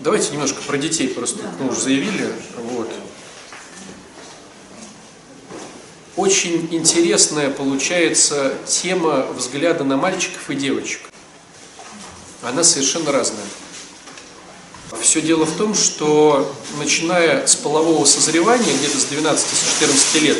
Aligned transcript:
Давайте 0.00 0.30
немножко 0.30 0.62
про 0.62 0.78
детей 0.78 1.08
просто, 1.08 1.42
мы 1.58 1.70
уже 1.70 1.80
заявили. 1.80 2.32
Вот. 2.56 2.88
Очень 6.14 6.68
интересная 6.70 7.50
получается 7.50 8.54
тема 8.66 9.26
взгляда 9.36 9.82
на 9.82 9.96
мальчиков 9.96 10.50
и 10.50 10.54
девочек. 10.54 11.00
Она 12.42 12.62
совершенно 12.62 13.10
разная. 13.10 13.44
Все 15.00 15.20
дело 15.20 15.44
в 15.44 15.56
том, 15.56 15.74
что 15.74 16.54
начиная 16.78 17.46
с 17.46 17.56
полового 17.56 18.04
созревания, 18.04 18.72
где-то 18.78 18.98
с 18.98 19.06
12-14 19.06 20.20
лет, 20.20 20.38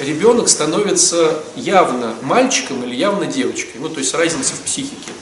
ребенок 0.00 0.48
становится 0.48 1.42
явно 1.54 2.16
мальчиком 2.22 2.82
или 2.84 2.94
явно 2.94 3.26
девочкой. 3.26 3.80
Ну, 3.80 3.88
то 3.88 4.00
есть 4.00 4.12
разница 4.14 4.54
в 4.54 4.60
психике. 4.60 5.12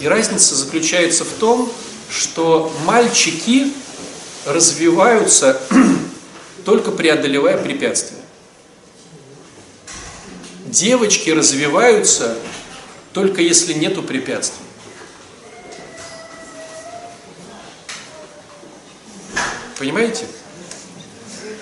И 0.00 0.06
разница 0.06 0.54
заключается 0.54 1.24
в 1.24 1.30
том, 1.40 1.72
что 2.10 2.72
мальчики 2.84 3.72
развиваются 4.44 5.60
только 6.64 6.90
преодолевая 6.90 7.58
препятствия. 7.62 8.18
Девочки 10.66 11.30
развиваются 11.30 12.36
только 13.12 13.40
если 13.42 13.72
нету 13.72 14.02
препятствий. 14.02 14.64
Понимаете? 19.78 20.26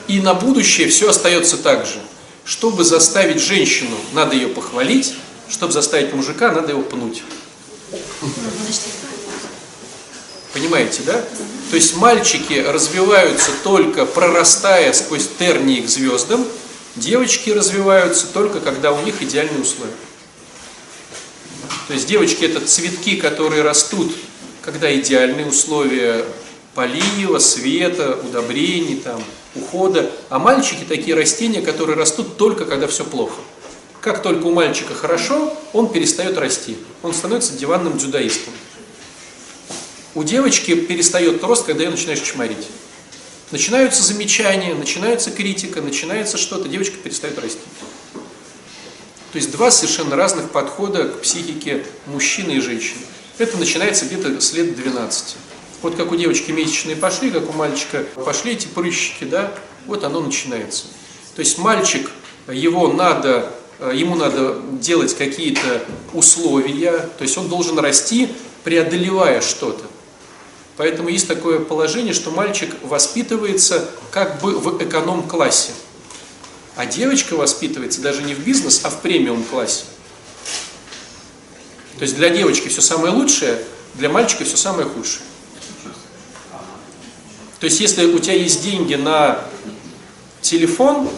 И 0.08 0.20
на 0.20 0.34
будущее 0.34 0.88
все 0.88 1.10
остается 1.10 1.56
так 1.56 1.86
же. 1.86 2.00
Чтобы 2.44 2.84
заставить 2.84 3.40
женщину, 3.40 3.96
надо 4.12 4.34
ее 4.34 4.48
похвалить, 4.48 5.14
чтобы 5.48 5.72
заставить 5.72 6.12
мужика, 6.14 6.52
надо 6.52 6.70
его 6.70 6.82
пнуть. 6.82 7.22
Понимаете, 10.56 11.02
да? 11.04 11.22
То 11.68 11.76
есть 11.76 11.96
мальчики 11.96 12.54
развиваются 12.54 13.50
только 13.62 14.06
прорастая 14.06 14.90
сквозь 14.94 15.28
тернии 15.38 15.82
к 15.82 15.88
звездам, 15.90 16.46
девочки 16.94 17.50
развиваются 17.50 18.26
только 18.28 18.60
когда 18.60 18.92
у 18.92 19.02
них 19.02 19.20
идеальные 19.20 19.60
условия. 19.60 19.92
То 21.88 21.92
есть 21.92 22.06
девочки 22.06 22.46
это 22.46 22.64
цветки, 22.64 23.16
которые 23.16 23.60
растут, 23.60 24.10
когда 24.62 24.90
идеальные 24.98 25.44
условия 25.44 26.24
полива, 26.74 27.38
света, 27.38 28.18
удобрений, 28.24 28.96
там, 28.96 29.22
ухода. 29.54 30.10
А 30.30 30.38
мальчики 30.38 30.86
такие 30.88 31.14
растения, 31.14 31.60
которые 31.60 31.98
растут 31.98 32.38
только 32.38 32.64
когда 32.64 32.86
все 32.86 33.04
плохо. 33.04 33.42
Как 34.00 34.22
только 34.22 34.46
у 34.46 34.54
мальчика 34.54 34.94
хорошо, 34.94 35.52
он 35.74 35.92
перестает 35.92 36.38
расти. 36.38 36.78
Он 37.02 37.12
становится 37.12 37.52
диванным 37.52 37.98
дзюдоистом. 37.98 38.54
У 40.16 40.24
девочки 40.24 40.74
перестает 40.74 41.44
рост, 41.44 41.66
когда 41.66 41.84
ее 41.84 41.90
начинаешь 41.90 42.22
чморить. 42.22 42.66
Начинаются 43.50 44.02
замечания, 44.02 44.72
начинается 44.72 45.30
критика, 45.30 45.82
начинается 45.82 46.38
что-то, 46.38 46.70
девочка 46.70 46.96
перестает 46.96 47.38
расти. 47.38 47.60
То 49.32 49.36
есть 49.36 49.52
два 49.52 49.70
совершенно 49.70 50.16
разных 50.16 50.50
подхода 50.50 51.04
к 51.04 51.20
психике 51.20 51.84
мужчины 52.06 52.52
и 52.52 52.60
женщины. 52.60 53.00
Это 53.36 53.58
начинается 53.58 54.06
где-то 54.06 54.40
с 54.40 54.54
лет 54.54 54.74
12. 54.74 55.36
Вот 55.82 55.96
как 55.96 56.10
у 56.10 56.16
девочки 56.16 56.50
месячные 56.50 56.96
пошли, 56.96 57.30
как 57.30 57.50
у 57.50 57.52
мальчика 57.52 58.06
пошли 58.14 58.52
эти 58.52 58.68
прыщики, 58.68 59.24
да, 59.24 59.52
вот 59.84 60.02
оно 60.02 60.20
начинается. 60.20 60.84
То 61.34 61.40
есть 61.40 61.58
мальчик, 61.58 62.10
его 62.50 62.90
надо, 62.90 63.52
ему 63.92 64.14
надо 64.14 64.62
делать 64.80 65.14
какие-то 65.14 65.84
условия, 66.14 66.92
то 67.18 67.22
есть 67.22 67.36
он 67.36 67.50
должен 67.50 67.78
расти, 67.78 68.30
преодолевая 68.64 69.42
что-то. 69.42 69.84
Поэтому 70.76 71.08
есть 71.08 71.26
такое 71.26 71.58
положение, 71.58 72.12
что 72.12 72.30
мальчик 72.30 72.74
воспитывается 72.82 73.88
как 74.10 74.40
бы 74.40 74.58
в 74.58 74.82
эконом-классе, 74.82 75.72
а 76.74 76.84
девочка 76.84 77.34
воспитывается 77.34 78.02
даже 78.02 78.22
не 78.22 78.34
в 78.34 78.40
бизнес, 78.40 78.80
а 78.84 78.90
в 78.90 79.00
премиум-классе. 79.00 79.84
То 81.98 82.02
есть 82.02 82.16
для 82.16 82.28
девочки 82.28 82.68
все 82.68 82.82
самое 82.82 83.12
лучшее, 83.14 83.62
для 83.94 84.10
мальчика 84.10 84.44
все 84.44 84.56
самое 84.56 84.86
худшее. 84.86 85.22
То 87.58 87.64
есть, 87.64 87.80
если 87.80 88.04
у 88.04 88.18
тебя 88.18 88.34
есть 88.34 88.62
деньги 88.62 88.94
на 88.94 89.42
телефон, 90.42 91.08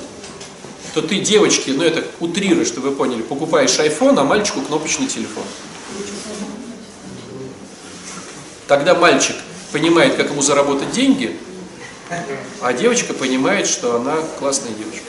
то 0.94 1.02
ты 1.02 1.18
девочке, 1.18 1.72
ну 1.72 1.82
это 1.82 2.04
утрирую, 2.20 2.64
чтобы 2.64 2.90
вы 2.90 2.96
поняли, 2.96 3.22
покупаешь 3.22 3.76
iPhone, 3.78 4.18
а 4.20 4.24
мальчику 4.24 4.60
кнопочный 4.62 5.08
телефон. 5.08 5.42
Тогда 8.68 8.94
мальчик 8.94 9.34
понимает, 9.72 10.16
как 10.16 10.30
ему 10.30 10.42
заработать 10.42 10.92
деньги, 10.92 11.34
а 12.60 12.72
девочка 12.74 13.14
понимает, 13.14 13.66
что 13.66 13.96
она 13.96 14.16
классная 14.38 14.72
девочка. 14.72 15.06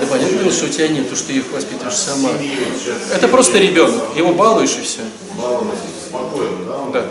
Да 0.00 0.06
понятно, 0.10 0.50
что 0.50 0.64
у 0.64 0.68
тебя 0.68 0.88
нет, 0.88 1.10
то, 1.10 1.16
что 1.16 1.32
их 1.32 1.44
воспитываешь 1.52 1.96
сама. 1.96 2.30
Это 3.12 3.28
просто 3.28 3.58
ребенок, 3.58 4.16
его 4.16 4.32
балуешь 4.32 4.76
и 4.76 4.82
все. 4.82 5.02
Да. 6.94 7.06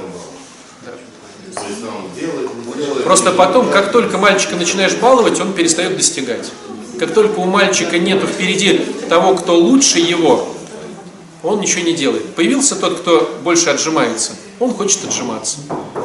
Просто 3.03 3.31
потом, 3.31 3.69
как 3.69 3.91
только 3.91 4.17
мальчика 4.17 4.55
начинаешь 4.55 4.95
баловать, 4.95 5.39
он 5.39 5.53
перестает 5.53 5.95
достигать. 5.95 6.51
Как 6.99 7.13
только 7.13 7.39
у 7.39 7.45
мальчика 7.45 7.99
нету 7.99 8.27
впереди 8.27 8.79
того, 9.09 9.35
кто 9.35 9.57
лучше 9.57 9.99
его, 9.99 10.53
он 11.43 11.61
ничего 11.61 11.83
не 11.83 11.93
делает. 11.93 12.33
Появился 12.35 12.75
тот, 12.75 12.99
кто 12.99 13.39
больше 13.43 13.69
отжимается, 13.69 14.33
он 14.59 14.73
хочет 14.73 15.05
отжиматься. 15.05 15.59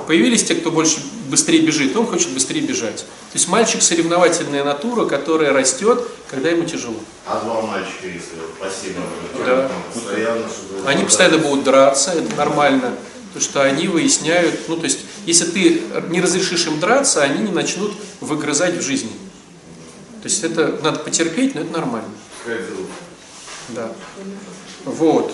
Появились 0.06 0.44
те, 0.44 0.54
кто 0.54 0.70
больше 0.70 0.98
быстрее 1.28 1.60
бежит, 1.60 1.96
он 1.96 2.06
хочет 2.06 2.28
быстрее 2.30 2.60
бежать. 2.60 2.98
То 2.98 3.34
есть 3.34 3.48
мальчик 3.48 3.80
соревновательная 3.82 4.64
натура, 4.64 5.06
которая 5.06 5.52
растет, 5.52 6.06
когда 6.28 6.50
ему 6.50 6.64
тяжело. 6.64 6.96
А 7.26 7.40
два 7.40 7.62
мальчика, 7.62 8.06
если 8.06 8.36
спасибо, 8.58 9.00
да. 9.46 9.70
постоянно, 9.94 10.44
они 10.84 11.04
постоянно 11.04 11.38
будут 11.38 11.64
драться, 11.64 12.12
это 12.12 12.36
нормально. 12.36 12.94
Потому 13.28 13.50
что 13.50 13.62
они 13.62 13.88
выясняют, 13.88 14.68
ну 14.68 14.76
то 14.76 14.84
есть, 14.84 14.98
если 15.24 15.46
ты 15.46 15.82
не 16.10 16.20
разрешишь 16.20 16.66
им 16.66 16.78
драться, 16.78 17.22
они 17.22 17.44
не 17.44 17.50
начнут 17.50 17.94
выгрызать 18.20 18.76
в 18.76 18.82
жизни. 18.82 19.10
То 20.22 20.28
есть 20.28 20.44
это 20.44 20.78
надо 20.82 21.00
потерпеть, 21.00 21.54
но 21.54 21.62
это 21.62 21.72
нормально. 21.72 22.10
Да. 23.70 23.92
Вот. 24.84 25.32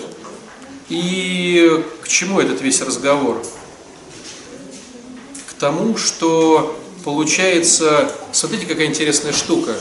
И 0.89 1.83
к 2.01 2.07
чему 2.07 2.39
этот 2.39 2.61
весь 2.61 2.81
разговор? 2.81 3.43
К 5.47 5.53
тому, 5.53 5.95
что 5.95 6.79
получается, 7.03 8.11
смотрите, 8.31 8.65
какая 8.65 8.87
интересная 8.87 9.31
штука. 9.33 9.75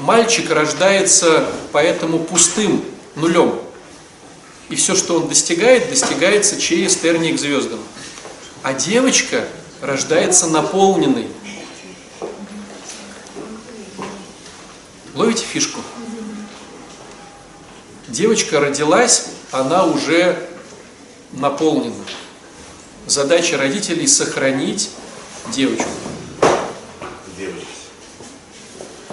Мальчик 0.00 0.50
рождается 0.50 1.46
поэтому 1.70 2.18
пустым, 2.18 2.84
нулем. 3.14 3.60
И 4.70 4.74
все, 4.74 4.96
что 4.96 5.16
он 5.20 5.28
достигает, 5.28 5.88
достигается 5.88 6.60
через 6.60 6.96
тернии 6.96 7.32
к 7.32 7.38
звездам. 7.38 7.80
А 8.62 8.72
девочка 8.72 9.46
рождается 9.80 10.48
наполненной. 10.48 11.28
Ловите 15.38 15.44
фишку? 15.44 15.80
Девочка 18.08 18.60
родилась, 18.60 19.26
она 19.52 19.84
уже 19.84 20.48
наполнена. 21.32 22.04
Задача 23.06 23.56
родителей 23.56 24.06
сохранить 24.06 24.90
девочку. 25.54 25.88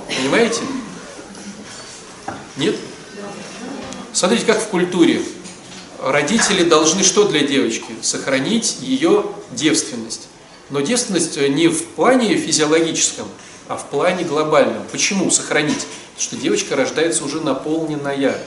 Понимаете? 0.08 0.62
Нет? 2.58 2.76
Смотрите, 4.14 4.46
как 4.46 4.62
в 4.62 4.68
культуре. 4.68 5.22
Родители 6.02 6.64
должны 6.64 7.04
что 7.04 7.28
для 7.28 7.42
девочки? 7.42 7.94
Сохранить 8.02 8.78
ее 8.82 9.26
девственность. 9.52 10.28
Но 10.70 10.82
девственность 10.82 11.38
не 11.38 11.68
в 11.68 11.86
плане 11.90 12.36
физиологическом, 12.38 13.28
а 13.68 13.78
в 13.78 13.90
плане 13.90 14.24
глобальном. 14.24 14.84
Почему 14.92 15.30
сохранить? 15.30 15.86
Что 16.18 16.38
девочка 16.38 16.76
рождается 16.76 17.26
уже 17.26 17.42
наполненная. 17.42 18.38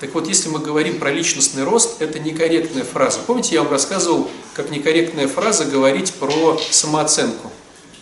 Так 0.00 0.12
вот, 0.14 0.28
если 0.28 0.50
мы 0.50 0.58
говорим 0.58 0.98
про 0.98 1.10
личностный 1.10 1.64
рост, 1.64 2.02
это 2.02 2.18
некорректная 2.18 2.84
фраза. 2.84 3.20
Помните, 3.26 3.54
я 3.54 3.62
вам 3.62 3.72
рассказывал, 3.72 4.28
как 4.52 4.70
некорректная 4.70 5.28
фраза 5.28 5.64
говорить 5.64 6.12
про 6.14 6.60
самооценку. 6.70 7.50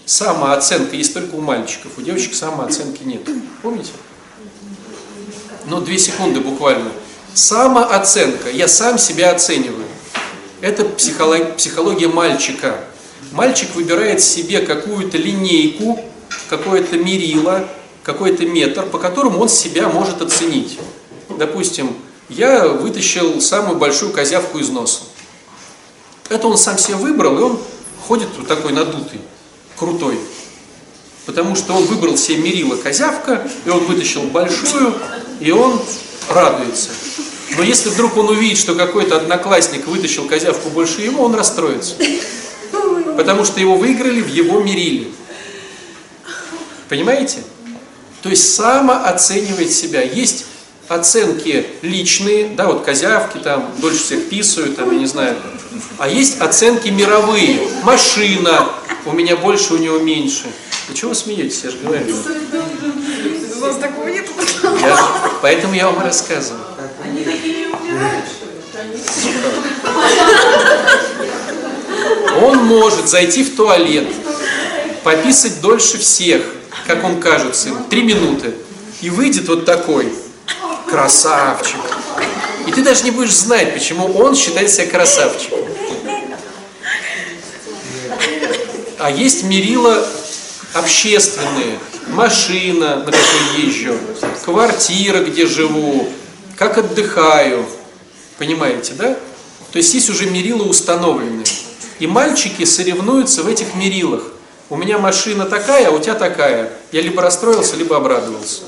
Самооценка 0.04 0.96
есть 0.96 1.14
только 1.14 1.37
у 1.37 1.40
мальчиков, 1.40 1.93
у 1.96 2.02
девочек 2.02 2.34
самооценки 2.34 3.04
нет. 3.04 3.22
Помните? 3.62 3.93
Ну, 5.66 5.81
две 5.81 5.96
секунды 5.96 6.40
буквально. 6.40 6.90
Самооценка, 7.34 8.50
я 8.50 8.66
сам 8.66 8.98
себя 8.98 9.31
оцениваю. 9.31 9.87
Это 10.60 10.84
психология, 10.84 11.52
психология 11.52 12.08
мальчика. 12.08 12.84
Мальчик 13.31 13.75
выбирает 13.76 14.20
себе 14.20 14.60
какую-то 14.60 15.19
линейку, 15.19 16.05
какое-то 16.48 16.98
мерило, 16.98 17.69
какой-то 18.02 18.44
метр, 18.46 18.87
по 18.87 18.99
которому 18.99 19.40
он 19.40 19.49
себя 19.49 19.88
может 19.88 20.22
оценить. 20.22 20.78
Допустим, 21.28 21.96
я 22.28 22.69
вытащил 22.69 23.40
самую 23.40 23.78
большую 23.78 24.12
козявку 24.12 24.58
из 24.58 24.69
носа. 24.70 25.00
Это 26.28 26.46
он 26.46 26.56
сам 26.56 26.78
себе 26.78 26.96
выбрал, 26.96 27.38
и 27.38 27.43
он 27.43 27.60
ходит 28.06 28.28
вот 28.37 28.49
такой 28.49 28.72
надутый, 28.72 29.20
крутой. 29.76 30.19
Потому 31.26 31.54
что 31.54 31.75
он 31.75 31.84
выбрал 31.84 32.16
себе 32.16 32.38
мерило 32.38 32.76
козявка, 32.76 33.46
и 33.64 33.70
он 33.70 33.84
вытащил 33.84 34.22
большую, 34.22 34.94
и 35.40 35.50
он 35.52 35.81
радуется. 36.28 36.90
Но 37.56 37.62
если 37.62 37.90
вдруг 37.90 38.16
он 38.16 38.31
увидит, 38.31 38.58
что 38.58 38.75
какой-то 38.75 39.16
одноклассник 39.16 39.87
вытащил 39.87 40.26
козявку 40.26 40.70
больше 40.70 41.02
его, 41.02 41.22
он 41.25 41.34
расстроится. 41.34 41.94
Потому 43.16 43.44
что 43.44 43.60
его 43.60 43.76
выиграли 43.76 44.20
в 44.20 44.28
его 44.28 44.60
мериле. 44.60 45.08
Понимаете? 46.88 47.38
То 48.22 48.28
есть 48.28 48.54
самооценивает 48.54 49.72
себя. 49.72 50.02
Есть 50.02 50.46
оценки 50.88 51.66
личные, 51.82 52.48
да, 52.48 52.66
вот 52.66 52.84
козявки 52.84 53.38
там 53.38 53.70
дольше 53.78 53.98
всех 54.04 54.28
писают, 54.28 54.76
там, 54.76 54.90
я 54.92 54.98
не 54.98 55.06
знаю. 55.06 55.36
А 55.98 56.08
есть 56.08 56.40
оценки 56.40 56.88
мировые. 56.88 57.60
Машина, 57.82 58.69
у 59.06 59.12
меня 59.12 59.36
больше, 59.36 59.74
у 59.74 59.78
него 59.78 59.98
меньше. 59.98 60.44
Вы 60.88 60.94
чего 60.94 61.10
вы 61.10 61.14
смеетесь, 61.14 61.60
я 61.64 61.70
же 61.70 61.78
говорю. 61.78 62.04
У 63.56 63.60
вас 63.60 63.76
такого 63.76 64.08
нет? 64.08 64.26
Я 64.80 64.96
же- 64.96 65.02
поэтому 65.40 65.74
я 65.74 65.86
вам 65.86 66.02
рассказываю. 66.04 66.60
Они 67.04 67.24
такие 67.24 67.54
не 67.58 67.66
умирают, 67.66 68.24
что 68.26 68.82
ли? 68.82 68.92
Он 72.44 72.58
может 72.64 73.08
зайти 73.08 73.44
в 73.44 73.54
туалет, 73.56 74.08
пописать 75.04 75.60
дольше 75.60 75.98
всех, 75.98 76.42
как 76.87 77.05
он 77.05 77.20
кажется, 77.20 77.69
ему, 77.69 77.84
три 77.84 78.02
минуты, 78.02 78.55
и 79.00 79.11
выйдет 79.11 79.49
вот 79.49 79.64
такой 79.64 80.12
красавчик. 80.88 81.81
И 82.67 82.73
ты 82.73 82.82
даже 82.82 83.05
не 83.05 83.11
будешь 83.11 83.34
знать, 83.34 83.75
почему 83.75 84.06
он 84.19 84.37
считает 84.37 84.70
себя 84.70 84.87
красавчиком. 84.87 85.58
А 88.99 89.11
есть 89.11 89.43
мерила 89.43 90.06
общественные. 90.75 91.79
Машина, 92.08 92.96
на 92.96 93.05
которой 93.05 93.64
езжу, 93.64 93.96
квартира, 94.44 95.20
где 95.25 95.46
живу, 95.46 96.08
как 96.56 96.79
отдыхаю. 96.79 97.64
Понимаете, 98.38 98.93
да? 98.94 99.17
То 99.73 99.79
есть 99.79 99.94
есть 99.94 100.11
уже 100.11 100.26
мерила 100.26 100.64
установленные. 100.64 101.46
И 101.99 102.06
мальчики 102.06 102.64
соревнуются 102.64 103.43
в 103.43 103.49
этих 103.49 103.75
мерилах. 103.75 104.25
У 104.70 104.76
меня 104.76 104.98
машина 104.98 105.44
такая, 105.46 105.88
а 105.88 105.90
у 105.90 105.98
тебя 105.98 106.14
такая. 106.14 106.72
Я 106.92 107.02
либо 107.02 107.22
расстроился, 107.22 107.76
либо 107.76 107.96
обрадовался. 107.96 108.62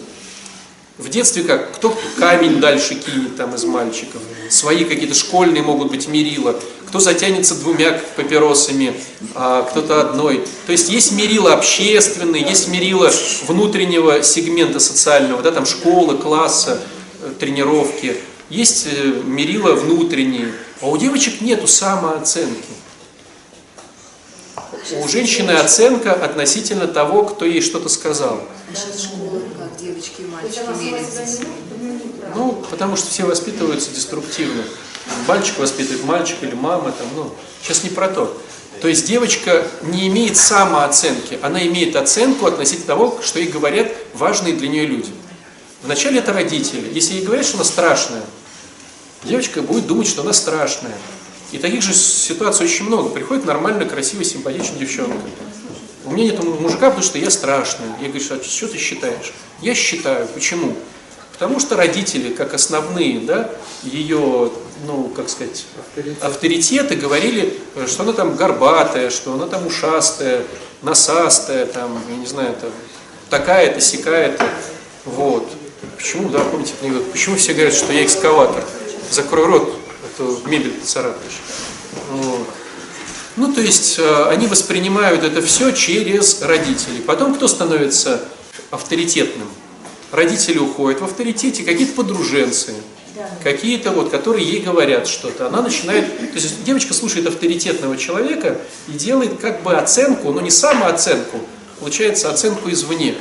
В 0.96 1.08
детстве 1.08 1.42
как? 1.42 1.72
Кто 1.74 1.96
камень 2.18 2.60
дальше 2.60 2.94
кинет 2.94 3.36
там 3.36 3.52
из 3.54 3.64
мальчиков. 3.64 4.22
Свои 4.48 4.84
какие-то 4.84 5.14
школьные 5.14 5.62
могут 5.62 5.90
быть 5.90 6.06
мерила. 6.06 6.54
Кто 6.86 7.00
затянется 7.00 7.56
двумя 7.56 8.00
папиросами, 8.14 8.94
а 9.34 9.62
кто-то 9.62 10.00
одной. 10.00 10.44
То 10.66 10.72
есть 10.72 10.88
есть 10.88 11.10
мерила 11.10 11.52
общественные, 11.52 12.42
есть 12.42 12.68
мерила 12.68 13.10
внутреннего 13.48 14.22
сегмента 14.22 14.78
социального, 14.78 15.42
да, 15.42 15.50
там 15.50 15.66
школы, 15.66 16.16
класса, 16.16 16.80
э, 17.22 17.32
тренировки. 17.40 18.16
Есть 18.48 18.86
э, 18.86 19.22
мерила 19.24 19.72
внутренние. 19.72 20.52
А 20.80 20.86
у 20.86 20.96
девочек 20.96 21.40
нету 21.40 21.66
самооценки. 21.66 22.70
У 24.92 25.08
женщины 25.08 25.52
оценка 25.52 26.12
относительно 26.12 26.86
того, 26.86 27.24
кто 27.24 27.44
ей 27.44 27.62
что-то 27.62 27.88
сказал. 27.88 28.42
Сейчас 28.74 29.02
школа, 29.02 29.40
как 29.58 29.76
девочки 29.80 30.20
и 30.20 30.26
мальчики 30.26 30.84
мерятся. 30.84 31.46
Ну, 32.34 32.64
потому 32.70 32.96
что 32.96 33.08
все 33.08 33.24
воспитываются 33.24 33.90
деструктивно. 33.90 34.62
Мальчик 35.26 35.58
воспитывает 35.58 36.04
мальчик 36.04 36.36
или 36.42 36.54
мама, 36.54 36.92
там, 36.92 37.06
ну, 37.14 37.34
сейчас 37.62 37.84
не 37.84 37.90
про 37.90 38.08
то. 38.08 38.40
То 38.80 38.88
есть 38.88 39.06
девочка 39.06 39.66
не 39.82 40.08
имеет 40.08 40.36
самооценки, 40.36 41.38
она 41.42 41.64
имеет 41.66 41.96
оценку 41.96 42.46
относительно 42.46 42.86
того, 42.86 43.20
что 43.22 43.38
ей 43.38 43.48
говорят 43.48 43.92
важные 44.14 44.54
для 44.54 44.68
нее 44.68 44.86
люди. 44.86 45.10
Вначале 45.82 46.18
это 46.18 46.32
родители. 46.32 46.90
Если 46.92 47.14
ей 47.14 47.24
говорят, 47.24 47.46
что 47.46 47.56
она 47.56 47.64
страшная, 47.64 48.22
девочка 49.22 49.62
будет 49.62 49.86
думать, 49.86 50.08
что 50.08 50.22
она 50.22 50.32
страшная. 50.32 50.96
И 51.54 51.58
таких 51.58 51.82
же 51.82 51.94
ситуаций 51.94 52.66
очень 52.66 52.84
много. 52.86 53.10
Приходит 53.10 53.44
нормально, 53.44 53.84
красивая, 53.84 54.24
симпатичная 54.24 54.80
девчонка. 54.80 55.16
У 56.04 56.10
меня 56.10 56.32
нет 56.32 56.42
мужика, 56.42 56.86
потому 56.86 57.04
что 57.04 57.16
я 57.16 57.30
страшная. 57.30 57.86
Я 58.00 58.08
говорю, 58.08 58.24
а 58.28 58.42
что 58.42 58.66
ты 58.66 58.76
считаешь? 58.76 59.32
Я 59.62 59.76
считаю. 59.76 60.26
Почему? 60.26 60.74
Потому 61.32 61.60
что 61.60 61.76
родители, 61.76 62.32
как 62.32 62.54
основные, 62.54 63.20
да, 63.20 63.52
ее, 63.84 64.50
ну, 64.84 65.12
как 65.14 65.28
сказать, 65.28 65.64
авторитеты 66.20 66.96
говорили, 66.96 67.56
что 67.86 68.02
она 68.02 68.14
там 68.14 68.34
горбатая, 68.34 69.10
что 69.10 69.34
она 69.34 69.46
там 69.46 69.64
ушастая, 69.64 70.42
носастая, 70.82 71.66
там, 71.66 72.02
я 72.10 72.16
не 72.16 72.26
знаю, 72.26 72.56
там, 72.60 72.70
такая-то, 73.30 73.80
сякая-то. 73.80 74.44
Вот. 75.04 75.48
Почему, 75.96 76.30
да, 76.30 76.40
помните? 76.40 76.72
Почему 77.12 77.36
все 77.36 77.52
говорят, 77.52 77.74
что 77.74 77.92
я 77.92 78.04
экскаватор? 78.04 78.64
Закрой 79.12 79.46
рот, 79.46 79.83
а 80.14 80.18
то 80.18 80.40
мебель 80.48 80.72
поцарапаешь. 80.72 81.40
Вот. 82.10 82.46
Ну, 83.36 83.52
то 83.52 83.60
есть 83.60 83.98
э, 83.98 84.24
они 84.28 84.46
воспринимают 84.46 85.24
это 85.24 85.42
все 85.42 85.72
через 85.72 86.40
родителей. 86.40 87.00
Потом 87.04 87.34
кто 87.34 87.48
становится 87.48 88.22
авторитетным? 88.70 89.48
Родители 90.12 90.58
уходят 90.58 91.00
в 91.00 91.04
авторитете, 91.04 91.64
какие-то 91.64 91.94
подруженцы, 91.94 92.74
какие-то 93.42 93.90
вот, 93.90 94.10
которые 94.10 94.46
ей 94.46 94.62
говорят 94.62 95.08
что-то. 95.08 95.48
Она 95.48 95.62
начинает, 95.62 96.16
то 96.18 96.34
есть 96.34 96.62
девочка 96.62 96.94
слушает 96.94 97.26
авторитетного 97.26 97.96
человека 97.96 98.58
и 98.86 98.92
делает 98.92 99.40
как 99.40 99.62
бы 99.64 99.74
оценку, 99.74 100.32
но 100.32 100.40
не 100.40 100.50
самооценку, 100.50 101.40
получается 101.80 102.30
оценку 102.30 102.70
извне. 102.70 103.16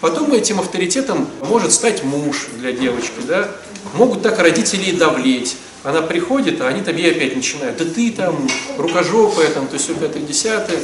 Потом 0.00 0.34
этим 0.34 0.60
авторитетом 0.60 1.26
может 1.40 1.72
стать 1.72 2.04
муж 2.04 2.48
для 2.58 2.72
девочки, 2.72 3.20
да? 3.26 3.50
Могут 3.94 4.22
так 4.22 4.38
родители 4.38 4.90
и 4.90 4.92
давлеть. 4.92 5.56
Она 5.84 6.00
приходит, 6.00 6.62
а 6.62 6.68
они 6.68 6.80
там 6.80 6.96
ей 6.96 7.10
опять 7.10 7.36
начинают. 7.36 7.76
Да 7.76 7.84
ты 7.84 8.10
там 8.10 8.48
рукожопая, 8.78 9.50
там, 9.50 9.66
то 9.66 9.74
есть 9.74 9.84
все 9.84 9.94
пятое, 9.94 10.22
десятое, 10.22 10.78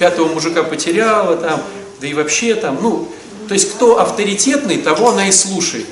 пятого 0.00 0.32
мужика 0.32 0.64
потеряла, 0.64 1.36
там, 1.36 1.62
да 2.00 2.06
и 2.08 2.12
вообще 2.12 2.56
там, 2.56 2.78
ну, 2.82 3.08
то 3.46 3.54
есть 3.54 3.72
кто 3.72 4.00
авторитетный, 4.00 4.78
того 4.78 5.10
она 5.10 5.28
и 5.28 5.32
слушает. 5.32 5.86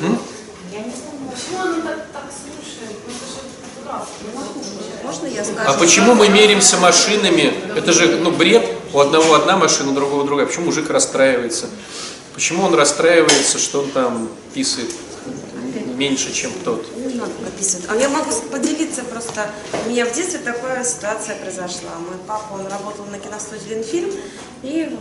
М? 0.00 0.18
А 5.66 5.72
почему 5.74 6.14
мы 6.14 6.28
меряемся 6.28 6.78
машинами? 6.78 7.52
Это 7.76 7.92
же, 7.92 8.16
ну, 8.16 8.30
бред. 8.30 8.66
У 8.94 8.98
одного 8.98 9.34
одна 9.34 9.56
машина, 9.56 9.90
у 9.90 9.94
другого 9.94 10.24
другая. 10.24 10.46
Почему 10.46 10.66
мужик 10.66 10.88
расстраивается? 10.88 11.68
Почему 12.34 12.64
он 12.64 12.74
расстраивается, 12.74 13.58
что 13.58 13.80
он 13.82 13.90
там 13.90 14.28
писает 14.54 14.90
меньше, 15.96 16.32
чем 16.32 16.50
тот? 16.64 16.86
Не. 16.96 17.20
А 17.88 17.96
я 17.96 18.08
могу 18.08 18.30
поделиться 18.50 19.02
просто. 19.04 19.50
У 19.86 19.90
меня 19.90 20.06
в 20.06 20.14
детстве 20.14 20.40
такая 20.40 20.82
ситуация 20.84 21.36
произошла. 21.36 21.90
Мой 21.98 22.16
папа, 22.26 22.54
он 22.54 22.66
работал 22.66 23.04
на 23.06 23.18
киностудии 23.18 23.68
Ленфильм 23.74 24.10
и 24.62 24.98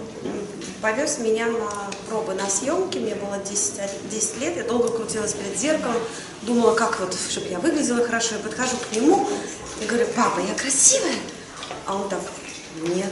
повез 0.82 1.20
меня 1.20 1.48
на 1.48 1.70
пробы 2.10 2.34
на 2.34 2.50
съемки. 2.50 2.98
Мне 2.98 3.16
было 3.16 3.38
10, 3.38 3.78
лет- 3.78 4.10
10 4.12 4.38
лет, 4.40 4.58
я 4.58 4.64
долго 4.64 4.90
крутилась 4.90 5.34
перед 5.34 5.58
зеркалом, 5.58 5.98
думала, 6.44 6.76
как 6.76 7.00
вот, 7.00 7.16
чтобы 7.30 7.48
я 7.48 7.60
выглядела 7.60 8.06
хорошо. 8.06 8.36
Я 8.36 8.40
подхожу 8.40 8.76
к 8.78 8.96
нему 8.96 9.28
и 9.82 9.86
говорю, 9.86 10.08
папа, 10.16 10.40
я 10.40 10.54
красивая? 10.54 11.16
А 11.86 11.96
он 11.96 12.10
так, 12.10 12.22
нет. 12.84 13.12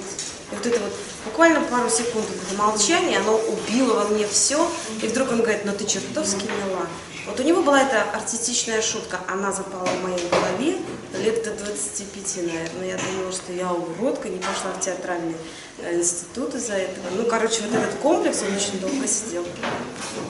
И 0.52 0.56
вот 0.56 0.66
это 0.66 0.80
вот 0.80 0.94
буквально 1.26 1.62
пару 1.62 1.90
секунд 1.90 2.26
вот 2.28 2.38
это 2.48 2.58
молчание, 2.58 3.20
оно 3.20 3.38
убило 3.38 3.94
во 3.94 4.06
мне 4.06 4.28
все. 4.28 4.70
И 5.02 5.08
вдруг 5.08 5.32
он 5.32 5.42
говорит, 5.42 5.66
ну 5.66 5.74
ты 5.74 5.86
чертовски 5.86 6.44
мила. 6.44 6.88
Вот 7.28 7.40
у 7.40 7.44
него 7.44 7.62
была 7.62 7.82
эта 7.82 8.02
артистичная 8.12 8.82
шутка, 8.82 9.20
она 9.28 9.52
запала 9.52 9.86
в 9.86 10.04
моей 10.04 10.28
голове 10.30 10.78
лет 11.24 11.44
до 11.44 11.52
25, 11.52 12.38
наверное. 12.38 12.88
Я 12.88 12.98
думала, 12.98 13.32
что 13.32 13.54
я 13.54 13.72
уродка, 13.72 14.30
не 14.30 14.38
пошла 14.38 14.72
в 14.76 14.80
театральный 14.80 15.36
э, 15.78 15.96
институт 15.96 16.56
из-за 16.56 16.74
этого. 16.74 17.06
Ну, 17.16 17.26
короче, 17.26 17.62
вот 17.62 17.80
этот 17.80 18.00
комплекс, 18.00 18.42
он 18.42 18.56
очень 18.56 18.80
долго 18.80 19.08
сидел. 19.08 19.46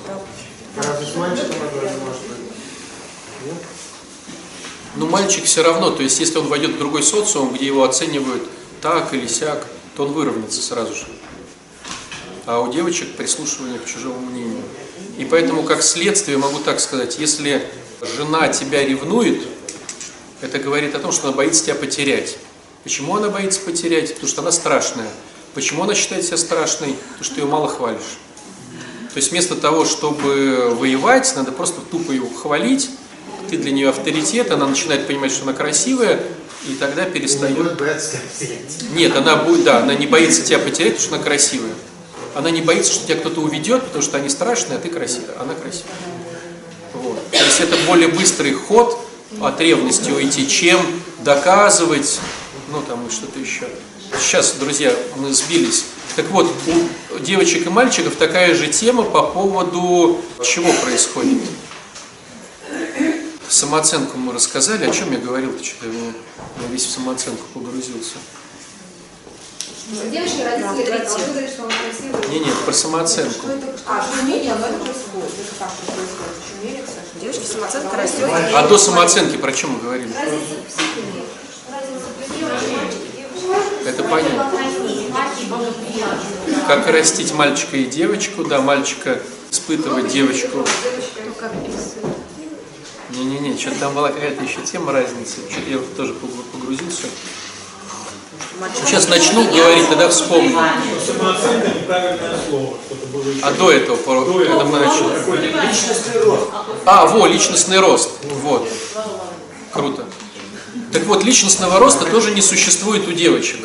Да. 0.07 0.83
Разве 0.83 1.05
с 1.05 1.15
мальчиком 1.15 1.51
это 1.51 1.97
может 2.05 2.21
быть? 2.23 2.37
Нет? 3.45 3.55
Ну, 4.95 5.07
мальчик 5.07 5.45
все 5.45 5.63
равно, 5.63 5.91
то 5.91 6.03
есть 6.03 6.19
если 6.19 6.37
он 6.39 6.47
войдет 6.47 6.71
в 6.71 6.79
другой 6.79 7.03
социум, 7.03 7.53
где 7.53 7.67
его 7.67 7.83
оценивают 7.83 8.43
так 8.81 9.13
или 9.13 9.27
сяк, 9.27 9.65
то 9.95 10.05
он 10.05 10.13
выровняется 10.13 10.61
сразу 10.61 10.93
же. 10.93 11.05
А 12.45 12.61
у 12.61 12.71
девочек 12.71 13.15
прислушивание 13.15 13.79
к 13.79 13.85
чужому 13.85 14.19
мнению. 14.19 14.63
И 15.17 15.25
поэтому, 15.25 15.63
как 15.63 15.83
следствие, 15.83 16.37
могу 16.37 16.59
так 16.59 16.79
сказать, 16.79 17.19
если 17.19 17.69
жена 18.01 18.47
тебя 18.47 18.83
ревнует, 18.83 19.41
это 20.41 20.57
говорит 20.59 20.95
о 20.95 20.99
том, 20.99 21.11
что 21.11 21.27
она 21.27 21.37
боится 21.37 21.65
тебя 21.65 21.75
потерять. 21.75 22.37
Почему 22.83 23.17
она 23.17 23.29
боится 23.29 23.59
потерять? 23.59 24.13
Потому 24.13 24.29
что 24.29 24.41
она 24.41 24.51
страшная. 24.51 25.09
Почему 25.53 25.83
она 25.83 25.95
считает 25.95 26.23
себя 26.23 26.37
страшной? 26.37 26.93
Потому 26.93 27.23
что 27.23 27.39
ее 27.41 27.45
мало 27.45 27.67
хвалишь. 27.67 28.17
То 29.13 29.17
есть 29.17 29.31
вместо 29.31 29.55
того, 29.55 29.85
чтобы 29.85 30.73
воевать, 30.75 31.33
надо 31.35 31.51
просто 31.51 31.81
тупо 31.81 32.11
ее 32.11 32.23
хвалить, 32.29 32.89
ты 33.49 33.57
для 33.57 33.71
нее 33.71 33.89
авторитет, 33.89 34.51
она 34.51 34.67
начинает 34.67 35.07
понимать, 35.07 35.31
что 35.31 35.43
она 35.43 35.53
красивая, 35.53 36.21
и 36.67 36.75
тогда 36.75 37.05
не 37.05 37.11
перестает. 37.11 37.57
будет 37.57 37.77
бояться 37.77 38.17
потерять. 38.17 38.91
Нет, 38.93 39.15
она 39.15 39.37
будет, 39.37 39.63
да, 39.63 39.79
она 39.79 39.95
не 39.95 40.07
боится 40.07 40.41
тебя 40.41 40.59
потерять, 40.59 40.95
потому 40.95 41.07
что 41.07 41.15
она 41.15 41.23
красивая. 41.23 41.73
Она 42.35 42.51
не 42.51 42.61
боится, 42.61 42.93
что 42.93 43.07
тебя 43.07 43.17
кто-то 43.17 43.41
уведет, 43.41 43.83
потому 43.83 44.03
что 44.03 44.17
они 44.17 44.29
страшные, 44.29 44.77
а 44.77 44.79
ты 44.79 44.89
красивая. 44.89 45.39
Она 45.39 45.55
красивая. 45.55 45.91
Вот. 46.93 47.31
То 47.31 47.37
есть 47.37 47.59
это 47.59 47.75
более 47.87 48.09
быстрый 48.09 48.53
ход 48.53 48.99
от 49.41 49.59
ревности 49.61 50.09
уйти, 50.11 50.47
чем 50.47 50.79
доказывать, 51.19 52.19
ну 52.71 52.81
там 52.81 53.07
и 53.07 53.11
что-то 53.11 53.39
еще. 53.39 53.67
Сейчас, 54.19 54.53
друзья, 54.59 54.93
мы 55.17 55.33
сбились. 55.33 55.85
Так 56.15 56.25
вот, 56.31 56.51
у 57.15 57.19
девочек 57.19 57.67
и 57.67 57.69
мальчиков 57.69 58.15
такая 58.15 58.55
же 58.55 58.67
тема 58.67 59.03
по 59.03 59.23
поводу 59.23 60.19
чего 60.43 60.71
происходит. 60.83 61.41
Самооценку 63.59 64.17
мы 64.17 64.31
рассказали. 64.31 64.89
О 64.89 64.93
чем 64.93 65.11
я 65.11 65.17
говорил-то? 65.17 65.61
Что-то 65.61 65.87
я 65.87 66.13
я 66.61 66.67
весь 66.71 66.85
в 66.85 66.91
самооценку 66.91 67.43
погрузился. 67.53 68.15
Девочки, 70.09 70.43
родители 70.43 71.49
что 71.53 71.63
он 71.63 71.69
красивый. 71.69 72.29
Не, 72.29 72.39
нет, 72.39 72.55
про 72.63 72.71
самооценку. 72.71 73.47
А, 73.85 74.01
что 74.01 74.23
умение, 74.23 74.55
но 74.55 74.65
это 74.65 74.77
происходит. 74.77 75.31
Это 75.41 75.55
как 75.59 75.71
происходит? 75.71 76.35
В 76.39 76.61
чем 76.61 76.71
мерится? 76.71 76.93
Девочки, 77.19 77.45
самооценка 77.45 77.97
растет. 77.97 78.29
А 78.55 78.65
до 78.65 78.77
самооценки 78.77 79.35
про 79.35 79.51
чем 79.51 79.71
мы 79.71 79.79
говорили? 79.81 80.13
Это 83.85 84.03
понятно. 84.03 84.51
Как 86.65 86.87
растить 86.87 87.33
мальчика 87.33 87.75
и 87.75 87.83
девочку, 87.83 88.45
да, 88.45 88.61
мальчика 88.61 89.19
испытывать 89.51 90.07
девочку. 90.07 90.65
Не-не-не, 93.09 93.57
что-то 93.57 93.79
там 93.79 93.93
была 93.93 94.09
какая-то 94.09 94.43
еще 94.43 94.61
тема 94.61 94.91
разницы. 94.91 95.37
Я 95.67 95.77
вот 95.77 95.95
тоже 95.95 96.13
погру- 96.13 96.43
погрузился. 96.53 97.07
Сейчас 98.85 99.07
начну 99.07 99.43
говорить, 99.49 99.87
тогда 99.89 100.09
вспомню. 100.09 100.57
А 103.41 103.51
до 103.51 103.71
этого, 103.71 103.97
когда 103.97 104.65
мы 104.65 104.79
начали. 104.79 105.67
Личностный 105.67 106.21
рост. 106.23 106.43
А, 106.85 107.05
во, 107.07 107.25
личностный 107.27 107.79
рост. 107.79 108.09
Вот. 108.43 108.67
Круто. 109.71 110.05
Так 110.91 111.03
вот, 111.05 111.23
личностного 111.23 111.79
роста 111.79 112.05
тоже 112.05 112.31
не 112.31 112.41
существует 112.41 113.07
у 113.07 113.11
девочек. 113.11 113.59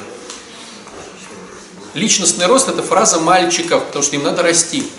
Личностный 1.94 2.46
рост 2.46 2.68
это 2.68 2.82
фраза 2.82 3.20
мальчиков, 3.20 3.84
потому 3.84 4.02
что 4.02 4.16
им 4.16 4.22
надо 4.24 4.42
расти. 4.42 4.90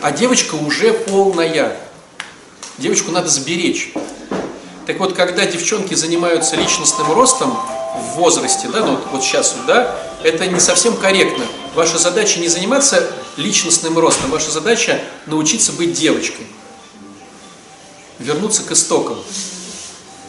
А 0.00 0.12
девочка 0.12 0.54
уже 0.54 0.92
полная. 0.92 1.78
Девочку 2.78 3.10
надо 3.10 3.28
сберечь. 3.28 3.92
Так 4.86 4.98
вот, 4.98 5.14
когда 5.14 5.46
девчонки 5.46 5.94
занимаются 5.94 6.56
личностным 6.56 7.12
ростом 7.12 7.56
в 7.96 8.16
возрасте, 8.16 8.68
да, 8.68 8.84
ну 8.84 8.98
вот, 9.12 9.22
сейчас 9.22 9.54
да, 9.66 9.96
это 10.22 10.46
не 10.46 10.60
совсем 10.60 10.96
корректно. 10.96 11.44
Ваша 11.74 11.98
задача 11.98 12.40
не 12.40 12.48
заниматься 12.48 13.08
личностным 13.36 13.98
ростом, 13.98 14.30
ваша 14.30 14.50
задача 14.50 15.00
научиться 15.26 15.72
быть 15.72 15.92
девочкой 15.92 16.46
вернуться 18.22 18.62
к 18.62 18.72
истокам. 18.72 19.18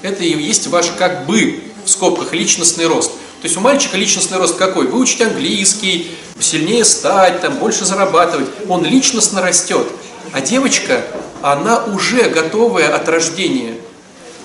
Это 0.02 0.24
и 0.24 0.38
есть 0.42 0.68
ваш 0.68 0.88
как 0.98 1.26
бы 1.26 1.64
в 1.86 1.90
скобках 1.90 2.34
личностный 2.34 2.88
рост. 2.88 3.12
То 3.12 3.48
есть 3.48 3.58
у 3.58 3.62
мальчика 3.62 3.98
личностный 3.98 4.38
рост 4.38 4.56
какой? 4.56 4.88
Выучить 4.88 5.22
английский, 5.22 6.16
сильнее 6.40 6.86
стать, 6.86 7.42
там, 7.42 7.56
больше 7.58 7.86
зарабатывать. 7.86 8.50
Он 8.70 8.86
личностно 8.86 9.42
растет. 9.42 9.88
А 10.32 10.42
девочка, 10.42 11.04
она 11.44 11.84
уже 11.84 12.30
готовая 12.30 12.96
от 12.96 13.10
рождения. 13.10 13.76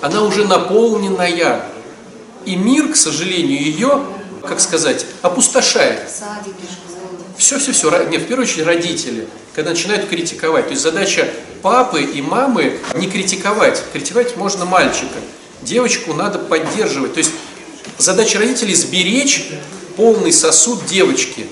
Она 0.01 0.21
уже 0.21 0.45
наполненная. 0.45 1.63
И 2.45 2.57
мир, 2.57 2.91
к 2.91 2.97
сожалению, 2.97 3.61
ее, 3.61 4.03
как 4.45 4.59
сказать, 4.59 5.05
опустошает. 5.21 6.01
Все-все-все, 7.37 7.89
не, 8.09 8.17
в 8.17 8.27
первую 8.27 8.45
очередь 8.45 8.65
родители, 8.65 9.29
когда 9.55 9.71
начинают 9.71 10.09
критиковать. 10.09 10.65
То 10.65 10.71
есть 10.71 10.83
задача 10.83 11.29
папы 11.61 12.01
и 12.01 12.21
мамы 12.21 12.79
не 12.95 13.09
критиковать. 13.09 13.81
Критиковать 13.93 14.35
можно 14.35 14.65
мальчика. 14.65 15.19
Девочку 15.61 16.13
надо 16.13 16.37
поддерживать. 16.37 17.13
То 17.13 17.19
есть 17.19 17.31
задача 17.97 18.39
родителей 18.39 18.75
сберечь 18.75 19.51
полный 19.95 20.33
сосуд 20.33 20.85
девочки. 20.85 21.47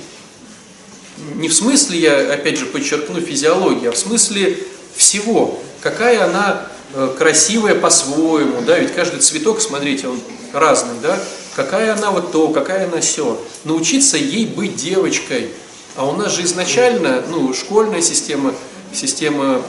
Не 1.35 1.47
в 1.47 1.53
смысле, 1.53 1.99
я 1.99 2.33
опять 2.33 2.59
же 2.59 2.65
подчеркну, 2.65 3.21
физиологии, 3.21 3.87
а 3.87 3.91
в 3.93 3.97
смысле 3.97 4.57
всего. 4.97 5.59
Какая 5.81 6.25
она 6.25 6.67
э, 6.93 7.15
красивая 7.17 7.75
по-своему, 7.75 8.61
да, 8.61 8.77
ведь 8.77 8.93
каждый 8.93 9.19
цветок, 9.19 9.61
смотрите, 9.61 10.07
он 10.07 10.19
разный, 10.53 10.95
да, 11.01 11.17
какая 11.55 11.93
она 11.93 12.11
вот 12.11 12.31
то, 12.31 12.49
какая 12.49 12.87
она 12.87 13.01
все. 13.01 13.39
Научиться 13.63 14.17
ей 14.17 14.45
быть 14.45 14.75
девочкой. 14.75 15.49
А 15.95 16.05
у 16.05 16.15
нас 16.15 16.33
же 16.33 16.43
изначально, 16.43 17.23
ну, 17.29 17.53
школьная 17.53 18.01
система, 18.01 18.53
система 18.93 19.61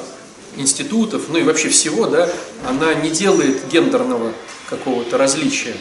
институтов, 0.57 1.25
ну 1.29 1.39
и 1.39 1.43
вообще 1.43 1.69
всего, 1.69 2.07
да, 2.07 2.29
она 2.67 2.95
не 2.95 3.11
делает 3.11 3.69
гендерного 3.69 4.33
какого-то 4.69 5.19
различия. 5.19 5.75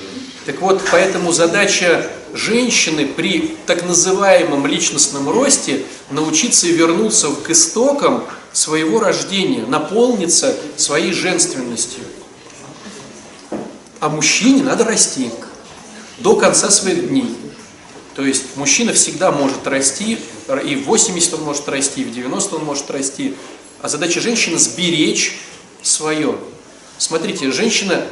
Так 0.46 0.62
вот, 0.62 0.82
поэтому 0.92 1.34
задача 1.34 2.10
женщины 2.34 3.06
при 3.06 3.58
так 3.66 3.86
называемом 3.86 4.66
личностном 4.66 5.30
росте 5.30 5.84
научиться 6.10 6.68
вернуться 6.68 7.30
к 7.32 7.50
истокам 7.50 8.24
своего 8.54 9.00
рождения, 9.00 9.66
наполниться 9.66 10.56
своей 10.78 11.12
женственностью. 11.12 12.04
А 14.00 14.10
мужчине 14.10 14.64
надо 14.64 14.86
расти 14.86 15.32
до 16.20 16.36
конца 16.36 16.70
своих 16.70 17.10
дней. 17.10 17.36
То 18.16 18.26
есть 18.26 18.56
мужчина 18.56 18.94
всегда 18.94 19.32
может 19.32 19.68
расти, 19.68 20.18
и 20.66 20.76
в 20.76 20.86
80 20.86 21.36
он 21.36 21.44
может 21.44 21.68
расти, 21.70 22.02
и 22.02 22.04
в 22.06 22.12
90 22.14 22.56
он 22.56 22.64
может 22.64 22.90
расти. 22.90 23.36
А 23.82 23.90
задача 23.90 24.20
женщины 24.22 24.58
сберечь 24.58 25.38
свое. 25.82 26.38
Смотрите, 26.98 27.52
женщина 27.52 28.06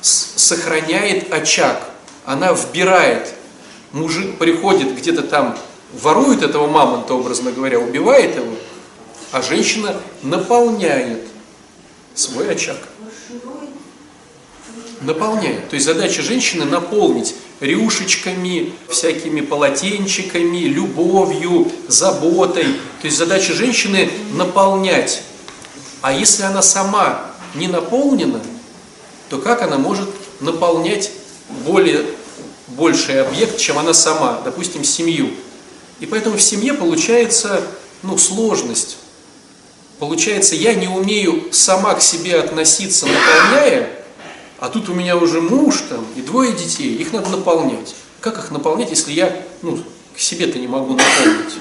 сохраняет 0.00 1.32
очаг, 1.32 1.90
она 2.24 2.52
вбирает. 2.52 3.34
Мужик 3.92 4.38
приходит 4.38 4.96
где-то 4.96 5.22
там, 5.22 5.58
ворует 5.92 6.42
этого 6.42 6.66
мамонта, 6.68 7.14
образно 7.14 7.52
говоря, 7.52 7.80
убивает 7.80 8.36
его, 8.36 8.54
а 9.32 9.42
женщина 9.42 9.94
наполняет 10.22 11.26
свой 12.14 12.52
очаг. 12.52 12.78
Наполняет. 15.00 15.70
То 15.70 15.74
есть 15.74 15.86
задача 15.86 16.22
женщины 16.22 16.64
наполнить 16.64 17.34
рюшечками, 17.60 18.72
всякими 18.88 19.40
полотенчиками, 19.40 20.58
любовью, 20.58 21.70
заботой. 21.88 22.64
То 23.00 23.06
есть 23.06 23.16
задача 23.16 23.54
женщины 23.54 24.10
наполнять. 24.34 25.22
А 26.02 26.12
если 26.12 26.42
она 26.42 26.62
сама 26.62 27.30
не 27.54 27.66
наполнена, 27.66 28.40
то 29.28 29.38
как 29.38 29.62
она 29.62 29.78
может 29.78 30.08
наполнять 30.40 31.10
более, 31.64 32.04
больший 32.68 33.22
объект, 33.22 33.58
чем 33.58 33.78
она 33.78 33.94
сама, 33.94 34.40
допустим, 34.44 34.84
семью. 34.84 35.30
И 36.00 36.06
поэтому 36.06 36.36
в 36.36 36.42
семье 36.42 36.74
получается 36.74 37.62
ну, 38.02 38.16
сложность. 38.16 38.96
Получается, 39.98 40.56
я 40.56 40.74
не 40.74 40.88
умею 40.88 41.48
сама 41.52 41.94
к 41.94 42.02
себе 42.02 42.40
относиться, 42.40 43.06
наполняя, 43.06 43.99
а 44.60 44.68
тут 44.68 44.88
у 44.90 44.94
меня 44.94 45.16
уже 45.16 45.40
муж 45.40 45.82
там 45.88 46.04
и 46.16 46.20
двое 46.20 46.52
детей, 46.52 46.94
их 46.94 47.12
надо 47.12 47.30
наполнять. 47.30 47.94
Как 48.20 48.38
их 48.38 48.50
наполнять, 48.50 48.90
если 48.90 49.12
я 49.12 49.44
ну, 49.62 49.82
к 50.14 50.20
себе-то 50.20 50.58
не 50.58 50.68
могу 50.68 50.90
наполнить? 50.90 51.58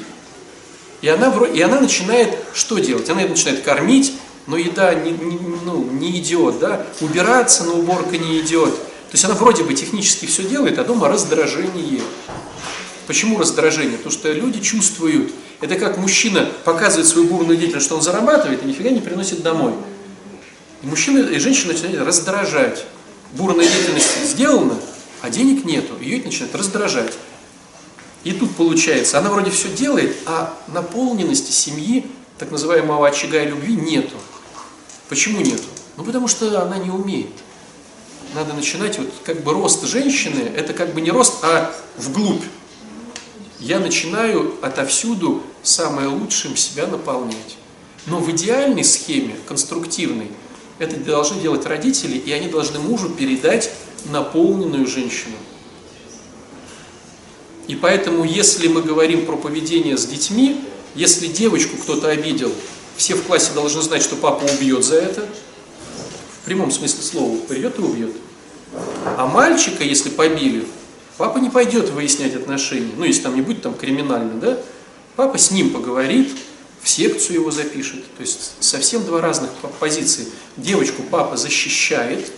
И 1.01 1.07
она, 1.07 1.33
и 1.45 1.61
она 1.61 1.79
начинает 1.79 2.37
что 2.53 2.77
делать? 2.77 3.09
Она 3.09 3.21
начинает 3.21 3.63
кормить, 3.63 4.13
но 4.47 4.57
еда 4.57 4.93
не, 4.93 5.11
не- 5.11 5.39
ну, 5.63 5.85
не 5.85 6.19
идет, 6.19 6.59
да? 6.59 6.85
убираться, 6.99 7.63
но 7.63 7.75
уборка 7.75 8.17
не 8.17 8.41
идет. 8.41 8.75
То 8.75 9.13
есть 9.13 9.23
она 9.23 9.33
вроде 9.33 9.63
бы 9.63 9.73
технически 9.73 10.25
все 10.25 10.43
делает, 10.43 10.77
а 10.77 10.83
дома 10.83 11.07
раздражение. 11.07 12.01
Почему 13.07 13.39
раздражение? 13.39 13.97
Потому 13.97 14.11
что 14.11 14.31
люди 14.31 14.59
чувствуют. 14.59 15.31
Это 15.61 15.75
как 15.75 15.97
мужчина 15.97 16.49
показывает 16.65 17.07
свою 17.07 17.27
бурную 17.27 17.57
деятельность, 17.57 17.85
что 17.87 17.95
он 17.95 18.01
зарабатывает 18.01 18.61
и 18.61 18.67
нифига 18.67 18.89
не 18.89 18.99
приносит 18.99 19.41
домой. 19.41 19.73
И 20.81 20.87
мужчина 20.87 21.27
и 21.29 21.39
женщина 21.39 21.73
начинают 21.73 22.01
раздражать. 22.01 22.85
Бурная 23.33 23.67
деятельность 23.67 24.25
сделана, 24.25 24.75
а 25.21 25.29
денег 25.29 25.65
нету. 25.65 25.97
Ее 25.99 26.17
это 26.17 26.27
начинает 26.27 26.55
раздражать. 26.55 27.13
И 28.23 28.33
тут 28.33 28.55
получается, 28.55 29.17
она 29.17 29.29
вроде 29.29 29.51
все 29.51 29.69
делает, 29.69 30.15
а 30.25 30.57
наполненности 30.67 31.51
семьи, 31.51 32.05
так 32.37 32.51
называемого 32.51 33.07
очага 33.07 33.41
и 33.43 33.47
любви, 33.47 33.75
нету. 33.75 34.15
Почему 35.07 35.41
нету? 35.41 35.63
Ну 35.97 36.03
потому 36.03 36.27
что 36.27 36.61
она 36.61 36.77
не 36.77 36.89
умеет. 36.89 37.31
Надо 38.35 38.53
начинать, 38.53 38.97
вот 38.99 39.11
как 39.23 39.43
бы 39.43 39.53
рост 39.53 39.83
женщины, 39.85 40.51
это 40.55 40.73
как 40.73 40.93
бы 40.93 41.01
не 41.01 41.11
рост, 41.11 41.43
а 41.43 41.73
вглубь. 41.97 42.43
я 43.59 43.79
начинаю 43.79 44.55
отовсюду 44.61 45.41
самое 45.63 46.07
лучшим 46.07 46.55
себя 46.55 46.87
наполнять. 46.87 47.57
Но 48.05 48.19
в 48.19 48.29
идеальной 48.31 48.83
схеме, 48.83 49.35
конструктивной, 49.47 50.31
это 50.79 50.97
должны 50.97 51.41
делать 51.41 51.65
родители, 51.65 52.17
и 52.17 52.31
они 52.31 52.47
должны 52.47 52.79
мужу 52.79 53.09
передать 53.09 53.71
наполненную 54.05 54.87
женщину. 54.87 55.35
И 57.67 57.75
поэтому, 57.75 58.23
если 58.23 58.67
мы 58.67 58.81
говорим 58.81 59.25
про 59.25 59.37
поведение 59.37 59.97
с 59.97 60.05
детьми, 60.05 60.59
если 60.95 61.27
девочку 61.27 61.77
кто-то 61.77 62.07
обидел, 62.07 62.51
все 62.97 63.13
в 63.13 63.23
классе 63.23 63.51
должны 63.53 63.81
знать, 63.81 64.01
что 64.01 64.15
папа 64.15 64.43
убьет 64.45 64.83
за 64.83 64.95
это. 64.95 65.27
В 66.41 66.45
прямом 66.45 66.71
смысле 66.71 67.03
слова, 67.03 67.37
придет 67.47 67.77
и 67.77 67.81
убьет. 67.81 68.15
А 69.17 69.27
мальчика, 69.27 69.83
если 69.83 70.09
побили, 70.09 70.65
папа 71.17 71.37
не 71.37 71.49
пойдет 71.49 71.89
выяснять 71.89 72.35
отношения. 72.35 72.91
Ну, 72.97 73.03
если 73.03 73.21
там 73.21 73.35
не 73.35 73.41
будет 73.41 73.61
там 73.61 73.75
криминально, 73.75 74.39
да? 74.39 74.57
Папа 75.15 75.37
с 75.37 75.51
ним 75.51 75.71
поговорит, 75.71 76.31
в 76.81 76.89
секцию 76.89 77.35
его 77.35 77.51
запишет. 77.51 78.03
То 78.15 78.21
есть 78.21 78.53
совсем 78.59 79.03
два 79.05 79.21
разных 79.21 79.51
позиции. 79.79 80.27
Девочку 80.57 81.03
папа 81.03 81.37
защищает, 81.37 82.31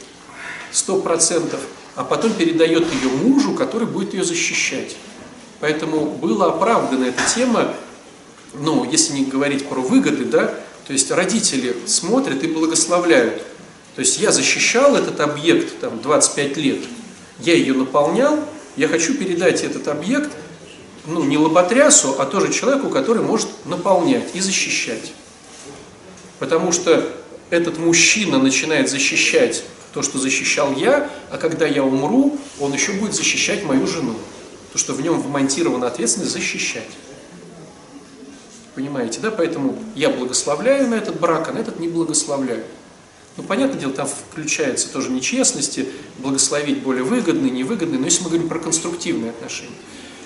сто 0.72 1.02
процентов, 1.02 1.60
а 1.96 2.04
потом 2.04 2.34
передает 2.34 2.86
ее 2.94 3.10
мужу, 3.10 3.54
который 3.54 3.88
будет 3.88 4.14
ее 4.14 4.24
защищать. 4.24 4.96
Поэтому 5.60 6.06
была 6.06 6.48
оправдана 6.48 7.06
эта 7.06 7.22
тема, 7.36 7.74
ну, 8.54 8.90
если 8.90 9.14
не 9.14 9.26
говорить 9.26 9.68
про 9.68 9.80
выгоды, 9.80 10.26
да, 10.26 10.54
то 10.88 10.94
есть 10.94 11.12
родители 11.12 11.76
смотрят 11.86 12.44
и 12.44 12.48
благословляют. 12.48 13.44
То 13.96 14.02
есть 14.02 14.20
я 14.20 14.32
защищал 14.32 14.96
этот 14.96 15.20
объект 15.20 15.80
там 15.80 16.02
25 16.02 16.58
лет, 16.58 16.80
я 17.40 17.54
ее 17.54 17.74
наполнял, 17.74 18.40
я 18.76 18.88
хочу 18.88 19.14
передать 19.16 19.64
этот 19.64 19.88
объект, 19.88 20.32
ну, 21.06 21.24
не 21.24 21.38
лоботрясу, 21.38 22.16
а 22.20 22.26
тоже 22.26 22.52
человеку, 22.52 22.90
который 22.90 23.24
может 23.24 23.50
наполнять 23.66 24.36
и 24.36 24.40
защищать. 24.40 25.14
Потому 26.40 26.72
что 26.72 27.08
этот 27.50 27.78
мужчина 27.78 28.40
начинает 28.40 28.90
защищать 28.90 29.64
то, 29.94 30.02
что 30.02 30.20
защищал 30.20 30.74
я, 30.76 31.10
а 31.30 31.38
когда 31.38 31.68
я 31.68 31.84
умру, 31.84 32.38
он 32.60 32.74
еще 32.74 32.94
будет 32.94 33.14
защищать 33.14 33.64
мою 33.64 33.86
жену. 33.88 34.16
То, 34.72 34.78
что 34.78 34.94
в 34.94 35.02
нем 35.02 35.20
вмонтирована 35.22 35.88
ответственность 35.88 36.32
защищать. 36.32 36.90
Понимаете, 38.74 39.20
да? 39.20 39.32
Поэтому 39.32 39.78
я 39.96 40.10
благословляю 40.10 40.88
на 40.88 40.96
этот 40.96 41.20
брак, 41.20 41.50
а 41.50 41.52
на 41.52 41.60
этот 41.60 41.80
не 41.80 41.90
благословляю. 41.90 42.64
Ну, 43.36 43.44
понятное 43.44 43.80
дело, 43.80 43.94
там 43.94 44.08
включается 44.08 44.92
тоже 44.92 45.10
нечестности, 45.10 45.88
благословить 46.20 46.82
более 46.82 47.04
выгодные, 47.04 47.52
невыгодные, 47.52 48.00
но 48.00 48.06
если 48.06 48.24
мы 48.24 48.30
говорим 48.30 48.50
про 48.50 48.60
конструктивные 48.60 49.32
отношения. 49.32 49.76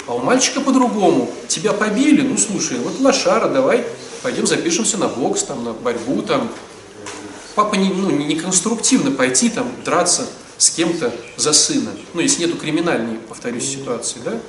А 0.07 0.13
у 0.13 0.19
мальчика 0.19 0.62
по-другому. 0.62 1.31
Тебя 1.47 1.74
побили, 1.74 2.21
ну 2.21 2.38
слушай, 2.38 2.77
вот 2.79 3.00
лошара, 3.00 3.50
давай 3.50 3.85
пойдем 4.25 4.47
запишемся 4.47 4.97
на 4.97 5.07
бокс, 5.07 5.43
там, 5.43 5.63
на 5.63 5.74
борьбу, 5.74 6.24
там. 6.24 6.50
Папа 7.53 7.75
не, 7.75 7.89
ну, 7.89 8.09
не 8.09 8.35
конструктивно 8.35 9.12
пойти 9.12 9.50
там 9.50 9.71
драться 9.85 10.27
с 10.57 10.71
кем-то 10.71 11.13
за 11.38 11.53
сына. 11.53 11.91
Ну, 12.15 12.21
если 12.21 12.45
нету 12.45 12.57
криминальной, 12.57 13.17
повторюсь, 13.19 13.69
ситуации, 13.69 14.19
да? 14.25 14.39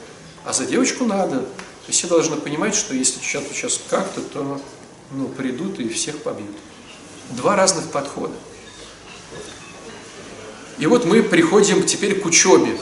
А 0.46 0.54
за 0.54 0.64
девочку 0.64 1.04
надо. 1.04 1.40
То 1.40 1.88
есть 1.88 1.98
все 1.98 2.08
должны 2.08 2.36
понимать, 2.36 2.74
что 2.74 2.94
если 2.94 3.20
сейчас, 3.20 3.44
сейчас 3.52 3.78
как-то, 3.90 4.22
то 4.22 4.60
ну, 5.10 5.28
придут 5.28 5.78
и 5.78 5.90
всех 5.90 6.22
побьют. 6.22 6.56
Два 7.32 7.54
разных 7.54 7.90
подхода. 7.90 8.34
И 10.78 10.86
вот 10.86 11.04
мы 11.04 11.22
приходим 11.22 11.84
теперь 11.84 12.18
к 12.18 12.24
учебе. 12.24 12.78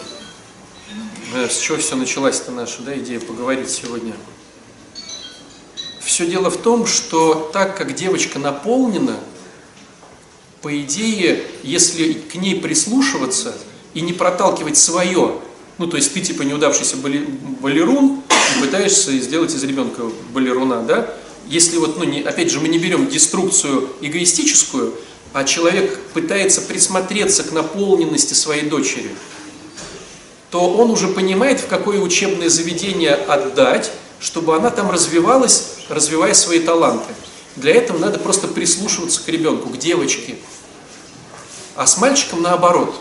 Э, 1.34 1.48
с 1.48 1.58
чего 1.58 1.78
все 1.78 1.96
началась-то 1.96 2.52
наша 2.52 2.82
да, 2.82 2.96
идея 2.96 3.18
поговорить 3.18 3.68
сегодня? 3.68 4.12
Все 6.00 6.26
дело 6.26 6.48
в 6.48 6.58
том, 6.58 6.86
что 6.86 7.50
так 7.52 7.76
как 7.76 7.96
девочка 7.96 8.38
наполнена, 8.38 9.16
по 10.62 10.80
идее, 10.80 11.44
если 11.64 12.12
к 12.12 12.36
ней 12.36 12.60
прислушиваться 12.60 13.52
и 13.94 14.00
не 14.00 14.12
проталкивать 14.12 14.76
свое, 14.76 15.40
ну 15.78 15.88
то 15.88 15.96
есть 15.96 16.14
ты 16.14 16.20
типа 16.20 16.42
неудавшийся 16.42 16.96
балерун, 16.98 18.22
пытаешься 18.60 19.18
сделать 19.18 19.52
из 19.52 19.64
ребенка 19.64 20.04
балеруна, 20.32 20.82
да, 20.82 21.12
если 21.48 21.78
вот, 21.78 21.98
ну, 21.98 22.04
не, 22.04 22.20
опять 22.20 22.50
же, 22.50 22.60
мы 22.60 22.68
не 22.68 22.78
берем 22.78 23.08
деструкцию 23.08 23.90
эгоистическую, 24.00 24.94
а 25.32 25.42
человек 25.42 25.98
пытается 26.14 26.62
присмотреться 26.62 27.42
к 27.42 27.50
наполненности 27.50 28.34
своей 28.34 28.68
дочери, 28.68 29.10
то 30.54 30.70
он 30.70 30.92
уже 30.92 31.08
понимает, 31.08 31.58
в 31.58 31.66
какое 31.66 31.98
учебное 31.98 32.48
заведение 32.48 33.14
отдать, 33.14 33.90
чтобы 34.20 34.54
она 34.54 34.70
там 34.70 34.88
развивалась, 34.88 35.78
развивая 35.88 36.32
свои 36.32 36.60
таланты. 36.60 37.12
Для 37.56 37.74
этого 37.74 37.98
надо 37.98 38.20
просто 38.20 38.46
прислушиваться 38.46 39.20
к 39.20 39.26
ребенку, 39.26 39.68
к 39.68 39.76
девочке. 39.78 40.36
А 41.74 41.88
с 41.88 41.98
мальчиком 41.98 42.40
наоборот. 42.40 42.94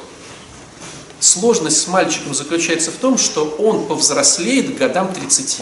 Сложность 1.19 1.79
с 1.79 1.87
мальчиком 1.87 2.33
заключается 2.33 2.89
в 2.89 2.95
том, 2.95 3.19
что 3.19 3.45
он 3.59 3.85
повзрослеет 3.85 4.73
к 4.73 4.79
годам 4.79 5.13
30. 5.13 5.61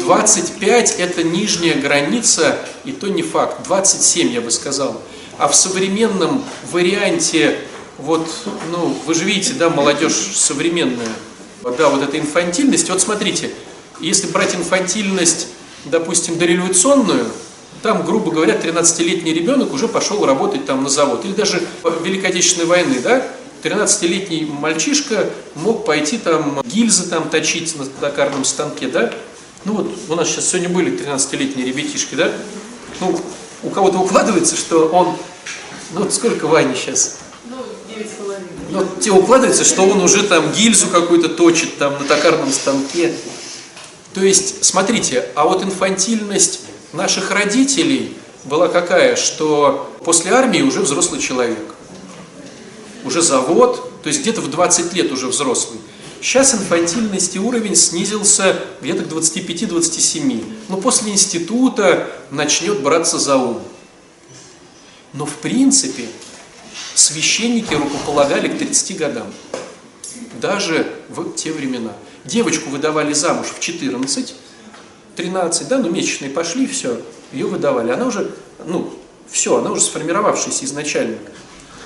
25 0.00 0.94
это 0.98 1.24
нижняя 1.24 1.78
граница, 1.78 2.58
и 2.86 2.92
то 2.92 3.08
не 3.08 3.22
факт, 3.22 3.64
27 3.64 4.32
я 4.32 4.40
бы 4.40 4.50
сказал. 4.50 4.98
А 5.36 5.46
в 5.46 5.54
современном 5.54 6.42
варианте, 6.72 7.58
вот, 7.98 8.28
ну, 8.70 8.96
вы 9.06 9.14
же 9.14 9.24
видите, 9.24 9.54
да, 9.54 9.68
молодежь 9.68 10.14
современная, 10.14 11.08
да, 11.62 11.88
вот 11.88 12.02
эта 12.02 12.18
инфантильность, 12.18 12.88
вот 12.88 13.00
смотрите, 13.00 13.50
если 14.00 14.28
брать 14.28 14.54
инфантильность, 14.54 15.48
допустим, 15.84 16.38
дореволюционную, 16.38 17.26
там, 17.82 18.04
грубо 18.04 18.30
говоря, 18.30 18.56
13-летний 18.56 19.32
ребенок 19.32 19.72
уже 19.72 19.88
пошел 19.88 20.24
работать 20.24 20.66
там 20.66 20.82
на 20.82 20.88
завод. 20.88 21.24
Или 21.24 21.32
даже 21.32 21.62
Великой 22.02 22.30
Отечественной 22.30 22.66
войны, 22.66 22.98
да, 23.00 23.26
13-летний 23.62 24.46
мальчишка 24.46 25.28
мог 25.54 25.84
пойти 25.84 26.18
там 26.18 26.60
гильзы 26.64 27.08
там 27.08 27.28
точить 27.28 27.76
на 27.76 27.86
токарном 27.86 28.44
станке, 28.44 28.88
да, 28.88 29.12
ну 29.64 29.74
вот 29.74 29.92
у 30.08 30.14
нас 30.14 30.28
сейчас 30.28 30.48
сегодня 30.48 30.68
были 30.68 30.92
13-летние 30.92 31.66
ребятишки, 31.66 32.14
да? 32.14 32.32
Ну, 33.00 33.18
у 33.62 33.70
кого-то 33.70 33.98
укладывается, 33.98 34.56
что 34.56 34.88
он... 34.88 35.16
Ну 35.92 36.02
вот 36.02 36.14
сколько 36.14 36.46
Вани 36.46 36.74
сейчас? 36.74 37.18
Ну, 38.70 38.80
9,5. 38.80 39.00
Тебе 39.00 39.12
укладывается, 39.12 39.64
что 39.64 39.82
он 39.82 40.00
уже 40.00 40.22
там 40.24 40.52
гильзу 40.52 40.88
какую-то 40.88 41.28
точит 41.28 41.78
там 41.78 41.94
на 41.94 42.04
токарном 42.04 42.50
станке. 42.50 43.14
То 44.14 44.22
есть, 44.22 44.64
смотрите, 44.64 45.28
а 45.34 45.44
вот 45.44 45.62
инфантильность 45.62 46.60
наших 46.92 47.30
родителей 47.30 48.16
была 48.44 48.68
какая, 48.68 49.16
что 49.16 49.92
после 50.04 50.32
армии 50.32 50.62
уже 50.62 50.80
взрослый 50.80 51.20
человек. 51.20 51.74
Уже 53.04 53.22
завод, 53.22 54.02
то 54.02 54.08
есть 54.08 54.20
где-то 54.22 54.40
в 54.40 54.50
20 54.50 54.92
лет 54.94 55.12
уже 55.12 55.28
взрослый. 55.28 55.78
Сейчас 56.20 56.54
инфантильности 56.54 57.38
уровень 57.38 57.76
снизился 57.76 58.56
где-то 58.80 59.04
к 59.04 59.08
25-27. 59.08 60.44
Но 60.68 60.76
после 60.78 61.12
института 61.12 62.10
начнет 62.30 62.80
браться 62.80 63.18
за 63.18 63.36
ум. 63.36 63.62
Но 65.12 65.26
в 65.26 65.34
принципе 65.36 66.06
священники 66.98 67.74
рукополагали 67.74 68.48
к 68.48 68.58
30 68.58 68.96
годам. 68.96 69.32
Даже 70.40 70.92
в 71.08 71.32
те 71.34 71.52
времена. 71.52 71.92
Девочку 72.24 72.70
выдавали 72.70 73.12
замуж 73.12 73.46
в 73.56 73.60
14, 73.60 74.34
13, 75.16 75.68
да, 75.68 75.78
ну 75.78 75.90
месячные 75.90 76.30
пошли, 76.30 76.66
все, 76.66 77.00
ее 77.32 77.46
выдавали. 77.46 77.90
Она 77.90 78.06
уже, 78.06 78.34
ну, 78.66 78.92
все, 79.30 79.56
она 79.56 79.70
уже 79.70 79.80
сформировавшаяся 79.82 80.64
изначально. 80.64 81.18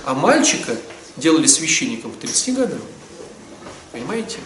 А 0.04 0.14
мальчика 0.14 0.76
делали 1.16 1.46
священником 1.46 2.10
в 2.10 2.16
30 2.16 2.54
годам. 2.54 2.80
Понимаете? 3.92 4.38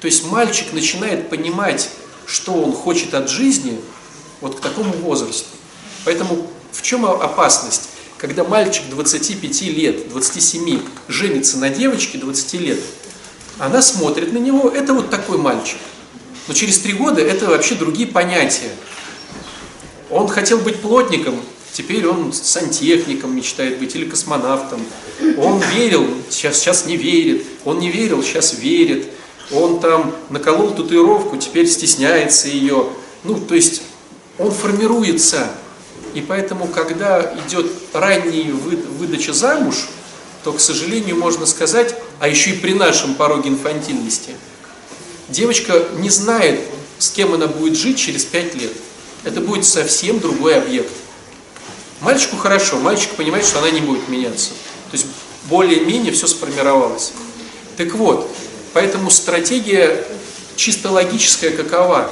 То 0.00 0.06
есть 0.06 0.26
мальчик 0.26 0.72
начинает 0.72 1.30
понимать, 1.30 1.90
что 2.26 2.52
он 2.54 2.72
хочет 2.72 3.14
от 3.14 3.28
жизни 3.28 3.80
вот 4.40 4.56
к 4.56 4.60
такому 4.60 4.92
возрасту. 4.92 5.48
Поэтому 6.04 6.46
в 6.72 6.82
чем 6.82 7.06
опасность? 7.06 7.90
Когда 8.24 8.42
мальчик 8.42 8.84
25 8.88 9.62
лет, 9.64 10.08
27 10.08 10.80
женится 11.08 11.58
на 11.58 11.68
девочке 11.68 12.16
20 12.16 12.54
лет, 12.54 12.80
она 13.58 13.82
смотрит 13.82 14.32
на 14.32 14.38
него, 14.38 14.70
это 14.70 14.94
вот 14.94 15.10
такой 15.10 15.36
мальчик. 15.36 15.76
Но 16.48 16.54
через 16.54 16.78
три 16.78 16.94
года 16.94 17.20
это 17.20 17.48
вообще 17.50 17.74
другие 17.74 18.08
понятия. 18.08 18.70
Он 20.08 20.26
хотел 20.26 20.56
быть 20.56 20.80
плотником, 20.80 21.38
теперь 21.74 22.06
он 22.06 22.32
сантехником 22.32 23.36
мечтает 23.36 23.78
быть 23.78 23.94
или 23.94 24.08
космонавтом. 24.08 24.80
Он 25.36 25.60
верил, 25.74 26.06
сейчас, 26.30 26.56
сейчас 26.56 26.86
не 26.86 26.96
верит. 26.96 27.44
Он 27.66 27.78
не 27.78 27.90
верил, 27.90 28.22
сейчас 28.22 28.54
верит. 28.54 29.06
Он 29.52 29.80
там 29.80 30.16
наколол 30.30 30.70
татуировку, 30.70 31.36
теперь 31.36 31.66
стесняется 31.66 32.48
ее. 32.48 32.88
Ну, 33.22 33.38
то 33.38 33.54
есть 33.54 33.82
он 34.38 34.50
формируется. 34.50 35.50
И 36.14 36.20
поэтому, 36.20 36.68
когда 36.68 37.34
идет 37.46 37.70
ранняя 37.92 38.52
выдача 38.52 39.32
замуж, 39.32 39.88
то, 40.44 40.52
к 40.52 40.60
сожалению, 40.60 41.16
можно 41.16 41.44
сказать, 41.44 41.96
а 42.20 42.28
еще 42.28 42.50
и 42.50 42.58
при 42.58 42.72
нашем 42.74 43.14
пороге 43.14 43.50
инфантильности, 43.50 44.30
девочка 45.28 45.82
не 45.98 46.10
знает, 46.10 46.60
с 46.98 47.10
кем 47.10 47.34
она 47.34 47.48
будет 47.48 47.76
жить 47.76 47.98
через 47.98 48.24
5 48.24 48.54
лет. 48.54 48.72
Это 49.24 49.40
будет 49.40 49.64
совсем 49.64 50.20
другой 50.20 50.56
объект. 50.56 50.92
Мальчику 52.00 52.36
хорошо, 52.36 52.78
мальчик 52.78 53.10
понимает, 53.12 53.44
что 53.44 53.58
она 53.58 53.70
не 53.70 53.80
будет 53.80 54.08
меняться. 54.08 54.50
То 54.90 54.96
есть 54.96 55.06
более-менее 55.44 56.12
все 56.12 56.26
сформировалось. 56.26 57.12
Так 57.76 57.94
вот, 57.94 58.30
поэтому 58.72 59.10
стратегия 59.10 60.04
чисто 60.56 60.90
логическая 60.90 61.50
какова? 61.50 62.10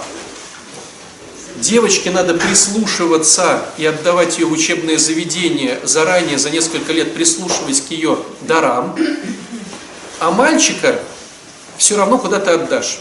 Девочке 1.56 2.10
надо 2.10 2.34
прислушиваться 2.34 3.62
и 3.76 3.84
отдавать 3.84 4.38
ее 4.38 4.46
в 4.46 4.52
учебное 4.52 4.98
заведение, 4.98 5.78
заранее 5.84 6.38
за 6.38 6.50
несколько 6.50 6.92
лет 6.92 7.14
прислушиваясь 7.14 7.82
к 7.82 7.90
ее 7.90 8.18
дарам, 8.40 8.96
а 10.18 10.30
мальчика 10.30 10.98
все 11.76 11.96
равно 11.96 12.18
куда 12.18 12.40
ты 12.40 12.52
отдашь. 12.52 13.00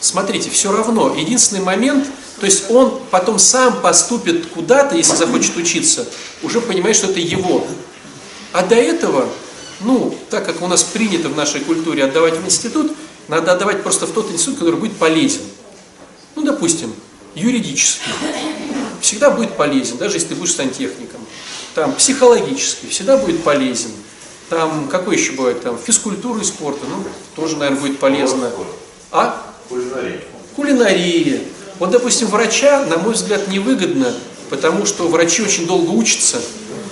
Смотрите, 0.00 0.48
все 0.48 0.72
равно. 0.72 1.14
Единственный 1.14 1.60
момент, 1.60 2.06
то 2.38 2.46
есть 2.46 2.70
он 2.70 3.00
потом 3.10 3.38
сам 3.38 3.80
поступит 3.82 4.46
куда-то, 4.46 4.96
если 4.96 5.14
захочет 5.14 5.56
учиться, 5.56 6.06
уже 6.42 6.60
понимает, 6.60 6.96
что 6.96 7.08
это 7.08 7.20
его. 7.20 7.66
А 8.52 8.64
до 8.64 8.74
этого, 8.74 9.28
ну, 9.80 10.16
так 10.30 10.46
как 10.46 10.62
у 10.62 10.66
нас 10.66 10.82
принято 10.82 11.28
в 11.28 11.36
нашей 11.36 11.60
культуре 11.60 12.04
отдавать 12.04 12.38
в 12.38 12.46
институт, 12.46 12.92
надо 13.28 13.52
отдавать 13.52 13.82
просто 13.82 14.06
в 14.06 14.12
тот 14.12 14.30
институт, 14.30 14.58
который 14.58 14.80
будет 14.80 14.96
полезен. 14.96 15.42
Ну, 16.36 16.42
допустим, 16.42 16.92
юридический. 17.34 18.12
Всегда 19.00 19.30
будет 19.30 19.56
полезен, 19.56 19.96
даже 19.96 20.16
если 20.16 20.28
ты 20.28 20.34
будешь 20.34 20.54
сантехником. 20.54 21.20
Там 21.74 21.92
психологический 21.94 22.88
всегда 22.88 23.16
будет 23.16 23.42
полезен. 23.42 23.90
Там, 24.48 24.88
какой 24.88 25.16
еще 25.16 25.32
бывает, 25.32 25.62
там, 25.62 25.78
физкультура 25.78 26.40
и 26.40 26.44
спорта, 26.44 26.84
ну, 26.88 27.04
тоже, 27.36 27.56
наверное, 27.56 27.80
будет 27.80 27.98
полезно. 27.98 28.50
А? 29.12 29.46
Кулинария. 29.68 30.20
Кулинария. 30.56 31.40
Вот, 31.78 31.90
допустим, 31.90 32.26
врача, 32.26 32.84
на 32.86 32.98
мой 32.98 33.14
взгляд, 33.14 33.48
невыгодно, 33.48 34.12
потому 34.50 34.84
что 34.86 35.08
врачи 35.08 35.42
очень 35.42 35.66
долго 35.66 35.90
учатся, 35.90 36.40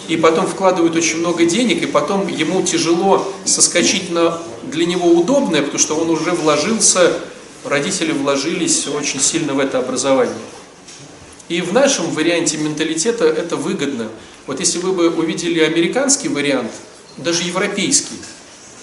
и 0.06 0.16
потом 0.16 0.46
вкладывают 0.46 0.96
очень 0.96 1.18
много 1.18 1.44
денег, 1.44 1.82
и 1.82 1.86
потом 1.86 2.28
ему 2.28 2.62
тяжело 2.62 3.30
соскочить 3.44 4.10
на 4.10 4.40
для 4.70 4.86
него 4.86 5.08
удобное, 5.10 5.62
потому 5.62 5.78
что 5.78 5.96
он 5.96 6.10
уже 6.10 6.30
вложился, 6.30 7.12
родители 7.64 8.12
вложились 8.12 8.86
очень 8.86 9.20
сильно 9.20 9.54
в 9.54 9.58
это 9.58 9.78
образование. 9.78 10.34
И 11.48 11.62
в 11.62 11.72
нашем 11.72 12.10
варианте 12.10 12.58
менталитета 12.58 13.24
это 13.24 13.56
выгодно. 13.56 14.08
Вот 14.46 14.60
если 14.60 14.78
вы 14.78 14.92
бы 14.92 15.10
увидели 15.10 15.60
американский 15.60 16.28
вариант, 16.28 16.70
даже 17.16 17.42
европейский, 17.42 18.16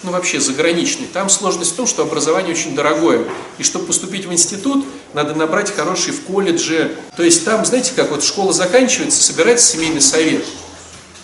ну 0.03 0.11
вообще 0.11 0.39
заграничный, 0.39 1.07
там 1.11 1.29
сложность 1.29 1.73
в 1.73 1.75
том, 1.75 1.87
что 1.87 2.03
образование 2.03 2.53
очень 2.53 2.75
дорогое. 2.75 3.25
И 3.57 3.63
чтобы 3.63 3.85
поступить 3.85 4.25
в 4.25 4.33
институт, 4.33 4.85
надо 5.13 5.33
набрать 5.33 5.73
хороший 5.75 6.13
в 6.13 6.21
колледже. 6.21 6.95
То 7.15 7.23
есть 7.23 7.45
там, 7.45 7.65
знаете, 7.65 7.93
как 7.95 8.11
вот 8.11 8.23
школа 8.23 8.53
заканчивается, 8.53 9.23
собирается 9.23 9.73
семейный 9.73 10.01
совет. 10.01 10.45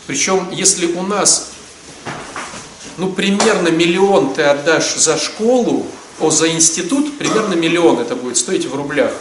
Причем, 0.08 0.50
если 0.52 0.88
у 0.94 1.04
нас, 1.04 1.52
ну, 2.98 3.12
примерно 3.12 3.70
миллион 3.70 4.34
ты 4.34 4.44
отдашь 4.44 4.96
за 4.96 5.18
школу, 5.18 5.88
о, 6.20 6.30
за 6.30 6.50
институт, 6.52 7.18
примерно 7.18 7.54
миллион 7.54 8.00
это 8.00 8.16
будет 8.16 8.38
стоить 8.38 8.66
в 8.66 8.76
рублях. 8.76 9.12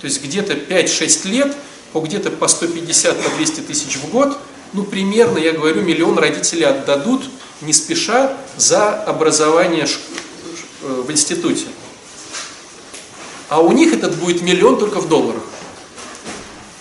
То 0.00 0.06
есть 0.06 0.22
где-то 0.22 0.54
5-6 0.54 1.28
лет, 1.28 1.56
по 1.92 2.00
где-то 2.00 2.30
по 2.30 2.48
150, 2.48 3.22
по 3.22 3.30
200 3.36 3.60
тысяч 3.60 3.96
в 3.96 4.10
год, 4.10 4.36
ну, 4.72 4.84
примерно, 4.84 5.38
я 5.38 5.52
говорю, 5.52 5.82
миллион 5.82 6.18
родителей 6.18 6.64
отдадут 6.64 7.22
не 7.60 7.72
спеша 7.72 8.36
за 8.56 8.94
образование 9.04 9.86
э, 10.82 11.02
в 11.06 11.10
институте. 11.10 11.66
А 13.48 13.60
у 13.60 13.70
них 13.72 13.92
этот 13.92 14.16
будет 14.16 14.42
миллион 14.42 14.78
только 14.78 14.98
в 14.98 15.08
долларах. 15.08 15.42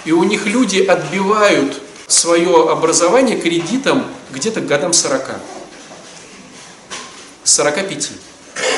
И 0.05 0.11
у 0.11 0.23
них 0.23 0.45
люди 0.45 0.79
отбивают 0.79 1.81
свое 2.07 2.69
образование 2.69 3.39
кредитом 3.39 4.05
где-то 4.31 4.61
к 4.61 4.67
годам 4.67 4.93
40. 4.93 5.35
45. 7.43 8.11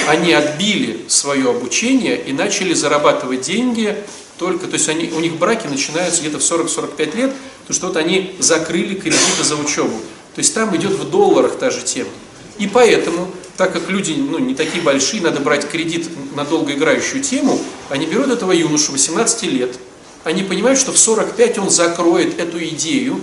Они 0.08 0.34
отбили 0.34 1.06
свое 1.08 1.50
обучение 1.50 2.22
и 2.22 2.34
начали 2.34 2.74
зарабатывать 2.74 3.42
деньги 3.42 3.96
только, 4.38 4.68
то 4.68 4.74
есть 4.74 4.90
они, 4.90 5.12
у 5.16 5.20
них 5.20 5.38
браки 5.38 5.68
начинаются 5.68 6.22
где-то 6.22 6.40
в 6.40 6.42
40-45 6.42 7.16
лет, 7.16 7.34
то 7.68 7.74
что 7.74 7.88
вот 7.88 7.98
они 7.98 8.36
закрыли 8.40 8.96
кредиты 8.96 9.44
за 9.44 9.56
учебу. 9.56 9.96
То 10.36 10.40
есть 10.40 10.54
там 10.54 10.76
идет 10.76 10.92
в 10.92 11.10
долларах 11.10 11.58
та 11.58 11.70
же 11.70 11.82
тема. 11.82 12.10
И 12.58 12.68
поэтому, 12.68 13.30
так 13.58 13.74
как 13.74 13.90
люди 13.90 14.14
ну, 14.14 14.40
не 14.40 14.56
такие 14.56 14.84
большие, 14.84 15.22
надо 15.22 15.40
брать 15.40 15.70
кредит 15.70 16.10
на 16.36 16.44
долгоиграющую 16.44 17.24
тему, 17.24 17.60
они 17.90 18.06
берут 18.06 18.30
этого 18.30 18.52
юношу 18.52 18.92
18 18.92 19.44
лет, 19.44 19.78
они 20.24 20.44
понимают, 20.44 20.80
что 20.80 20.92
в 20.92 20.98
45 20.98 21.58
он 21.60 21.70
закроет 21.70 22.40
эту 22.40 22.64
идею, 22.64 23.22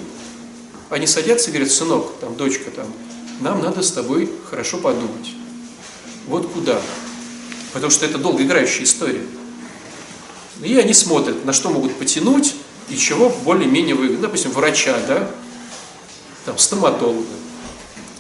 они 0.91 1.07
садятся 1.07 1.51
и 1.51 1.53
говорят, 1.53 1.73
сынок, 1.73 2.13
там, 2.21 2.37
дочка, 2.37 2.71
там, 2.71 2.87
нам 3.41 3.63
надо 3.63 3.83
с 3.83 3.93
тобой 3.93 4.31
хорошо 4.49 4.79
подумать. 4.79 5.31
Вот 6.27 6.51
куда. 6.53 6.81
Потому 7.73 7.91
что 7.91 8.07
это 8.07 8.19
долгоиграющая 8.19 8.85
история. 8.85 9.23
И 10.63 10.77
они 10.77 10.93
смотрят, 10.93 11.45
на 11.45 11.53
что 11.53 11.71
могут 11.71 11.95
потянуть, 11.97 12.55
и 12.89 12.97
чего 12.97 13.31
более-менее 13.45 13.95
выгодно. 13.95 14.23
Допустим, 14.23 14.51
врача, 14.51 14.99
да, 15.07 15.31
там, 16.45 16.59
стоматолога. 16.59 17.27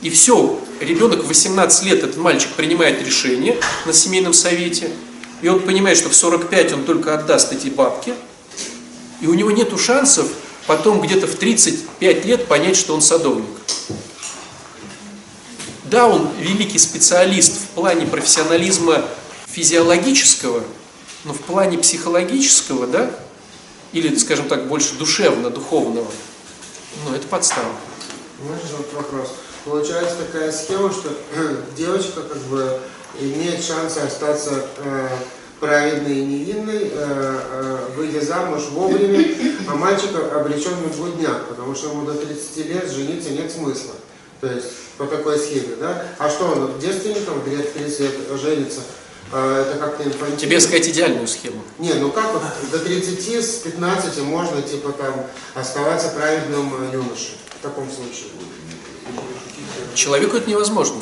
И 0.00 0.08
все, 0.08 0.58
ребенок 0.80 1.24
в 1.24 1.28
18 1.28 1.84
лет, 1.84 1.98
этот 2.04 2.16
мальчик 2.16 2.50
принимает 2.52 3.04
решение 3.04 3.58
на 3.84 3.92
семейном 3.92 4.32
совете, 4.32 4.90
и 5.42 5.48
он 5.48 5.60
понимает, 5.60 5.98
что 5.98 6.08
в 6.08 6.14
45 6.14 6.72
он 6.72 6.84
только 6.84 7.14
отдаст 7.14 7.52
эти 7.52 7.68
бабки, 7.68 8.14
и 9.20 9.26
у 9.26 9.34
него 9.34 9.50
нет 9.50 9.78
шансов 9.78 10.28
потом 10.66 11.00
где-то 11.00 11.26
в 11.26 11.34
35 11.34 12.24
лет 12.24 12.46
понять, 12.46 12.76
что 12.76 12.94
он 12.94 13.02
садовник. 13.02 13.44
Да, 15.90 16.06
он 16.06 16.28
великий 16.38 16.78
специалист 16.78 17.52
в 17.52 17.66
плане 17.70 18.06
профессионализма 18.06 19.04
физиологического, 19.46 20.62
но 21.24 21.32
в 21.32 21.40
плане 21.40 21.78
психологического, 21.78 22.86
да, 22.86 23.10
или, 23.92 24.14
скажем 24.14 24.46
так, 24.46 24.68
больше 24.68 24.94
душевно-духовного, 24.94 26.06
ну, 27.04 27.14
это 27.14 27.26
подстава. 27.26 27.72
Знаешь, 28.46 28.62
вот 28.78 28.92
вопрос. 28.94 29.34
Получается 29.64 30.14
такая 30.26 30.52
схема, 30.52 30.92
что 30.92 31.08
девочка 31.76 32.22
как 32.22 32.40
бы 32.42 32.78
имеет 33.18 33.64
шанс 33.64 33.96
остаться 33.96 34.66
э, 34.78 35.08
праведной 35.58 36.20
и 36.20 36.24
невинной, 36.24 36.84
э, 36.84 36.90
э, 36.92 37.78
выйдя 37.96 38.24
замуж 38.24 38.62
вовремя, 38.70 39.26
а 39.68 39.74
мальчик 39.74 40.10
обречен 40.32 40.80
на 40.82 40.88
блудняк, 40.88 41.48
потому 41.48 41.74
что 41.74 41.88
ему 41.88 42.06
до 42.06 42.14
30 42.14 42.56
лет 42.66 42.88
жениться 42.92 43.30
нет 43.30 43.50
смысла. 43.50 43.94
То 44.40 44.46
есть 44.46 44.66
по 45.00 45.06
такой 45.06 45.38
схеме, 45.38 45.76
да? 45.80 46.04
А 46.18 46.28
что 46.28 46.44
он 46.44 46.78
девственником 46.78 47.40
в 47.40 47.44
30 47.44 48.00
лет 48.00 48.12
женится? 48.38 48.82
А, 49.32 49.62
это 49.62 49.78
как-то 49.78 50.04
инфантильно. 50.04 50.36
Тебе 50.36 50.60
сказать 50.60 50.86
идеальную 50.88 51.26
схему. 51.26 51.62
Не, 51.78 51.94
ну 51.94 52.10
как 52.10 52.34
вот 52.34 52.42
до 52.70 52.78
30 52.78 53.42
с 53.42 53.54
15 53.60 54.18
можно 54.24 54.60
типа 54.60 54.92
там 54.92 55.26
оставаться 55.54 56.08
праведным 56.08 56.74
э, 56.82 56.92
юношей 56.92 57.38
в 57.58 57.62
таком 57.62 57.88
случае? 57.90 58.28
Человеку 59.94 60.36
это 60.36 60.50
невозможно. 60.50 61.00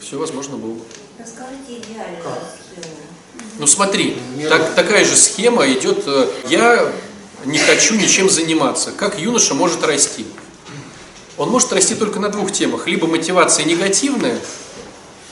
Все 0.00 0.18
возможно 0.18 0.56
было. 0.56 0.78
Расскажите 1.18 1.80
идеально. 1.80 2.18
Как? 2.22 2.38
Ну 3.58 3.66
смотри, 3.66 4.16
Нет. 4.36 4.48
так, 4.48 4.74
такая 4.74 5.04
же 5.04 5.16
схема 5.16 5.70
идет, 5.70 6.04
э, 6.06 6.30
я 6.48 6.92
не 7.44 7.58
хочу 7.58 7.94
ничем 7.96 8.30
заниматься. 8.30 8.92
Как 8.92 9.18
юноша 9.18 9.52
может 9.52 9.84
расти? 9.84 10.24
Он 11.36 11.50
может 11.50 11.72
расти 11.72 11.94
только 11.94 12.18
на 12.18 12.28
двух 12.28 12.52
темах. 12.52 12.86
Либо 12.86 13.06
мотивация 13.06 13.64
негативная, 13.64 14.38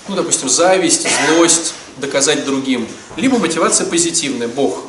ну, 0.08 0.16
допустим, 0.16 0.48
зависть, 0.48 1.06
злость, 1.28 1.74
доказать 1.96 2.44
другим. 2.44 2.86
Либо 3.16 3.38
мотивация 3.38 3.86
позитивная, 3.86 4.48
Бог. 4.48 4.82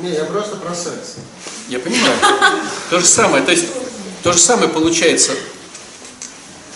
Не, 0.00 0.12
я 0.12 0.24
просто 0.24 0.56
про 0.56 0.74
секс. 0.74 1.16
Я 1.68 1.78
понимаю. 1.78 2.14
То 2.90 3.00
же 3.00 3.06
самое, 3.06 3.44
то 3.44 3.50
есть, 3.50 3.66
то 4.22 4.32
же 4.32 4.38
самое 4.38 4.68
получается. 4.68 5.32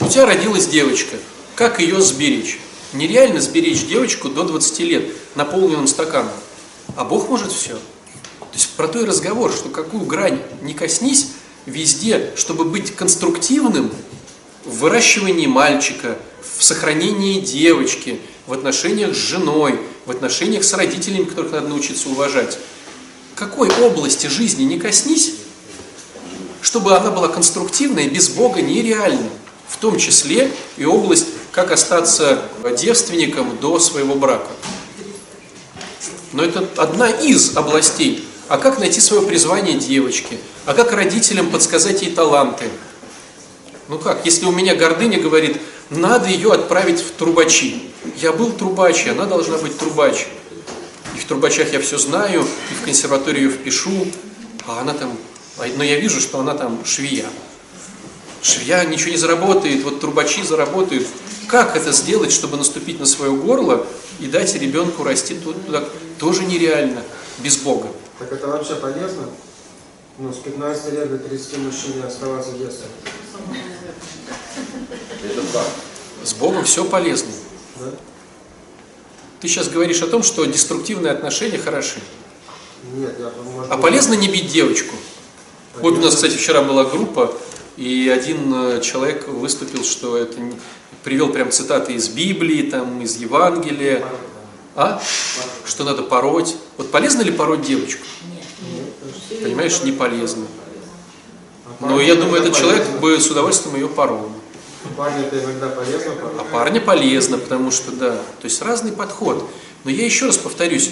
У 0.00 0.08
тебя 0.08 0.26
родилась 0.26 0.66
девочка. 0.66 1.16
Как 1.54 1.80
ее 1.80 2.00
сберечь? 2.02 2.58
Нереально 2.92 3.40
сберечь 3.40 3.86
девочку 3.86 4.28
до 4.28 4.44
20 4.44 4.78
лет 4.80 5.04
наполненным 5.34 5.86
стаканом. 5.86 6.32
А 6.96 7.04
Бог 7.04 7.28
может 7.28 7.50
все. 7.50 7.74
То 7.74 8.52
есть 8.52 8.70
про 8.70 8.88
то 8.88 9.00
и 9.00 9.04
разговор, 9.04 9.52
что 9.52 9.68
какую 9.68 10.04
грань 10.04 10.40
не 10.62 10.74
коснись, 10.74 11.28
везде, 11.66 12.32
чтобы 12.36 12.64
быть 12.64 12.94
конструктивным 12.94 13.92
в 14.64 14.78
выращивании 14.78 15.46
мальчика, 15.46 16.16
в 16.58 16.64
сохранении 16.64 17.40
девочки, 17.40 18.20
в 18.46 18.52
отношениях 18.52 19.14
с 19.14 19.18
женой, 19.18 19.78
в 20.06 20.10
отношениях 20.10 20.64
с 20.64 20.72
родителями, 20.72 21.24
которых 21.24 21.52
надо 21.52 21.68
научиться 21.68 22.08
уважать. 22.08 22.58
Какой 23.34 23.68
области 23.80 24.28
жизни 24.28 24.62
не 24.62 24.78
коснись, 24.78 25.34
чтобы 26.62 26.96
она 26.96 27.10
была 27.10 27.28
конструктивной, 27.28 28.08
без 28.08 28.28
Бога 28.28 28.62
нереально. 28.62 29.28
В 29.68 29.76
том 29.78 29.98
числе 29.98 30.52
и 30.76 30.84
область 30.84 31.26
как 31.52 31.70
остаться 31.70 32.42
девственником 32.78 33.56
до 33.60 33.78
своего 33.78 34.14
брака. 34.14 34.50
Но 36.32 36.44
это 36.44 36.68
одна 36.76 37.08
из 37.10 37.56
областей. 37.56 38.26
А 38.48 38.58
как 38.58 38.78
найти 38.78 39.00
свое 39.00 39.22
призвание 39.26 39.76
девочки? 39.76 40.38
А 40.66 40.74
как 40.74 40.92
родителям 40.92 41.50
подсказать 41.50 42.02
ей 42.02 42.12
таланты? 42.12 42.66
Ну 43.88 43.98
как, 43.98 44.24
если 44.24 44.46
у 44.46 44.52
меня 44.52 44.76
гордыня 44.76 45.20
говорит, 45.20 45.60
надо 45.90 46.28
ее 46.28 46.52
отправить 46.52 47.00
в 47.00 47.10
трубачи. 47.12 47.82
Я 48.20 48.32
был 48.32 48.52
трубач, 48.52 49.06
она 49.08 49.24
должна 49.26 49.58
быть 49.58 49.76
трубач. 49.76 50.26
И 51.16 51.18
в 51.18 51.24
трубачах 51.24 51.72
я 51.72 51.80
все 51.80 51.98
знаю, 51.98 52.42
и 52.42 52.74
в 52.74 52.84
консерваторию 52.84 53.50
впишу, 53.50 54.06
а 54.66 54.80
она 54.80 54.94
там, 54.94 55.16
но 55.76 55.82
я 55.82 55.98
вижу, 55.98 56.20
что 56.20 56.38
она 56.38 56.54
там 56.54 56.84
швея. 56.84 57.26
Швея 58.42 58.84
ничего 58.84 59.10
не 59.10 59.16
заработает, 59.16 59.82
вот 59.82 60.00
трубачи 60.00 60.42
заработают. 60.42 61.06
Как 61.48 61.76
это 61.76 61.90
сделать, 61.90 62.32
чтобы 62.32 62.56
наступить 62.56 63.00
на 63.00 63.06
свое 63.06 63.32
горло 63.32 63.86
и 64.20 64.26
дать 64.26 64.54
ребенку 64.54 65.02
расти 65.02 65.34
туда? 65.34 65.84
Тоже 66.18 66.44
нереально, 66.44 67.02
без 67.38 67.56
Бога. 67.56 67.88
Так 68.18 68.32
это 68.32 68.46
вообще 68.46 68.74
полезно? 68.76 69.24
Ну, 70.18 70.32
с 70.32 70.36
15 70.38 70.92
лет 70.92 71.10
до 71.10 71.18
30 71.18 71.58
мужчине 71.58 72.04
оставаться 72.04 72.50
в 72.50 72.58
детстве. 72.58 72.86
Это 75.24 75.42
так. 75.52 75.66
С 76.24 76.32
Богом 76.34 76.64
все 76.64 76.84
полезно. 76.84 77.30
Да? 77.76 77.86
Ты 79.40 79.48
сейчас 79.48 79.68
говоришь 79.68 80.00
о 80.02 80.06
том, 80.06 80.22
что 80.22 80.44
деструктивные 80.46 81.12
отношения 81.12 81.58
хороши. 81.58 82.00
Нет, 82.94 83.14
я 83.18 83.30
может, 83.42 83.70
А 83.70 83.76
полезно 83.76 84.14
не 84.14 84.28
бить 84.28 84.50
девочку. 84.50 84.94
Вот 85.80 85.98
у 85.98 86.00
нас, 86.00 86.14
кстати, 86.14 86.36
вчера 86.36 86.62
была 86.62 86.84
группа, 86.84 87.34
и 87.76 88.08
один 88.08 88.52
э, 88.54 88.80
человек 88.80 89.28
выступил, 89.28 89.84
что 89.84 90.16
это 90.16 90.40
не- 90.40 90.58
привел 91.04 91.30
прям 91.30 91.50
цитаты 91.50 91.92
из 91.92 92.08
Библии, 92.08 92.70
там, 92.70 93.02
из 93.02 93.16
Евангелия. 93.16 94.02
А? 94.74 95.02
Что 95.66 95.84
надо 95.84 96.02
пороть. 96.02 96.56
Вот 96.76 96.90
полезно 96.90 97.22
ли 97.22 97.32
пороть 97.32 97.62
девочку? 97.62 98.04
Понимаешь, 99.42 99.82
не 99.82 99.92
полезно. 99.92 100.46
Но 101.80 102.00
я 102.00 102.14
думаю, 102.14 102.42
этот 102.42 102.56
человек 102.56 102.88
бы 103.00 103.20
с 103.20 103.30
удовольствием 103.30 103.76
ее 103.76 103.88
порол. 103.88 104.30
Парни 104.96 105.26
это 105.26 105.42
иногда 105.42 105.68
полезно, 105.68 106.12
А 106.38 106.44
парня 106.50 106.80
полезно, 106.80 107.38
потому 107.38 107.70
что 107.70 107.90
да. 107.90 108.12
То 108.12 108.44
есть 108.44 108.62
разный 108.62 108.92
подход. 108.92 109.48
Но 109.84 109.90
я 109.90 110.04
еще 110.04 110.26
раз 110.26 110.36
повторюсь, 110.36 110.90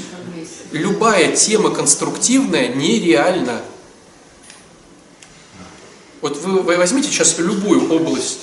любая 0.73 1.35
тема 1.35 1.71
конструктивная 1.71 2.69
нереальна. 2.69 3.63
Вот 6.21 6.39
вы 6.39 6.61
вы 6.63 6.77
возьмите 6.77 7.09
сейчас 7.09 7.39
любую 7.39 7.93
область 7.93 8.41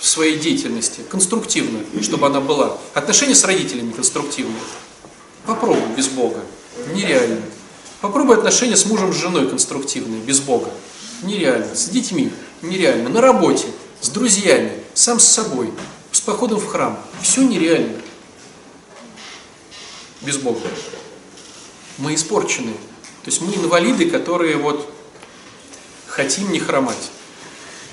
в 0.00 0.06
своей 0.06 0.38
деятельности, 0.38 1.00
конструктивную, 1.08 1.84
чтобы 2.02 2.26
она 2.26 2.40
была. 2.40 2.78
Отношения 2.92 3.34
с 3.34 3.44
родителями 3.44 3.92
конструктивные. 3.92 4.60
Попробуй 5.46 5.94
без 5.96 6.08
Бога. 6.08 6.40
Нереально. 6.94 7.42
Попробуй 8.00 8.36
отношения 8.36 8.76
с 8.76 8.86
мужем, 8.86 9.12
с 9.12 9.16
женой 9.16 9.48
конструктивные, 9.48 10.20
без 10.20 10.40
Бога. 10.40 10.70
Нереально. 11.22 11.74
С 11.74 11.88
детьми. 11.88 12.32
Нереально. 12.62 13.08
На 13.08 13.20
работе. 13.20 13.66
С 14.00 14.08
друзьями. 14.08 14.72
Сам 14.94 15.20
с 15.20 15.24
собой. 15.24 15.72
С 16.10 16.20
походом 16.20 16.58
в 16.58 16.66
храм. 16.66 16.98
Все 17.22 17.42
нереально. 17.42 18.00
Без 20.20 20.36
Бога. 20.38 20.60
Мы 21.98 22.14
испорчены. 22.14 22.72
То 23.22 23.30
есть 23.30 23.40
мы 23.40 23.54
инвалиды, 23.54 24.10
которые 24.10 24.56
вот 24.56 24.92
хотим 26.06 26.50
не 26.52 26.58
хромать. 26.58 27.10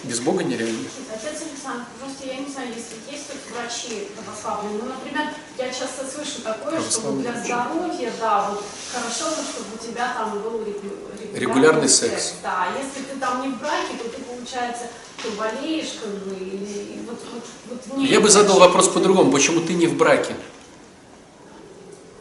Без 0.04 0.20
Бога 0.20 0.44
нереально. 0.44 0.88
Отец 1.14 1.42
Александр, 1.42 1.86
просто 2.20 2.36
я 2.36 2.42
не 2.42 2.52
знаю, 2.52 2.70
если 2.70 2.96
есть 3.12 3.28
тут 3.28 3.38
врачи 3.56 4.08
православные, 4.16 4.82
ну, 4.82 4.90
например, 4.90 5.30
я 5.58 5.70
часто 5.70 6.06
слышу 6.06 6.42
такое, 6.44 6.80
что 6.82 7.12
для 7.14 7.34
здоровья, 7.44 8.12
да, 8.20 8.50
вот 8.50 8.64
хорошо 8.94 9.30
бы, 9.36 9.44
чтобы 9.44 9.68
у 9.76 9.86
тебя 9.86 10.14
там 10.14 10.40
был 10.40 10.64
регу- 10.64 10.96
Регулярный 11.34 11.90
секс. 11.90 12.34
Да, 12.44 12.68
если 12.78 13.04
ты 13.14 13.20
там 13.20 13.42
не 13.42 13.50
в 13.50 13.60
браке, 13.60 13.94
то 14.02 14.10
ты, 14.10 14.22
получается, 14.24 14.88
ты 15.22 15.30
болеешь, 15.32 15.94
как 16.02 16.12
бы, 16.12 16.36
и 16.36 17.00
вот, 17.08 17.20
вот, 17.34 17.44
вот 17.70 17.98
мне 17.98 18.08
Я 18.08 18.20
бы 18.20 18.30
задал 18.30 18.60
вопрос 18.60 18.88
по-другому. 18.90 19.32
Почему 19.32 19.62
ты 19.62 19.74
не 19.74 19.88
в 19.88 19.96
браке? 19.96 20.36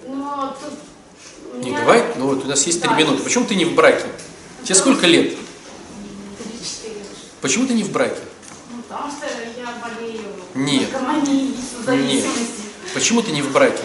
Но 0.06 0.54
тут 0.60 0.78
у 1.54 1.58
Не, 1.58 1.70
меня 1.70 1.80
давай, 1.80 2.04
ну 2.16 2.28
вот 2.28 2.44
у 2.44 2.48
нас 2.48 2.66
есть 2.66 2.80
три 2.80 2.90
Да, 2.90 2.96
минуты. 2.96 3.22
Почему 3.22 3.46
ты 3.46 3.54
не 3.54 3.64
в 3.64 3.74
браке? 3.74 4.06
Тебе 4.64 4.74
сколько 4.74 5.06
лет? 5.06 5.32
3-4. 5.32 5.38
Почему 7.40 7.66
ты 7.66 7.74
не 7.74 7.82
в 7.82 7.90
браке? 7.92 8.20
Ну, 8.70 8.82
потому 8.82 9.10
что 9.10 9.26
Нет. 10.54 10.88
Нет. 11.86 12.26
Почему 12.94 13.22
ты 13.22 13.30
не 13.30 13.42
в 13.42 13.52
браке? 13.52 13.82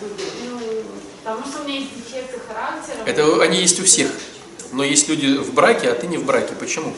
Ну, 0.00 0.58
потому 1.22 1.46
что 1.46 1.62
у 1.62 1.64
меня 1.64 1.80
есть 1.80 1.94
дефекты 1.96 2.40
характера. 2.40 2.96
Это 3.06 3.42
они 3.42 3.58
есть 3.58 3.80
у 3.80 3.84
всех. 3.84 4.10
Но 4.72 4.82
есть 4.82 5.08
люди 5.08 5.36
в 5.36 5.54
браке, 5.54 5.90
а 5.90 5.94
ты 5.94 6.06
не 6.06 6.18
в 6.18 6.24
браке. 6.24 6.54
Почему? 6.54 6.94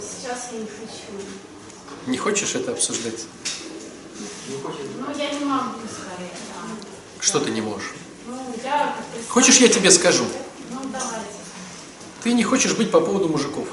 Сейчас 0.00 0.48
я 0.52 0.58
не 0.58 0.66
хочу. 0.66 1.26
Не 2.06 2.18
хочешь 2.18 2.54
это 2.54 2.72
обсуждать? 2.72 3.26
Ну, 4.48 5.18
я 5.18 5.30
не 5.30 5.44
могу 5.44 5.80
скорее, 5.88 6.30
да. 6.48 6.86
Что 7.20 7.40
ты 7.40 7.50
не 7.50 7.60
можешь? 7.60 7.92
Ну, 8.26 8.54
я 8.62 8.96
Хочешь, 9.28 9.56
я 9.58 9.68
тебе 9.68 9.90
скажу? 9.90 10.24
Ну, 10.70 10.80
давайте. 10.90 11.26
Ты 12.22 12.32
не 12.32 12.42
хочешь 12.42 12.74
быть 12.74 12.90
по 12.90 13.00
поводу 13.00 13.28
мужиков. 13.28 13.68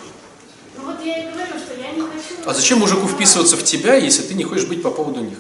Ну, 0.81 0.91
вот 0.91 1.05
я 1.05 1.23
и 1.29 1.31
говорю, 1.31 1.53
что 1.59 1.79
я 1.79 1.91
не 1.91 2.01
хочу... 2.01 2.41
А 2.45 2.53
зачем 2.53 2.79
мужику 2.79 3.07
вписываться 3.07 3.55
в 3.55 3.63
тебя, 3.63 3.95
если 3.95 4.23
ты 4.23 4.33
не 4.33 4.43
хочешь 4.43 4.65
быть 4.65 4.81
по 4.81 4.89
поводу 4.89 5.21
них? 5.21 5.37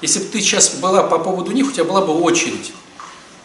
Если 0.00 0.20
бы 0.20 0.26
ты 0.26 0.40
сейчас 0.40 0.74
была 0.76 1.02
по 1.02 1.18
поводу 1.18 1.50
них, 1.52 1.68
у 1.68 1.72
тебя 1.72 1.84
была 1.84 2.00
бы 2.00 2.12
очередь. 2.12 2.72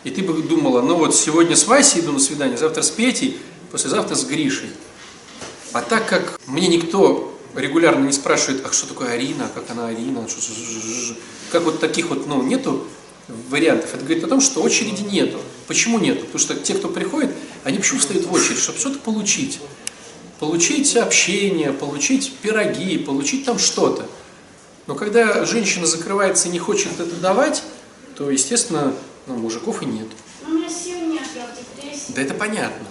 И 0.04 0.12
ты 0.12 0.22
бы 0.22 0.42
думала, 0.44 0.82
ну 0.82 0.96
вот 0.96 1.16
сегодня 1.16 1.56
с 1.56 1.66
Васей 1.66 2.02
иду 2.02 2.12
на 2.12 2.20
свидание, 2.20 2.58
завтра 2.58 2.84
с 2.84 2.92
Петей, 2.92 3.40
послезавтра 3.72 4.16
с 4.16 4.24
Гришей. 4.24 4.70
А 5.74 5.82
так 5.82 6.08
как 6.08 6.40
мне 6.46 6.68
никто 6.68 7.36
регулярно 7.56 8.06
не 8.06 8.14
спрашивает, 8.14 8.66
а 8.66 8.72
что 8.72 8.88
такое 8.88 9.12
Арина, 9.12 9.50
как 9.54 9.70
она 9.72 9.88
Арина, 9.88 10.28
что- 10.28 11.16
как 11.52 11.64
вот 11.64 11.80
таких 11.80 12.10
вот, 12.10 12.28
ну, 12.28 12.44
нету 12.44 12.86
вариантов. 13.50 13.94
Это 13.94 14.04
говорит 14.04 14.24
о 14.24 14.28
том, 14.28 14.42
что 14.42 14.62
очереди 14.62 15.02
нету. 15.02 15.40
Почему 15.68 16.00
нету? 16.00 16.22
Потому 16.26 16.40
что 16.40 16.56
те, 16.56 16.76
кто 16.76 16.88
приходит, 16.88 17.32
они 17.64 17.80
почему 17.80 18.00
встают 18.00 18.26
в 18.26 18.32
очередь, 18.32 18.60
чтобы 18.60 18.78
что-то 18.78 19.00
получить. 19.00 19.60
Получить 20.40 20.96
общение, 20.98 21.72
получить 21.72 22.34
пироги, 22.42 22.98
получить 22.98 23.46
там 23.46 23.58
что-то. 23.58 24.06
Но 24.88 24.96
когда 24.96 25.46
женщина 25.46 25.86
закрывается 25.86 26.48
и 26.50 26.52
не 26.52 26.60
хочет 26.60 27.00
это 27.00 27.16
давать, 27.16 27.64
то, 28.16 28.30
естественно, 28.30 28.94
ну, 29.28 29.36
мужиков 29.38 29.82
и 29.82 29.86
нет. 29.86 30.08
Ну, 30.46 30.56
у 30.56 30.58
меня 30.58 30.70
сил 30.70 30.98
нет, 31.00 31.24
я 31.36 31.48
в 31.48 31.58
депрессии. 31.58 32.12
Да 32.16 32.22
это 32.22 32.34
понятно. 32.34 32.86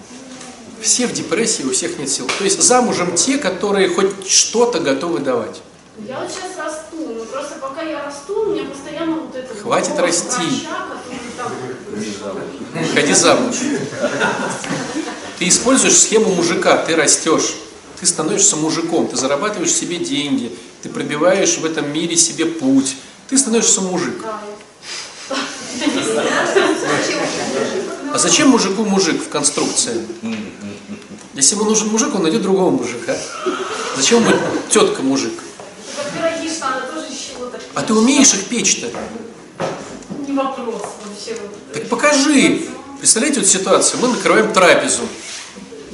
Все 0.81 1.07
в 1.07 1.13
депрессии, 1.13 1.63
у 1.63 1.71
всех 1.71 1.97
нет 1.97 2.09
сил. 2.09 2.27
То 2.37 2.43
есть 2.43 2.61
замужем 2.61 3.15
те, 3.15 3.37
которые 3.37 3.89
хоть 3.89 4.27
что-то 4.27 4.79
готовы 4.79 5.19
давать. 5.19 5.61
Я 6.05 6.19
вот 6.19 6.29
сейчас 6.29 6.57
расту, 6.57 6.97
но 7.15 7.23
просто 7.25 7.55
пока 7.55 7.81
я 7.81 8.03
расту, 8.03 8.41
у 8.41 8.53
меня 8.53 8.65
постоянно 8.65 9.15
вот 9.15 9.35
это... 9.35 9.55
Хватит 9.55 9.97
расти. 9.97 10.41
врача, 10.41 10.87
который 11.07 12.11
там- 12.73 12.93
Ходи 12.93 13.13
замуж. 13.13 13.55
Ты 15.37 15.47
используешь 15.47 15.97
схему 15.97 16.33
мужика, 16.33 16.77
ты 16.77 16.95
растешь. 16.95 17.55
Ты 17.99 18.05
становишься 18.05 18.55
мужиком, 18.55 19.07
ты 19.07 19.15
зарабатываешь 19.15 19.73
себе 19.73 19.97
деньги, 19.97 20.51
ты 20.81 20.89
пробиваешь 20.89 21.57
в 21.57 21.65
этом 21.65 21.91
мире 21.91 22.15
себе 22.15 22.45
путь. 22.45 22.95
Ты 23.29 23.37
становишься 23.37 23.81
мужик. 23.81 24.23
А 28.13 28.17
зачем 28.17 28.49
мужику 28.49 28.83
мужик 28.83 29.21
в 29.21 29.29
конструкции? 29.29 30.05
Если 31.33 31.55
ему 31.55 31.65
нужен 31.65 31.89
мужик, 31.89 32.15
он 32.15 32.23
найдет 32.23 32.41
другого 32.41 32.69
мужика. 32.69 33.17
Зачем 33.97 34.23
ему 34.23 34.37
тетка 34.69 35.01
мужик? 35.01 35.33
А 37.73 37.81
ты 37.81 37.93
умеешь 37.93 38.33
их 38.33 38.45
печь-то? 38.45 38.87
Не 40.27 40.33
вопрос 40.33 40.81
вообще. 41.03 41.39
вот. 41.41 41.73
Так 41.73 41.89
покажи. 41.89 42.67
Представляете 42.99 43.41
вот 43.41 43.49
ситуацию? 43.49 43.99
Мы 44.01 44.07
накрываем 44.07 44.53
трапезу. 44.53 45.01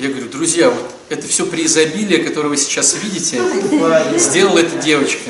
Я 0.02 0.10
говорю, 0.10 0.30
друзья, 0.30 0.72
вот 0.72 0.90
это 1.10 1.28
все 1.28 1.46
при 1.46 1.64
изобилии, 1.68 2.18
которое 2.24 2.48
вы 2.48 2.58
сейчас 2.58 2.96
видите, 3.04 3.40
сделала 4.18 4.58
эта 4.58 4.76
девочка. 4.78 5.30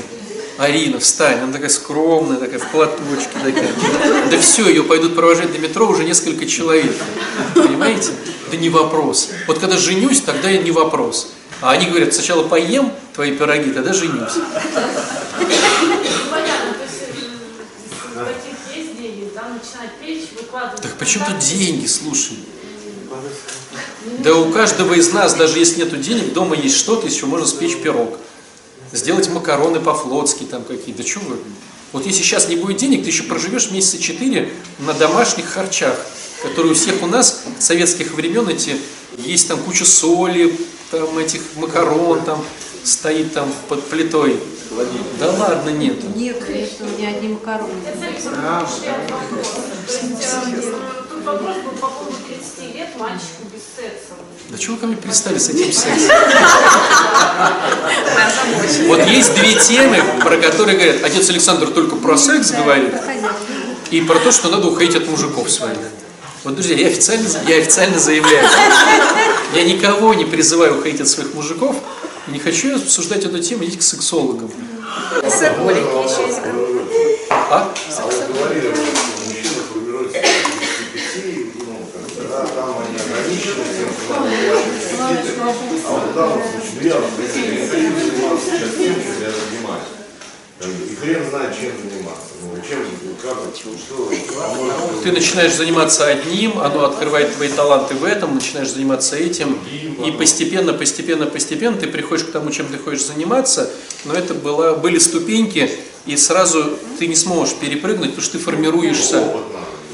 Арина, 0.58 0.98
встань, 1.00 1.40
она 1.40 1.52
такая 1.52 1.68
скромная, 1.68 2.38
такая 2.38 2.60
в 2.60 2.72
платочке 2.72 3.34
такая. 3.34 3.68
Да 4.32 4.40
все, 4.40 4.70
ее 4.70 4.84
пойдут 4.84 5.14
провожать 5.14 5.52
до 5.52 5.60
метро 5.60 5.86
уже 5.90 6.06
несколько 6.06 6.46
человек. 6.46 6.96
Понимаете? 7.54 8.12
Да 8.50 8.56
не 8.56 8.70
вопрос. 8.70 9.32
Вот 9.46 9.60
когда 9.60 9.76
женюсь, 9.76 10.22
тогда 10.22 10.50
и 10.50 10.64
не 10.64 10.72
вопрос. 10.72 11.34
А 11.60 11.72
они 11.72 11.88
говорят, 11.88 12.14
сначала 12.14 12.48
поем 12.48 12.94
твои 13.14 13.36
пироги, 13.36 13.74
тогда 13.74 13.92
женюсь. 13.92 14.36
Понятно, 16.30 16.76
то 16.76 16.84
есть 16.86 17.02
из 17.12 18.16
таких 18.26 18.56
есть 18.74 18.98
деньги, 18.98 19.30
да, 19.36 19.50
начинать 19.50 19.92
печь, 20.00 20.30
выкладывать. 20.40 20.82
Так 20.82 20.94
почему 20.94 21.26
тут 21.28 21.40
деньги, 21.40 21.88
слушай? 21.88 22.38
Да 24.20 24.36
у 24.36 24.52
каждого 24.52 24.94
из 24.94 25.12
нас, 25.12 25.34
даже 25.36 25.60
если 25.60 25.80
нету 25.82 25.98
денег, 25.98 26.34
дома 26.34 26.56
есть 26.56 26.76
что-то, 26.76 27.10
чего 27.10 27.30
можно 27.30 27.48
спечь 27.48 27.78
пирог. 27.78 28.18
сделать 28.92 29.30
макароны 29.30 29.80
по-флотски 29.80 30.44
там 30.44 30.64
какие-то. 30.64 31.04
Да 31.04 31.10
что 31.10 31.20
вы? 31.22 31.38
Вот 31.92 32.06
если 32.06 32.22
сейчас 32.24 32.48
не 32.48 32.56
будет 32.56 32.78
денег, 32.78 33.04
ты 33.04 33.10
еще 33.10 33.24
проживешь 33.24 33.72
месяца 33.72 34.02
четыре 34.02 34.52
на 34.80 34.94
домашних 34.94 35.46
харчах, 35.46 35.96
которые 36.42 36.72
у 36.72 36.76
всех 36.76 37.02
у 37.04 37.08
нас 37.08 37.44
советских 37.60 38.14
времен 38.14 38.48
эти, 38.48 38.78
есть 39.18 39.48
там 39.48 39.60
куча 39.60 39.86
соли, 39.86 40.58
там 40.90 41.18
этих 41.18 41.42
макарон 41.58 42.24
там 42.24 42.44
стоит 42.84 43.34
там 43.34 43.52
под 43.68 43.84
плитой. 43.84 44.40
Да 45.20 45.32
ладно, 45.32 45.70
нет. 45.70 46.16
Нет, 46.16 46.44
конечно, 46.44 46.86
у 46.86 46.98
меня 46.98 47.10
одни 47.10 47.30
макароны. 47.30 47.74
Вопрос 51.26 51.56
был 51.58 51.72
по 51.80 51.88
поводу 51.88 52.16
30 52.42 52.76
лет 52.76 52.88
мальчику 52.98 53.44
без 53.54 53.62
секса. 53.62 54.14
Да 54.50 54.58
чего 54.58 54.76
вы 54.76 54.82
ко 54.82 54.88
мне 54.88 54.98
пристали 54.98 55.38
с 55.38 55.50
этим 55.50 55.72
сексом? 55.72 56.12
Вот 58.88 59.06
есть 59.08 59.34
две 59.36 59.54
темы, 59.54 60.02
про 60.20 60.38
которые 60.38 60.78
говорят, 60.78 61.04
отец 61.04 61.30
Александр 61.30 61.68
только 61.68 61.96
про 61.96 62.18
секс 62.18 62.52
говорит, 62.52 62.94
и 63.92 64.02
про 64.02 64.20
то, 64.20 64.32
что 64.32 64.50
надо 64.50 64.68
уходить 64.68 64.96
от 64.96 65.08
мужиков 65.08 65.50
своих. 65.50 65.78
Вот, 66.44 66.56
друзья, 66.56 66.76
я 66.76 66.88
официально, 66.88 67.28
я 67.48 67.58
официально 67.58 68.00
заявляю, 68.00 68.48
я 69.54 69.64
никого 69.64 70.14
не 70.14 70.26
призываю 70.26 70.80
уходить 70.80 71.02
от 71.02 71.08
своих 71.08 71.34
мужиков, 71.34 71.76
не 72.28 72.40
хочу 72.40 72.76
обсуждать 72.76 73.24
эту 73.26 73.40
тему, 73.40 73.64
идите 73.64 73.78
к 73.80 73.84
сексологам. 73.84 74.52
Соколики 75.30 75.80
еще 75.80 76.28
есть. 76.28 76.40
А? 77.30 77.72
Говорили, 78.34 78.74
что 78.74 78.82
мужчина 79.28 79.64
формируется 79.72 80.18
с 80.18 80.22
25, 80.22 81.68
ну, 81.68 81.88
как 81.94 82.02
бы, 82.16 82.28
да, 82.30 82.46
там 82.56 82.76
они 82.88 82.91
ограничены 83.02 83.64
тем, 83.78 83.90
что 83.94 84.14
надо 84.14 84.30
платить 84.30 84.88
кредиты. 84.90 85.42
А 85.86 85.92
вот 85.92 86.12
в 86.12 86.16
данном 86.16 86.42
случае, 86.42 86.72
ну 86.76 86.88
я, 86.88 87.00
например, 87.00 87.32
я 87.36 87.52
не 87.52 87.68
хочу 87.68 88.12
заниматься 88.12 88.46
сейчас 88.46 88.70
тем, 88.78 88.96
чем 88.96 89.16
я 89.22 89.32
занимаюсь. 89.32 89.90
Как 90.60 90.70
бы, 90.70 90.86
И 90.86 90.96
хрен 90.96 91.30
знает, 91.30 91.56
чем 91.56 91.72
заниматься. 91.90 92.32
Ну, 92.44 92.62
чем, 92.68 92.86
как, 93.22 93.38
что, 93.56 94.12
поможет. 94.34 95.04
Ты 95.04 95.12
начинаешь 95.12 95.54
заниматься 95.54 96.06
одним, 96.06 96.60
оно 96.60 96.86
открывает 96.86 97.36
твои 97.36 97.50
таланты 97.50 97.96
в 97.96 98.04
этом, 98.04 98.36
начинаешь 98.36 98.70
заниматься 98.70 99.16
этим, 99.16 99.58
и 100.06 100.12
постепенно, 100.12 100.74
постепенно, 100.74 101.26
постепенно 101.26 101.78
ты 101.78 101.88
приходишь 101.88 102.26
к 102.26 102.32
тому, 102.32 102.52
чем 102.52 102.68
ты 102.68 102.78
хочешь 102.78 103.06
заниматься, 103.06 103.70
но 104.06 104.14
это 104.14 104.34
было, 104.34 104.76
были 104.76 105.00
ступеньки, 105.00 105.70
и 106.06 106.18
сразу 106.18 106.78
ты 106.98 107.08
не 107.08 107.16
сможешь 107.16 107.56
перепрыгнуть, 107.56 108.10
потому 108.12 108.24
что 108.24 108.38
ты 108.38 108.44
формируешься. 108.44 109.24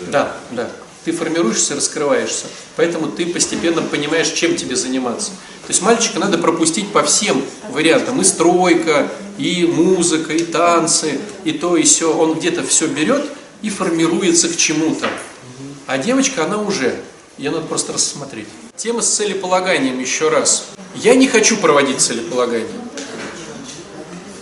Да, 0.09 0.35
да. 0.51 0.69
Ты 1.07 1.13
формируешься, 1.13 1.73
раскрываешься. 1.73 2.47
Поэтому 2.75 3.07
ты 3.07 3.27
постепенно 3.27 3.81
понимаешь, 3.81 4.27
чем 4.27 4.57
тебе 4.57 4.75
заниматься. 4.75 5.29
То 5.65 5.69
есть 5.69 5.81
мальчика 5.81 6.19
надо 6.19 6.37
пропустить 6.37 6.91
по 6.91 7.01
всем 7.01 7.41
вариантам. 7.71 8.19
И 8.19 8.25
стройка, 8.25 9.09
и 9.37 9.65
музыка, 9.65 10.33
и 10.33 10.43
танцы, 10.43 11.17
и 11.45 11.53
то, 11.53 11.77
и 11.77 11.83
все. 11.83 12.13
Он 12.13 12.33
где-то 12.33 12.61
все 12.63 12.87
берет 12.87 13.25
и 13.61 13.69
формируется 13.69 14.49
к 14.49 14.57
чему-то. 14.57 15.07
А 15.85 15.97
девочка, 15.97 16.43
она 16.43 16.57
уже. 16.57 16.99
Ее 17.37 17.51
надо 17.51 17.67
просто 17.67 17.93
рассмотреть. 17.93 18.47
Тема 18.75 19.01
с 19.01 19.07
целеполаганием 19.07 19.97
еще 20.01 20.27
раз. 20.27 20.65
Я 20.93 21.15
не 21.15 21.29
хочу 21.29 21.55
проводить 21.55 22.01
целеполагание. 22.01 22.67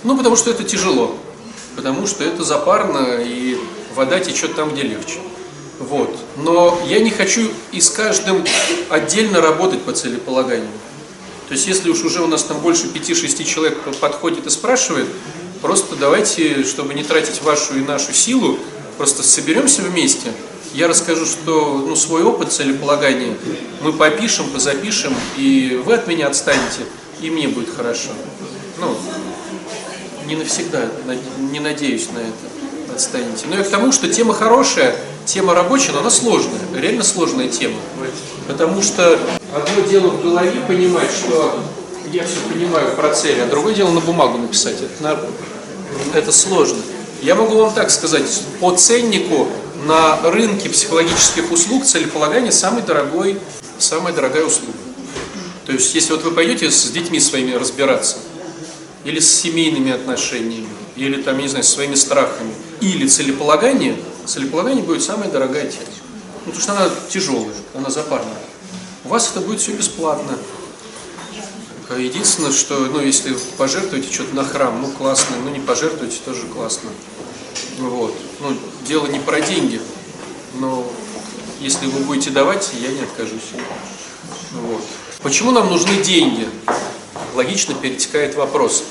Ну, 0.04 0.18
потому 0.18 0.36
что 0.36 0.50
это 0.50 0.64
тяжело. 0.64 1.16
Потому 1.76 2.08
что 2.08 2.24
это 2.24 2.44
запарно, 2.44 3.20
и 3.22 3.56
вода 3.94 4.20
течет 4.20 4.56
там, 4.56 4.74
где 4.74 4.82
легче. 4.82 5.20
Вот. 5.80 6.18
Но 6.38 6.80
я 6.88 7.00
не 7.00 7.10
хочу 7.10 7.50
и 7.72 7.82
с 7.82 7.90
каждым 7.90 8.44
отдельно 8.90 9.42
работать 9.42 9.82
по 9.82 9.92
целеполаганию. 9.92 10.70
То 11.48 11.54
есть, 11.54 11.68
если 11.68 11.90
уж 11.90 12.04
уже 12.04 12.22
у 12.24 12.28
нас 12.28 12.44
там 12.44 12.60
больше 12.60 12.88
5-6 12.88 13.44
человек 13.44 13.78
подходит 14.00 14.48
и 14.48 14.50
спрашивает, 14.50 15.08
просто 15.62 15.96
давайте, 15.96 16.64
чтобы 16.64 16.94
не 16.94 17.04
тратить 17.04 17.42
вашу 17.44 17.78
и 17.78 17.82
нашу 17.84 18.14
силу, 18.14 18.58
просто 18.98 19.22
соберемся 19.22 19.82
вместе. 19.82 20.32
Я 20.74 20.88
расскажу, 20.88 21.26
что 21.26 21.84
ну, 21.88 21.96
свой 21.96 22.24
опыт 22.24 22.52
целеполагания 22.52 23.38
мы 23.82 23.94
попишем, 23.94 24.50
позапишем, 24.50 25.14
и 25.38 25.82
вы 25.86 25.94
от 25.94 26.08
меня 26.08 26.28
отстанете, 26.28 26.82
и 27.22 27.30
мне 27.30 27.48
будет 27.48 27.74
хорошо. 27.76 28.10
Ну, 28.80 28.96
не 30.28 30.36
навсегда, 30.36 30.90
на- 31.06 31.16
не 31.52 31.60
надеюсь 31.60 32.08
на 32.12 32.20
это, 32.20 32.55
отстанете. 32.96 33.46
Но 33.48 33.60
и 33.60 33.64
к 33.64 33.70
тому, 33.70 33.92
что 33.92 34.08
тема 34.10 34.34
хорошая, 34.34 34.96
тема 35.26 35.54
рабочая, 35.54 35.92
но 35.92 36.00
она 36.00 36.10
сложная, 36.10 36.60
реально 36.76 37.04
сложная 37.04 37.48
тема. 37.50 37.78
Потому 38.48 38.82
что 38.82 39.20
одно 39.54 39.82
дело 39.90 40.08
в 40.10 40.24
голове 40.24 40.60
понимать, 40.68 41.10
что 41.12 41.60
я 42.12 42.24
все 42.24 42.38
понимаю 42.52 42.96
про 42.96 43.14
цель, 43.14 43.42
а 43.42 43.48
другое 43.48 43.74
дело 43.74 43.92
на 43.92 44.00
бумагу 44.02 44.38
написать. 44.38 44.76
Это, 44.82 45.04
на- 45.04 45.20
это 46.18 46.32
сложно. 46.32 46.78
Я 47.22 47.36
могу 47.36 47.56
вам 47.58 47.74
так 47.74 47.90
сказать, 47.90 48.42
по 48.60 48.76
ценнику 48.76 49.48
на 49.86 50.20
рынке 50.30 50.70
психологических 50.70 51.52
услуг 51.52 51.86
целеполагание 51.86 52.52
самый 52.52 52.84
дорогой, 52.84 53.40
самая 53.80 54.14
дорогая 54.14 54.44
услуга. 54.46 54.74
То 55.66 55.72
есть, 55.72 55.96
если 55.96 56.12
вот 56.14 56.24
вы 56.24 56.32
пойдете 56.32 56.70
с 56.70 56.84
детьми 56.92 57.20
своими 57.20 57.54
разбираться, 57.54 58.18
или 59.04 59.20
с 59.20 59.42
семейными 59.42 59.92
отношениями, 59.92 60.68
или 60.96 61.22
там, 61.22 61.38
я 61.38 61.44
не 61.44 61.48
знаю, 61.50 61.64
с 61.64 61.70
своими 61.70 61.96
страхами, 61.96 62.54
или 62.82 63.08
целеполагание, 63.08 63.98
целеполагание 64.26 64.84
будет 64.84 65.04
самая 65.04 65.30
дорогая 65.30 65.70
тема. 65.70 65.86
Ну, 66.46 66.52
потому 66.52 66.62
что 66.62 66.72
она 66.74 66.90
тяжелая, 67.10 67.56
она 67.74 67.90
запарная. 67.90 68.38
У 69.04 69.10
вас 69.10 69.32
это 69.32 69.42
будет 69.42 69.60
все 69.60 69.74
бесплатно. 69.74 70.38
А 71.90 71.98
Единственное, 71.98 72.52
что, 72.52 72.80
ну, 72.80 73.00
если 73.00 73.36
пожертвуете 73.58 74.12
что-то 74.12 74.36
на 74.36 74.44
храм, 74.44 74.82
ну, 74.82 74.88
классно, 74.90 75.36
ну, 75.44 75.52
не 75.52 75.60
пожертвуете, 75.60 76.18
тоже 76.26 76.48
классно. 76.48 76.90
Вот. 77.78 78.16
Ну, 78.40 78.58
дело 78.88 79.08
не 79.08 79.20
про 79.20 79.42
деньги, 79.42 79.80
но 80.56 80.92
если 81.60 81.86
вы 81.88 82.00
будете 82.02 82.32
давать, 82.32 82.72
я 82.82 82.90
не 82.90 83.02
откажусь. 83.02 83.52
Вот. 84.52 84.82
Почему 85.22 85.52
нам 85.52 85.70
нужны 85.70 86.02
деньги? 86.04 86.48
Логично 87.34 87.74
перетекает 87.76 88.36
вопрос. 88.36 88.84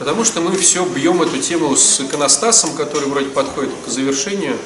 Потому 0.00 0.24
что 0.24 0.40
мы 0.40 0.56
все 0.56 0.82
бьем 0.86 1.20
эту 1.20 1.36
тему 1.36 1.76
с 1.76 2.00
иконостасом, 2.00 2.74
который 2.74 3.06
вроде 3.06 3.28
подходит 3.28 3.70
к 3.84 3.90
завершению. 3.90 4.56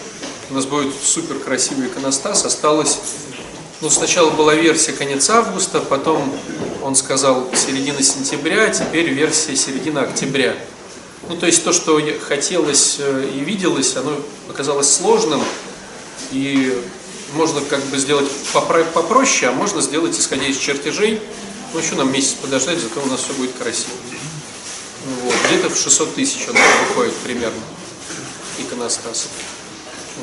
У 0.49 0.55
нас 0.55 0.65
будет 0.65 0.95
супер 1.03 1.41
красивый 1.41 1.89
иконостас. 1.89 2.45
Осталось, 2.45 2.99
ну 3.81 3.91
сначала 3.91 4.31
была 4.31 4.55
версия 4.55 4.93
конец 4.93 5.29
августа, 5.31 5.81
потом 5.81 6.33
он 6.85 6.95
сказал 6.95 7.49
середина 7.53 8.01
сентября, 8.01 8.69
теперь 8.69 9.11
версия 9.11 9.57
середина 9.57 10.03
октября. 10.03 10.55
Ну 11.29 11.37
то 11.37 11.47
есть 11.47 11.65
то, 11.65 11.73
что 11.73 12.01
хотелось 12.29 12.99
э, 13.01 13.29
и 13.35 13.41
виделось, 13.41 13.97
оно 13.97 14.13
оказалось 14.49 14.89
сложным. 14.89 15.43
И 16.31 16.81
можно 17.33 17.61
как 17.63 17.83
бы 17.87 17.99
сделать 17.99 18.31
попроще, 18.53 19.51
а 19.51 19.53
можно 19.53 19.83
сделать 19.83 20.17
исходя 20.17 20.47
из 20.47 20.59
чертежей. 20.59 21.21
Ну, 21.73 21.81
еще 21.81 21.97
нам 21.97 22.13
месяц 22.13 22.35
подождать, 22.35 22.79
зато 22.79 23.03
у 23.03 23.07
нас 23.07 23.19
все 23.19 23.33
будет 23.33 23.53
красиво. 23.55 23.97
Вот. 25.05 25.35
Где-то 25.47 25.71
в 25.71 25.77
600 25.77 26.15
тысяч 26.15 26.49
он 26.49 26.57
выходит 26.89 27.15
примерно, 27.17 27.61
иконостас. 28.59 29.29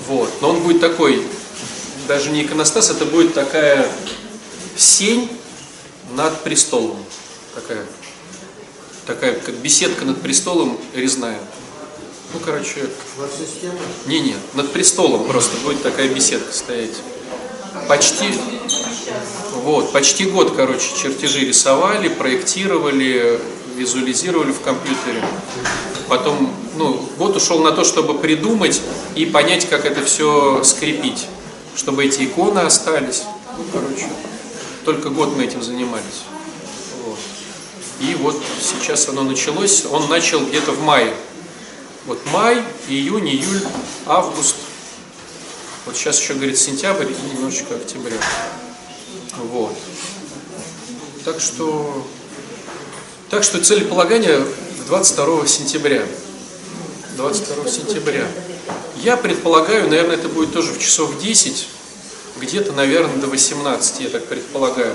Вот. 0.08 0.30
Но 0.42 0.52
он 0.52 0.62
будет 0.62 0.82
такой, 0.82 1.26
даже 2.08 2.32
не 2.32 2.44
иконостас, 2.44 2.90
это 2.90 3.06
будет 3.06 3.34
такая 3.34 3.88
сень 4.76 5.30
над 6.14 6.42
престолом. 6.44 6.98
Такая, 7.54 7.86
такая 9.06 9.34
как 9.40 9.56
беседка 9.56 10.06
над 10.06 10.22
престолом 10.22 10.80
резная. 10.94 11.40
Ну, 12.34 12.40
короче, 12.40 12.90
схему. 13.60 13.78
не-не, 14.06 14.36
над 14.54 14.72
престолом 14.72 15.26
просто 15.26 15.58
будет 15.58 15.84
такая 15.84 16.08
беседка 16.08 16.54
стоять. 16.54 16.96
Почти, 17.88 18.28
вот, 19.64 19.92
почти 19.92 20.26
год, 20.26 20.56
короче, 20.56 20.96
чертежи 20.98 21.42
рисовали, 21.42 22.08
проектировали, 22.08 23.40
визуализировали 23.82 24.52
в 24.52 24.62
компьютере. 24.62 25.24
Потом, 26.08 26.54
ну, 26.78 26.94
год 27.18 27.36
ушел 27.36 27.60
на 27.60 27.72
то, 27.72 27.84
чтобы 27.84 28.18
придумать 28.20 28.82
и 29.16 29.26
понять, 29.26 29.68
как 29.70 29.86
это 29.86 30.04
все 30.06 30.64
скрепить, 30.64 31.28
чтобы 31.76 32.06
эти 32.06 32.26
иконы 32.26 32.60
остались. 32.60 33.24
Ну, 33.58 33.64
короче, 33.74 34.08
только 34.86 35.10
год 35.10 35.36
мы 35.36 35.46
этим 35.46 35.64
занимались. 35.64 36.24
Вот. 37.06 37.18
И 38.02 38.16
вот 38.16 38.42
сейчас 38.62 39.10
оно 39.10 39.24
началось, 39.24 39.86
он 39.86 40.08
начал 40.10 40.46
где-то 40.46 40.72
в 40.72 40.82
мае. 40.84 41.14
Вот 42.06 42.20
май, 42.32 42.64
июнь, 42.88 43.30
июль, 43.30 43.62
август. 44.06 44.56
Вот 45.86 45.96
сейчас 45.96 46.20
еще, 46.20 46.34
говорит, 46.36 46.58
сентябрь 46.58 47.08
и 47.08 47.36
немножечко 47.36 47.76
октября. 47.76 48.18
Вот. 49.52 49.76
Так 51.26 51.40
что, 51.40 52.06
так 53.32 53.46
что 53.46 53.64
целеполагание 53.64 54.46
22 54.88 55.48
сентября. 55.48 56.04
22 57.16 57.68
сентября. 57.70 58.28
Я 58.98 59.16
предполагаю, 59.16 59.90
наверное, 59.90 60.18
это 60.18 60.28
будет 60.28 60.54
тоже 60.54 60.74
в 60.74 60.80
часов 60.80 61.18
10, 61.18 61.68
где-то, 62.42 62.74
наверное, 62.74 63.16
до 63.16 63.28
18, 63.28 64.02
я 64.02 64.10
так 64.10 64.26
предполагаю. 64.26 64.94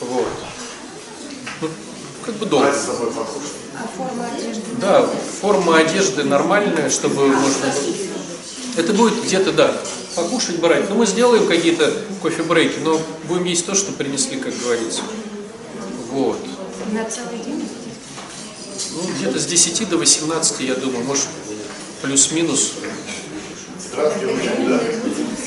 Вот. 0.00 0.28
Ну, 1.62 1.68
как 2.26 2.34
бы 2.34 2.44
долго. 2.44 2.68
А 2.68 3.88
форма 3.96 4.26
одежды? 4.26 4.62
Да, 4.78 5.08
форма 5.40 5.78
одежды 5.78 6.24
нормальная, 6.24 6.90
чтобы 6.90 7.28
можно. 7.28 7.72
Это 8.76 8.92
будет 8.92 9.24
где-то, 9.24 9.52
да, 9.52 9.74
покушать 10.14 10.58
брать. 10.58 10.90
Но 10.90 10.96
мы 10.96 11.06
сделаем 11.06 11.46
какие-то 11.46 11.94
кофе-брейки, 12.20 12.80
но 12.80 13.00
будем 13.26 13.44
есть 13.44 13.64
то, 13.64 13.74
что 13.74 13.92
принесли, 13.92 14.38
как 14.38 14.52
говорится. 14.58 15.00
Вот. 16.10 16.36
На 16.92 17.04
целый 17.06 17.38
день? 17.38 17.66
Ну, 18.92 19.14
где-то 19.16 19.38
с 19.38 19.46
10 19.46 19.88
до 19.88 19.96
18, 19.96 20.60
я 20.60 20.74
думаю, 20.74 21.02
может, 21.04 21.24
плюс-минус. 22.02 22.72
Тетрадки, 23.82 24.24
ручки, 24.24 24.50
да? 24.68 24.80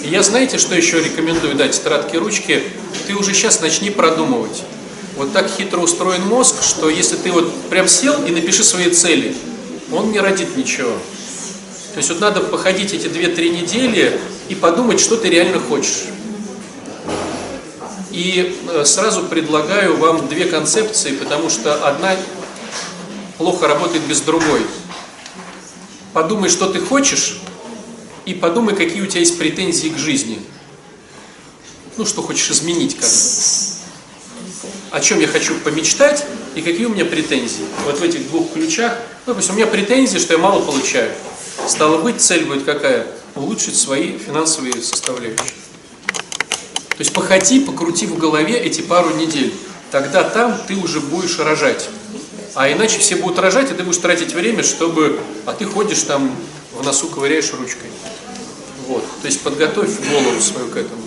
И 0.02 0.10
я 0.10 0.24
знаете, 0.24 0.58
что 0.58 0.74
еще 0.74 1.04
рекомендую 1.04 1.54
дать 1.54 1.74
тетрадки 1.74 2.16
ручки? 2.16 2.64
Ты 3.06 3.16
уже 3.16 3.36
сейчас 3.36 3.62
начни 3.62 3.92
продумывать. 3.92 4.64
Вот 5.18 5.34
так 5.34 5.48
хитро 5.48 5.82
устроен 5.82 6.24
мозг, 6.24 6.64
что 6.64 6.90
если 6.90 7.16
ты 7.16 7.32
вот 7.32 7.54
прям 7.70 7.88
сел 7.88 8.26
и 8.26 8.32
напиши 8.32 8.64
свои 8.64 8.90
цели, 8.90 9.36
он 9.92 10.12
не 10.12 10.20
родит 10.20 10.58
ничего. 10.58 10.94
То 11.94 11.98
есть 11.98 12.10
вот 12.10 12.22
надо 12.22 12.42
походить 12.42 12.92
эти 12.92 13.06
2-3 13.06 13.62
недели 13.62 14.20
и 14.50 14.56
подумать, 14.56 15.00
что 15.00 15.16
ты 15.16 15.30
реально 15.30 15.60
хочешь. 15.60 16.06
И 18.16 18.58
э, 18.70 18.86
сразу 18.86 19.24
предлагаю 19.24 19.98
вам 19.98 20.30
две 20.30 20.46
концепции, 20.46 21.12
потому 21.12 21.50
что 21.50 21.86
одна 21.86 22.16
плохо 23.38 23.68
работает 23.68 24.06
без 24.06 24.22
другой. 24.22 24.62
Подумай, 26.14 26.50
что 26.50 26.70
ты 26.70 26.80
хочешь, 26.80 27.40
и 28.26 28.34
подумай, 28.34 28.74
какие 28.74 29.02
у 29.02 29.06
тебя 29.06 29.20
есть 29.20 29.38
претензии 29.38 29.90
к 29.90 29.98
жизни. 29.98 30.42
Ну, 31.98 32.06
что 32.06 32.22
хочешь 32.22 32.50
изменить 32.52 32.96
как 32.96 33.10
бы. 33.10 33.16
О 34.92 35.02
чем 35.02 35.20
я 35.20 35.28
хочу 35.28 35.54
помечтать 35.60 36.26
и 36.56 36.62
какие 36.62 36.86
у 36.86 36.92
меня 36.92 37.04
претензии. 37.04 37.66
Вот 37.84 38.00
в 38.00 38.04
этих 38.04 38.30
двух 38.30 38.54
ключах. 38.54 38.98
Ну, 39.26 39.34
допустим, 39.34 39.56
у 39.56 39.58
меня 39.58 39.68
претензии, 39.68 40.20
что 40.20 40.36
я 40.36 40.40
мало 40.40 40.62
получаю. 40.62 41.12
Стало 41.68 41.98
быть, 41.98 42.22
цель 42.22 42.46
будет 42.46 42.64
какая? 42.64 43.08
Улучшить 43.36 43.76
свои 43.76 44.18
финансовые 44.18 44.82
составляющие. 44.82 45.66
То 46.98 47.04
есть 47.04 47.14
походи, 47.14 47.60
покрути 47.60 48.06
в 48.06 48.18
голове 48.18 48.58
эти 48.58 48.82
пару 48.82 49.14
недель. 49.16 49.54
Тогда 49.92 50.24
там 50.24 50.58
ты 50.68 50.76
уже 50.76 51.02
будешь 51.02 51.38
рожать. 51.40 51.90
А 52.54 52.72
иначе 52.72 53.00
все 53.00 53.18
будут 53.18 53.38
рожать, 53.40 53.70
и 53.70 53.74
ты 53.74 53.84
будешь 53.84 53.98
тратить 53.98 54.34
время, 54.34 54.64
чтобы... 54.64 55.20
А 55.46 55.54
ты 55.54 55.66
ходишь 55.66 56.04
там, 56.04 56.34
в 56.74 56.86
носу 56.86 57.08
ковыряешь 57.10 57.52
ручкой. 57.54 57.90
Вот. 58.88 59.04
То 59.22 59.28
есть 59.28 59.42
подготовь 59.42 59.90
голову 60.10 60.40
свою 60.40 60.70
к 60.70 60.78
этому. 60.78 61.02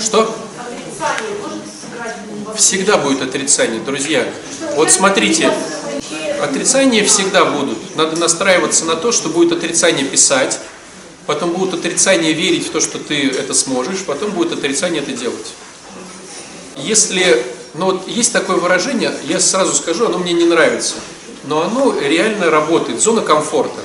Что? 0.00 0.34
Всегда 2.56 2.96
будет 2.96 3.20
отрицание, 3.20 3.80
друзья. 3.80 4.26
Вот 4.74 4.90
смотрите, 4.90 5.52
отрицания 6.42 7.04
всегда 7.04 7.44
будут. 7.44 7.96
Надо 7.96 8.16
настраиваться 8.16 8.86
на 8.86 8.96
то, 8.96 9.12
что 9.12 9.28
будет 9.28 9.52
отрицание 9.52 10.06
писать, 10.06 10.58
потом 11.30 11.52
будет 11.52 11.74
отрицание 11.74 12.32
верить 12.32 12.66
в 12.66 12.70
то, 12.70 12.80
что 12.80 12.98
ты 12.98 13.28
это 13.28 13.54
сможешь, 13.54 14.00
потом 14.04 14.32
будет 14.32 14.52
отрицание 14.52 15.00
это 15.00 15.12
делать. 15.12 15.52
Если, 16.76 17.46
ну 17.74 17.84
вот 17.84 18.08
есть 18.08 18.32
такое 18.32 18.56
выражение, 18.56 19.14
я 19.28 19.38
сразу 19.38 19.72
скажу, 19.76 20.06
оно 20.06 20.18
мне 20.18 20.32
не 20.32 20.42
нравится, 20.42 20.96
но 21.44 21.62
оно 21.62 21.96
реально 21.96 22.50
работает, 22.50 23.00
зона 23.00 23.20
комфорта. 23.20 23.80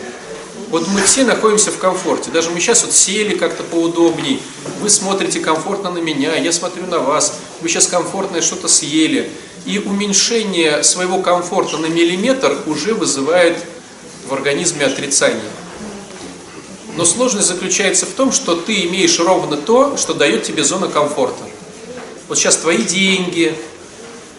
Вот 0.72 0.88
мы 0.88 1.04
все 1.04 1.24
находимся 1.24 1.70
в 1.70 1.78
комфорте, 1.78 2.32
даже 2.32 2.50
мы 2.50 2.60
сейчас 2.60 2.84
вот 2.84 2.94
сели 2.94 3.38
как-то 3.38 3.62
поудобней, 3.62 4.42
вы 4.82 4.90
смотрите 4.90 5.40
комфортно 5.40 5.92
на 5.92 6.00
меня, 6.00 6.36
я 6.38 6.52
смотрю 6.52 6.88
на 6.88 6.98
вас, 6.98 7.38
вы 7.62 7.70
сейчас 7.70 7.86
комфортное 7.86 8.42
что-то 8.42 8.68
съели, 8.68 9.30
и 9.68 9.78
уменьшение 9.78 10.84
своего 10.84 11.20
комфорта 11.20 11.78
на 11.78 11.86
миллиметр 11.86 12.58
уже 12.66 12.96
вызывает 12.96 13.56
в 14.28 14.34
организме 14.34 14.88
отрицание. 14.88 15.52
Но 16.96 17.04
сложность 17.06 17.48
заключается 17.48 18.06
в 18.06 18.12
том, 18.12 18.32
что 18.32 18.56
ты 18.56 18.86
имеешь 18.86 19.20
ровно 19.20 19.58
то, 19.58 19.98
что 19.98 20.14
дает 20.14 20.44
тебе 20.44 20.64
зона 20.64 20.88
комфорта. 20.88 21.44
Вот 22.28 22.38
сейчас 22.38 22.58
твои 22.58 22.84
деньги, 22.84 23.56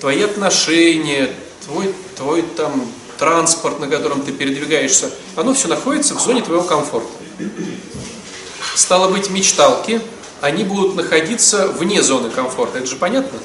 твои 0.01 0.23
отношения, 0.23 1.31
твой, 1.65 1.95
твой 2.17 2.43
там 2.43 2.91
транспорт, 3.19 3.79
на 3.81 3.89
котором 3.89 4.23
ты 4.23 4.33
передвигаешься, 4.33 5.11
оно 5.37 5.55
все 5.55 5.69
находится 5.69 6.15
в 6.15 6.21
зоне 6.21 6.43
твоего 6.43 6.65
комфорта. 6.65 7.09
Стало 8.75 9.09
быть, 9.11 9.31
мечталки, 9.31 10.01
они 10.41 10.65
будут 10.65 10.97
находиться 10.97 11.69
вне 11.69 12.03
зоны 12.03 12.31
комфорта. 12.31 12.79
Это 12.79 12.87
же 12.87 12.97
понятно? 12.97 13.39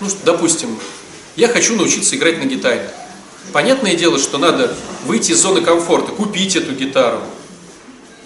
Ну, 0.00 0.08
допустим, 0.24 0.78
я 1.36 1.48
хочу 1.48 1.76
научиться 1.76 2.16
играть 2.16 2.38
на 2.38 2.46
гитаре. 2.46 2.90
Понятное 3.52 3.94
дело, 3.94 4.18
что 4.18 4.38
надо 4.38 4.74
выйти 5.04 5.32
из 5.32 5.40
зоны 5.40 5.60
комфорта, 5.60 6.12
купить 6.12 6.56
эту 6.56 6.72
гитару, 6.72 7.20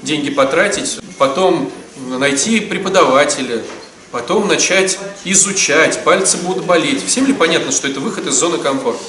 деньги 0.02 0.30
потратить, 0.30 1.00
потом 1.18 1.70
найти 1.96 2.60
преподавателя, 2.60 3.62
потом 4.10 4.48
начать 4.48 4.98
изучать, 5.24 6.02
пальцы 6.04 6.36
будут 6.38 6.64
болеть. 6.64 7.04
Всем 7.04 7.26
ли 7.26 7.32
понятно, 7.32 7.72
что 7.72 7.88
это 7.88 8.00
выход 8.00 8.26
из 8.26 8.34
зоны 8.34 8.58
комфорта? 8.58 9.02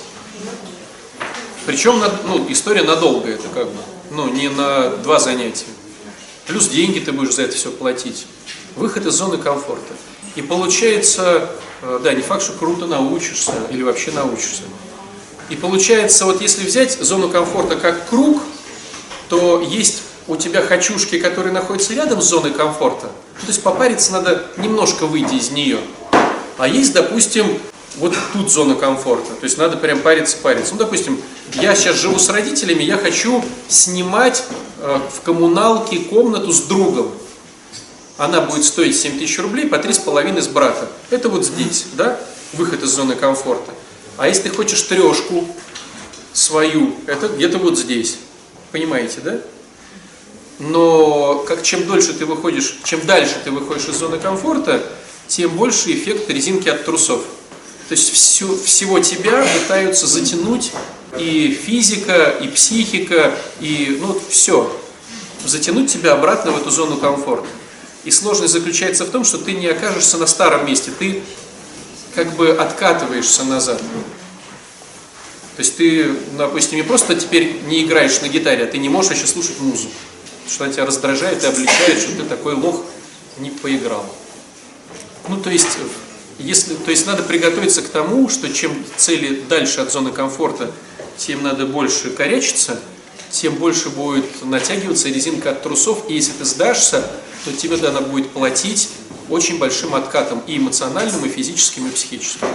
Причем 1.65 2.03
ну, 2.25 2.45
история 2.49 2.81
надолго 2.83 3.29
это 3.29 3.47
как 3.53 3.67
бы, 3.67 3.77
ну 4.11 4.29
не 4.29 4.49
на 4.49 4.89
два 4.97 5.19
занятия. 5.19 5.65
Плюс 6.47 6.67
деньги 6.67 6.99
ты 6.99 7.11
будешь 7.11 7.35
за 7.35 7.43
это 7.43 7.55
все 7.55 7.69
платить. 7.71 8.25
Выход 8.75 9.05
из 9.05 9.13
зоны 9.13 9.37
комфорта. 9.37 9.93
И 10.35 10.41
получается, 10.41 11.49
э, 11.83 11.99
да, 12.03 12.13
не 12.13 12.21
факт, 12.21 12.41
что 12.41 12.53
круто 12.53 12.87
научишься 12.87 13.53
или 13.69 13.83
вообще 13.83 14.11
научишься. 14.11 14.63
И 15.49 15.55
получается, 15.55 16.25
вот 16.25 16.41
если 16.41 16.65
взять 16.65 16.97
зону 16.99 17.29
комфорта 17.29 17.75
как 17.75 18.09
круг, 18.09 18.41
то 19.29 19.61
есть 19.61 20.01
у 20.29 20.37
тебя 20.37 20.61
хочушки, 20.61 21.19
которые 21.19 21.51
находятся 21.51 21.93
рядом 21.93 22.21
с 22.21 22.25
зоной 22.25 22.51
комфорта. 22.51 23.07
То 23.41 23.47
есть 23.47 23.63
попариться 23.63 24.13
надо 24.13 24.45
немножко 24.57 25.07
выйти 25.07 25.33
из 25.33 25.49
нее. 25.49 25.79
А 26.57 26.67
есть, 26.67 26.93
допустим, 26.93 27.59
вот 27.97 28.15
тут 28.33 28.51
зона 28.51 28.75
комфорта. 28.75 29.33
То 29.33 29.43
есть 29.45 29.57
надо 29.57 29.75
прям 29.75 29.99
париться, 30.01 30.37
париться. 30.37 30.73
Ну, 30.73 30.79
допустим, 30.79 31.19
я 31.53 31.73
сейчас 31.75 31.95
живу 31.95 32.19
с 32.19 32.29
родителями, 32.29 32.83
я 32.83 32.97
хочу 32.97 33.43
снимать 33.67 34.43
э, 34.77 34.99
в 35.11 35.21
коммуналке 35.21 35.97
комнату 35.97 36.51
с 36.51 36.61
другом. 36.61 37.11
Она 38.17 38.41
будет 38.41 38.65
стоить 38.65 38.97
7 38.97 39.17
тысяч 39.17 39.39
рублей 39.39 39.65
по 39.65 39.75
3,5 39.75 40.41
с 40.41 40.47
брата. 40.47 40.87
Это 41.09 41.29
вот 41.29 41.43
здесь, 41.43 41.85
да, 41.93 42.19
выход 42.53 42.83
из 42.83 42.89
зоны 42.89 43.15
комфорта. 43.15 43.71
А 44.17 44.27
если 44.27 44.43
ты 44.43 44.49
хочешь 44.49 44.81
трешку 44.83 45.47
свою, 46.33 46.93
это 47.07 47.29
где-то 47.29 47.57
вот 47.57 47.79
здесь. 47.79 48.17
Понимаете, 48.71 49.21
да? 49.23 49.39
Но 50.59 51.45
как 51.47 51.63
чем 51.63 51.87
дольше 51.87 52.13
ты 52.13 52.25
выходишь, 52.25 52.79
чем 52.83 53.05
дальше 53.05 53.35
ты 53.43 53.51
выходишь 53.51 53.87
из 53.87 53.95
зоны 53.95 54.19
комфорта, 54.19 54.83
тем 55.27 55.51
больше 55.51 55.91
эффект 55.93 56.29
резинки 56.29 56.67
от 56.67 56.83
трусов. 56.83 57.21
То 57.87 57.93
есть 57.93 58.11
всю, 58.11 58.55
всего 58.57 58.99
тебя 58.99 59.47
пытаются 59.61 60.05
затянуть 60.05 60.71
и 61.17 61.49
физика, 61.51 62.29
и 62.41 62.47
психика, 62.49 63.33
и 63.61 63.97
ну 64.01 64.19
все. 64.29 64.71
Затянуть 65.45 65.91
тебя 65.91 66.13
обратно 66.13 66.51
в 66.51 66.61
эту 66.61 66.69
зону 66.69 66.97
комфорта. 66.97 67.47
И 68.03 68.11
сложность 68.11 68.53
заключается 68.53 69.05
в 69.05 69.09
том, 69.09 69.23
что 69.23 69.37
ты 69.37 69.53
не 69.53 69.67
окажешься 69.67 70.17
на 70.17 70.27
старом 70.27 70.65
месте, 70.67 70.91
ты 70.97 71.21
как 72.15 72.35
бы 72.35 72.51
откатываешься 72.51 73.43
назад. 73.45 73.79
То 75.55 75.61
есть 75.61 75.77
ты, 75.77 76.15
допустим, 76.37 76.77
не 76.77 76.83
просто 76.83 77.15
теперь 77.15 77.61
не 77.67 77.83
играешь 77.83 78.21
на 78.21 78.27
гитаре, 78.27 78.65
а 78.65 78.67
ты 78.67 78.77
не 78.77 78.89
можешь 78.89 79.17
еще 79.17 79.27
слушать 79.27 79.59
музыку. 79.59 79.91
Что 80.49 80.63
она 80.63 80.73
тебя 80.73 80.85
раздражает 80.85 81.43
и 81.43 81.47
обличает, 81.47 81.99
что 81.99 82.11
ты 82.13 82.23
такой 82.23 82.55
лох 82.55 82.83
не 83.37 83.51
поиграл. 83.51 84.05
Ну, 85.27 85.37
то 85.39 85.49
есть, 85.49 85.77
если, 86.39 86.73
то 86.73 86.89
есть 86.89 87.05
надо 87.05 87.23
приготовиться 87.23 87.81
к 87.81 87.89
тому, 87.89 88.29
что 88.29 88.51
чем 88.51 88.73
цели 88.97 89.43
дальше 89.47 89.81
от 89.81 89.91
зоны 89.91 90.11
комфорта, 90.11 90.71
тем 91.17 91.43
надо 91.43 91.65
больше 91.65 92.09
корячиться, 92.09 92.79
тем 93.29 93.55
больше 93.55 93.89
будет 93.89 94.43
натягиваться 94.43 95.09
резинка 95.09 95.51
от 95.51 95.61
трусов, 95.61 96.09
и 96.09 96.15
если 96.15 96.31
ты 96.31 96.45
сдашься, 96.45 97.05
то 97.45 97.53
тебе 97.53 97.77
надо 97.77 98.01
будет 98.01 98.31
платить 98.31 98.89
очень 99.29 99.59
большим 99.59 99.93
откатом 99.93 100.41
и 100.47 100.57
эмоциональным, 100.57 101.25
и 101.25 101.29
физическим, 101.29 101.87
и 101.87 101.91
психическим. 101.91 102.47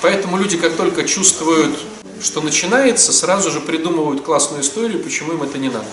Поэтому 0.00 0.38
люди, 0.38 0.56
как 0.56 0.76
только 0.76 1.04
чувствуют, 1.04 1.78
что 2.22 2.40
начинается, 2.40 3.12
сразу 3.12 3.50
же 3.50 3.60
придумывают 3.60 4.22
классную 4.22 4.62
историю, 4.62 5.02
почему 5.02 5.32
им 5.32 5.42
это 5.42 5.58
не 5.58 5.68
надо. 5.68 5.86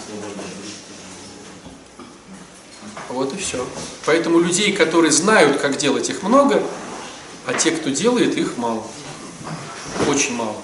Вот 3.16 3.34
и 3.34 3.38
все. 3.38 3.66
Поэтому 4.06 4.40
людей, 4.40 4.74
которые 4.74 5.10
знают, 5.10 5.62
как 5.62 5.78
делать, 5.78 6.10
их 6.10 6.22
много, 6.22 6.62
а 7.46 7.54
те, 7.54 7.72
кто 7.72 7.90
делает, 7.90 8.38
их 8.38 8.58
мало. 8.58 8.86
Очень 10.10 10.36
мало. 10.36 10.62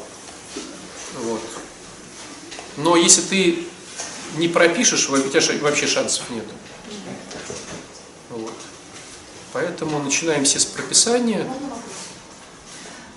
Вот. 1.23 1.39
Но 2.75 2.97
если 2.97 3.21
ты 3.21 3.67
не 4.35 4.49
пропишешь, 4.49 5.09
у 5.09 5.17
тебя 5.17 5.59
вообще 5.61 5.87
шансов 5.87 6.29
нет. 6.29 6.43
Вот. 8.31 8.53
Поэтому 9.53 10.03
начинаем 10.03 10.43
все 10.43 10.59
с 10.59 10.65
прописания. 10.65 11.47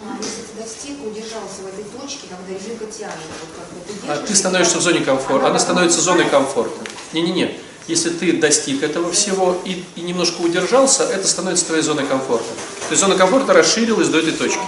А 0.01 0.16
если 0.22 0.43
ты 0.43 0.62
достиг, 0.62 1.05
удержался 1.05 1.62
в 1.62 1.66
этой 1.66 1.85
точке, 1.99 2.28
когда 2.30 2.57
резинка 2.57 2.87
тянет, 2.87 3.18
вот 3.41 3.51
как 3.59 3.68
бы 3.72 3.80
ты 3.85 4.12
А 4.12 4.24
ты 4.24 4.32
становишься 4.37 4.78
в 4.78 4.82
зоне 4.82 5.01
комфорта. 5.01 5.49
Она 5.49 5.59
становится 5.59 6.01
зоной 6.01 6.30
комфорта. 6.30 6.78
Не-не-не. 7.12 7.59
Если 7.87 8.11
ты 8.11 8.32
достиг 8.32 8.82
этого 8.82 9.12
всего 9.12 9.61
и, 9.64 9.85
и 9.97 10.01
немножко 10.01 10.41
удержался, 10.41 11.05
это 11.05 11.28
становится 11.28 11.66
твоей 11.66 11.82
зоной 11.82 12.07
комфорта. 12.07 12.49
То 12.89 12.91
есть 12.91 13.01
зона 13.01 13.14
комфорта 13.16 13.53
расширилась 13.53 14.09
до 14.09 14.20
этой 14.20 14.32
точки. 14.32 14.59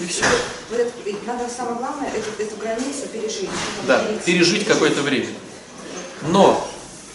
И 0.00 0.06
все. 0.06 0.24
Вот 0.70 0.78
это- 0.78 0.92
и 1.08 1.16
надо 1.26 1.48
самое 1.48 1.76
главное 1.76 2.08
эту, 2.10 2.30
эту 2.42 2.56
границу 2.56 3.06
пережить. 3.12 3.48
Да, 3.86 4.04
пережить 4.24 4.66
какое-то 4.66 5.02
время. 5.02 5.28
Но 6.22 6.68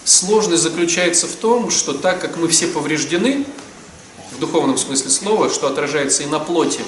сложность 0.05 0.63
заключается 0.63 1.27
в 1.27 1.35
том, 1.35 1.69
что 1.71 1.93
так 1.93 2.19
как 2.19 2.37
мы 2.37 2.47
все 2.47 2.67
повреждены, 2.67 3.45
в 4.31 4.39
духовном 4.39 4.77
смысле 4.77 5.09
слова, 5.11 5.49
что 5.49 5.67
отражается 5.67 6.23
и 6.23 6.25
на 6.25 6.39
плоти, 6.39 6.81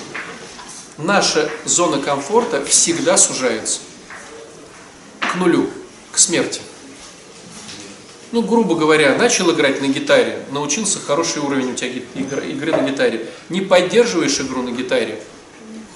наша 0.97 1.49
зона 1.65 2.01
комфорта 2.01 2.65
всегда 2.65 3.17
сужается 3.17 3.79
к 5.19 5.35
нулю, 5.35 5.69
к 6.11 6.17
смерти. 6.17 6.61
Ну, 8.35 8.41
грубо 8.41 8.75
говоря, 8.75 9.15
начал 9.15 9.49
играть 9.51 9.79
на 9.79 9.87
гитаре, 9.87 10.45
научился 10.51 10.99
хороший 10.99 11.41
уровень 11.41 11.71
у 11.71 11.73
тебя 11.73 11.87
игры, 12.15 12.45
игры 12.51 12.71
на 12.73 12.81
гитаре. 12.81 13.29
Не 13.47 13.61
поддерживаешь 13.61 14.41
игру 14.41 14.61
на 14.61 14.71
гитаре, 14.71 15.23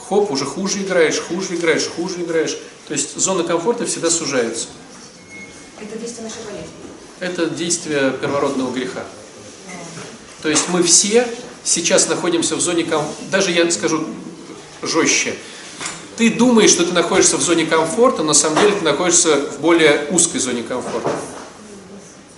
хоп, 0.07 0.31
уже 0.31 0.45
хуже 0.45 0.83
играешь, 0.83 1.19
хуже 1.19 1.55
играешь, 1.57 1.85
хуже 1.87 2.21
играешь. 2.21 2.57
То 2.87 2.93
есть 2.93 3.19
зона 3.19 3.43
комфорта 3.43 3.85
всегда 3.85 4.09
сужается. 4.09 4.67
Это 5.81 5.97
действие 5.99 6.29
нашей 6.29 6.45
болезни. 6.45 6.69
Это 7.19 7.45
действие 7.47 8.11
первородного 8.11 8.71
греха. 8.71 9.03
То 10.41 10.47
есть 10.47 10.69
мы 10.69 10.81
все 10.81 11.27
сейчас 11.65 12.07
находимся 12.07 12.55
в 12.55 12.61
зоне 12.61 12.85
комфорта. 12.85 13.21
Даже 13.31 13.51
я 13.51 13.69
скажу 13.69 14.05
жестче. 14.81 15.35
Ты 16.15 16.29
думаешь, 16.29 16.69
что 16.69 16.85
ты 16.85 16.93
находишься 16.93 17.35
в 17.35 17.41
зоне 17.41 17.65
комфорта, 17.65 18.19
но 18.19 18.29
на 18.29 18.33
самом 18.33 18.59
деле 18.61 18.77
ты 18.77 18.85
находишься 18.85 19.35
в 19.35 19.59
более 19.59 20.07
узкой 20.09 20.39
зоне 20.39 20.63
комфорта. 20.63 21.11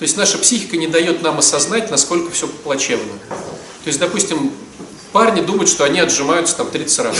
То 0.02 0.06
есть 0.06 0.18
наша 0.18 0.40
психика 0.40 0.78
не 0.78 0.88
дает 0.88 1.22
нам 1.22 1.38
осознать, 1.38 1.92
насколько 1.92 2.32
все 2.32 2.48
плачевно. 2.48 3.14
То 3.30 3.86
есть, 3.86 4.00
допустим, 4.00 4.52
парни 5.12 5.42
думают, 5.42 5.70
что 5.70 5.84
они 5.84 6.00
отжимаются 6.00 6.56
там 6.56 6.72
30 6.72 7.00
раз. 7.02 7.16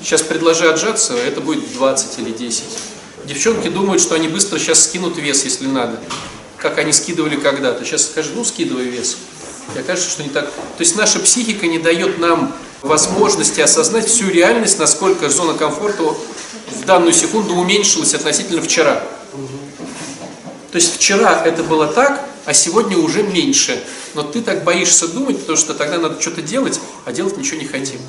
Сейчас 0.00 0.22
предложи 0.22 0.70
отжаться, 0.70 1.14
это 1.16 1.40
будет 1.40 1.72
20 1.72 2.20
или 2.20 2.30
10. 2.30 2.62
Девчонки 3.24 3.66
думают, 3.66 4.00
что 4.00 4.14
они 4.14 4.28
быстро 4.28 4.60
сейчас 4.60 4.84
скинут 4.84 5.18
вес, 5.18 5.42
если 5.42 5.66
надо. 5.66 5.98
Как 6.56 6.78
они 6.78 6.92
скидывали 6.92 7.34
когда-то. 7.34 7.84
Сейчас 7.84 8.04
скажи, 8.04 8.30
ну 8.32 8.44
скидывай 8.44 8.84
вес. 8.84 9.16
И 9.74 9.78
окажется, 9.80 10.08
что 10.08 10.22
не 10.22 10.28
так. 10.28 10.44
То 10.52 10.84
есть 10.84 10.94
наша 10.94 11.18
психика 11.18 11.66
не 11.66 11.80
дает 11.80 12.20
нам 12.20 12.54
возможности 12.80 13.60
осознать 13.60 14.06
всю 14.06 14.30
реальность, 14.30 14.78
насколько 14.78 15.28
зона 15.28 15.54
комфорта 15.54 16.04
в 16.04 16.84
данную 16.86 17.12
секунду 17.12 17.54
уменьшилась 17.54 18.14
относительно 18.14 18.62
вчера. 18.62 19.02
То 20.70 20.76
есть 20.76 20.94
вчера 20.96 21.42
это 21.44 21.62
было 21.64 21.86
так, 21.86 22.24
а 22.44 22.54
сегодня 22.54 22.96
уже 22.96 23.22
меньше. 23.22 23.82
Но 24.14 24.22
ты 24.22 24.40
так 24.40 24.64
боишься 24.64 25.08
думать, 25.08 25.38
потому 25.40 25.56
что 25.56 25.74
тогда 25.74 25.98
надо 25.98 26.20
что-то 26.20 26.42
делать, 26.42 26.80
а 27.04 27.12
делать 27.12 27.36
ничего 27.36 27.60
не 27.60 27.66
хотим. 27.66 28.00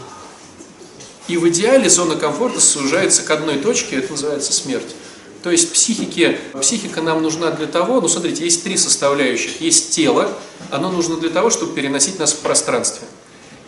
И 1.27 1.37
в 1.37 1.47
идеале 1.49 1.89
зона 1.89 2.15
комфорта 2.15 2.59
сужается 2.59 3.23
к 3.23 3.31
одной 3.31 3.57
точке, 3.57 3.97
это 3.97 4.11
называется 4.11 4.53
смерть. 4.53 4.95
То 5.43 5.49
есть 5.49 5.71
психике, 5.73 6.39
психика 6.59 7.01
нам 7.01 7.23
нужна 7.23 7.51
для 7.51 7.65
того, 7.65 7.99
ну 7.99 8.07
смотрите, 8.07 8.43
есть 8.43 8.63
три 8.63 8.77
составляющих. 8.77 9.59
Есть 9.59 9.91
тело, 9.91 10.31
оно 10.69 10.91
нужно 10.91 11.17
для 11.17 11.29
того, 11.29 11.49
чтобы 11.49 11.73
переносить 11.73 12.19
нас 12.19 12.33
в 12.33 12.39
пространстве. 12.39 13.07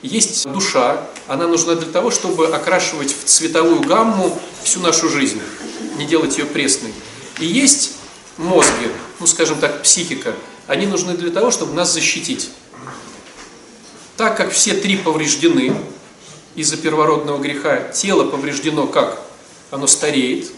Есть 0.04 0.48
душа, 0.52 1.08
она 1.28 1.48
нужна 1.48 1.76
для 1.76 1.92
того, 1.92 2.12
чтобы 2.12 2.48
окрашивать 2.48 3.16
в 3.16 3.24
цветовую 3.26 3.82
гамму 3.82 4.38
всю 4.62 4.82
нашу 4.82 5.10
жизнь, 5.10 5.42
не 5.98 6.06
делать 6.06 6.38
ее 6.38 6.46
пресной. 6.46 6.94
И 7.40 7.46
есть 7.46 7.94
мозги, 8.38 8.90
ну 9.20 9.28
скажем 9.28 9.60
так, 9.60 9.84
психика, 9.84 10.34
они 10.68 10.86
нужны 10.86 11.16
для 11.16 11.32
того, 11.32 11.52
чтобы 11.52 11.74
нас 11.74 11.94
защитить. 11.94 12.50
Так 14.18 14.38
как 14.38 14.52
все 14.52 14.74
три 14.74 14.98
повреждены 14.98 15.76
из-за 16.56 16.78
первородного 16.78 17.40
греха, 17.40 17.90
тело 17.90 18.30
повреждено 18.30 18.88
как? 18.88 19.22
Оно 19.72 19.88
стареет. 19.88 20.52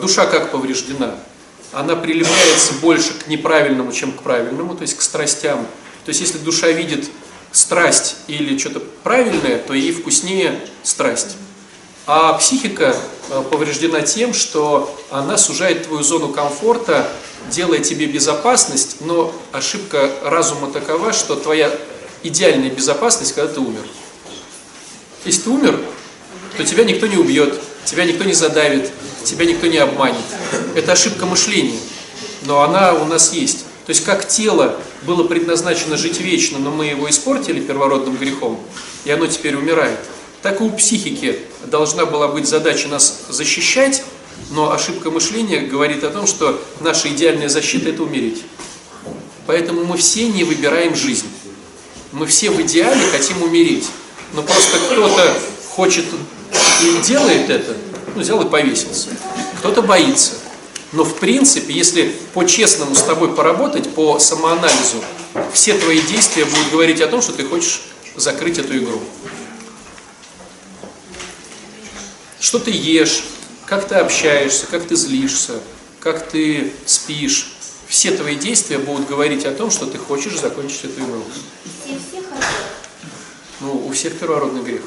Душа 0.00 0.26
как 0.26 0.50
повреждена? 0.50 1.16
Она 1.72 1.96
прилепляется 1.96 2.74
больше 2.74 3.14
к 3.14 3.26
неправильному, 3.26 3.92
чем 3.92 4.12
к 4.12 4.22
правильному, 4.22 4.76
то 4.76 4.82
есть 4.82 4.96
к 4.96 5.02
страстям. 5.02 5.66
То 6.04 6.10
есть 6.10 6.20
если 6.20 6.38
душа 6.38 6.68
видит 6.68 7.10
страсть 7.50 8.16
или 8.28 8.56
что-то 8.58 8.80
правильное, 9.02 9.58
то 9.58 9.74
ей 9.74 9.92
вкуснее 9.92 10.60
страсть. 10.82 11.36
А 12.06 12.34
психика 12.34 12.94
э, 13.30 13.42
повреждена 13.50 14.02
тем, 14.02 14.34
что 14.34 14.94
она 15.10 15.38
сужает 15.38 15.86
твою 15.86 16.02
зону 16.02 16.28
комфорта, 16.28 17.10
делая 17.50 17.78
тебе 17.78 18.04
безопасность, 18.04 18.96
но 19.00 19.32
ошибка 19.52 20.10
разума 20.22 20.70
такова, 20.70 21.14
что 21.14 21.34
твоя 21.34 21.70
идеальная 22.22 22.68
безопасность, 22.68 23.34
когда 23.34 23.54
ты 23.54 23.60
умер. 23.60 23.82
Если 25.24 25.42
ты 25.42 25.50
умер, 25.50 25.80
то 26.58 26.64
тебя 26.64 26.84
никто 26.84 27.06
не 27.06 27.16
убьет, 27.16 27.58
тебя 27.86 28.04
никто 28.04 28.24
не 28.24 28.34
задавит, 28.34 28.90
тебя 29.24 29.46
никто 29.46 29.66
не 29.66 29.78
обманет. 29.78 30.16
Это 30.74 30.92
ошибка 30.92 31.24
мышления, 31.24 31.78
но 32.42 32.60
она 32.60 32.92
у 32.92 33.06
нас 33.06 33.32
есть. 33.32 33.64
То 33.86 33.90
есть 33.90 34.04
как 34.04 34.28
тело 34.28 34.78
было 35.02 35.24
предназначено 35.24 35.96
жить 35.96 36.20
вечно, 36.20 36.58
но 36.58 36.70
мы 36.70 36.86
его 36.86 37.08
испортили 37.08 37.60
первородным 37.60 38.16
грехом, 38.16 38.60
и 39.06 39.10
оно 39.10 39.26
теперь 39.26 39.56
умирает, 39.56 39.98
так 40.44 40.60
и 40.60 40.64
у 40.64 40.70
психики 40.72 41.38
должна 41.64 42.04
была 42.04 42.28
быть 42.28 42.46
задача 42.46 42.86
нас 42.86 43.20
защищать, 43.30 44.04
но 44.50 44.72
ошибка 44.72 45.10
мышления 45.10 45.60
говорит 45.60 46.04
о 46.04 46.10
том, 46.10 46.26
что 46.26 46.62
наша 46.80 47.08
идеальная 47.08 47.48
защита– 47.48 47.88
это 47.90 48.02
умереть. 48.02 48.42
Поэтому 49.46 49.86
мы 49.86 49.96
все 49.96 50.28
не 50.28 50.44
выбираем 50.44 50.94
жизнь. 50.94 51.28
Мы 52.12 52.26
все 52.26 52.50
в 52.50 52.60
идеале 52.60 53.00
хотим 53.10 53.42
умереть. 53.42 53.86
Но 54.34 54.42
просто 54.42 54.76
кто-то 54.90 55.34
хочет 55.70 56.04
и 56.82 57.06
делает 57.06 57.48
это, 57.48 57.74
ну, 58.14 58.20
взял 58.20 58.42
и 58.42 58.46
повесился. 58.46 59.08
Кто-то 59.60 59.80
боится. 59.80 60.32
Но 60.92 61.04
в 61.04 61.14
принципе, 61.14 61.72
если 61.72 62.14
по-честному 62.34 62.94
с 62.94 63.00
тобой 63.00 63.34
поработать, 63.34 63.88
по 63.94 64.18
самоанализу, 64.18 65.02
все 65.54 65.72
твои 65.72 66.02
действия 66.02 66.44
будут 66.44 66.70
говорить 66.70 67.00
о 67.00 67.06
том, 67.06 67.22
что 67.22 67.32
ты 67.32 67.44
хочешь 67.44 67.80
закрыть 68.14 68.58
эту 68.58 68.76
игру. 68.76 69.00
Что 72.44 72.58
ты 72.58 72.70
ешь, 72.72 73.24
как 73.64 73.88
ты 73.88 73.94
общаешься, 73.94 74.66
как 74.66 74.86
ты 74.86 74.96
злишься, 74.96 75.60
как 75.98 76.28
ты 76.28 76.74
спишь. 76.84 77.54
Все 77.88 78.10
твои 78.10 78.36
действия 78.36 78.76
будут 78.76 79.08
говорить 79.08 79.46
о 79.46 79.52
том, 79.52 79.70
что 79.70 79.86
ты 79.86 79.96
хочешь 79.96 80.38
закончить 80.38 80.84
эту 80.84 81.04
игру. 81.04 81.24
Ну, 83.60 83.86
у 83.86 83.92
всех 83.92 84.18
первородный 84.18 84.62
грех. 84.62 84.82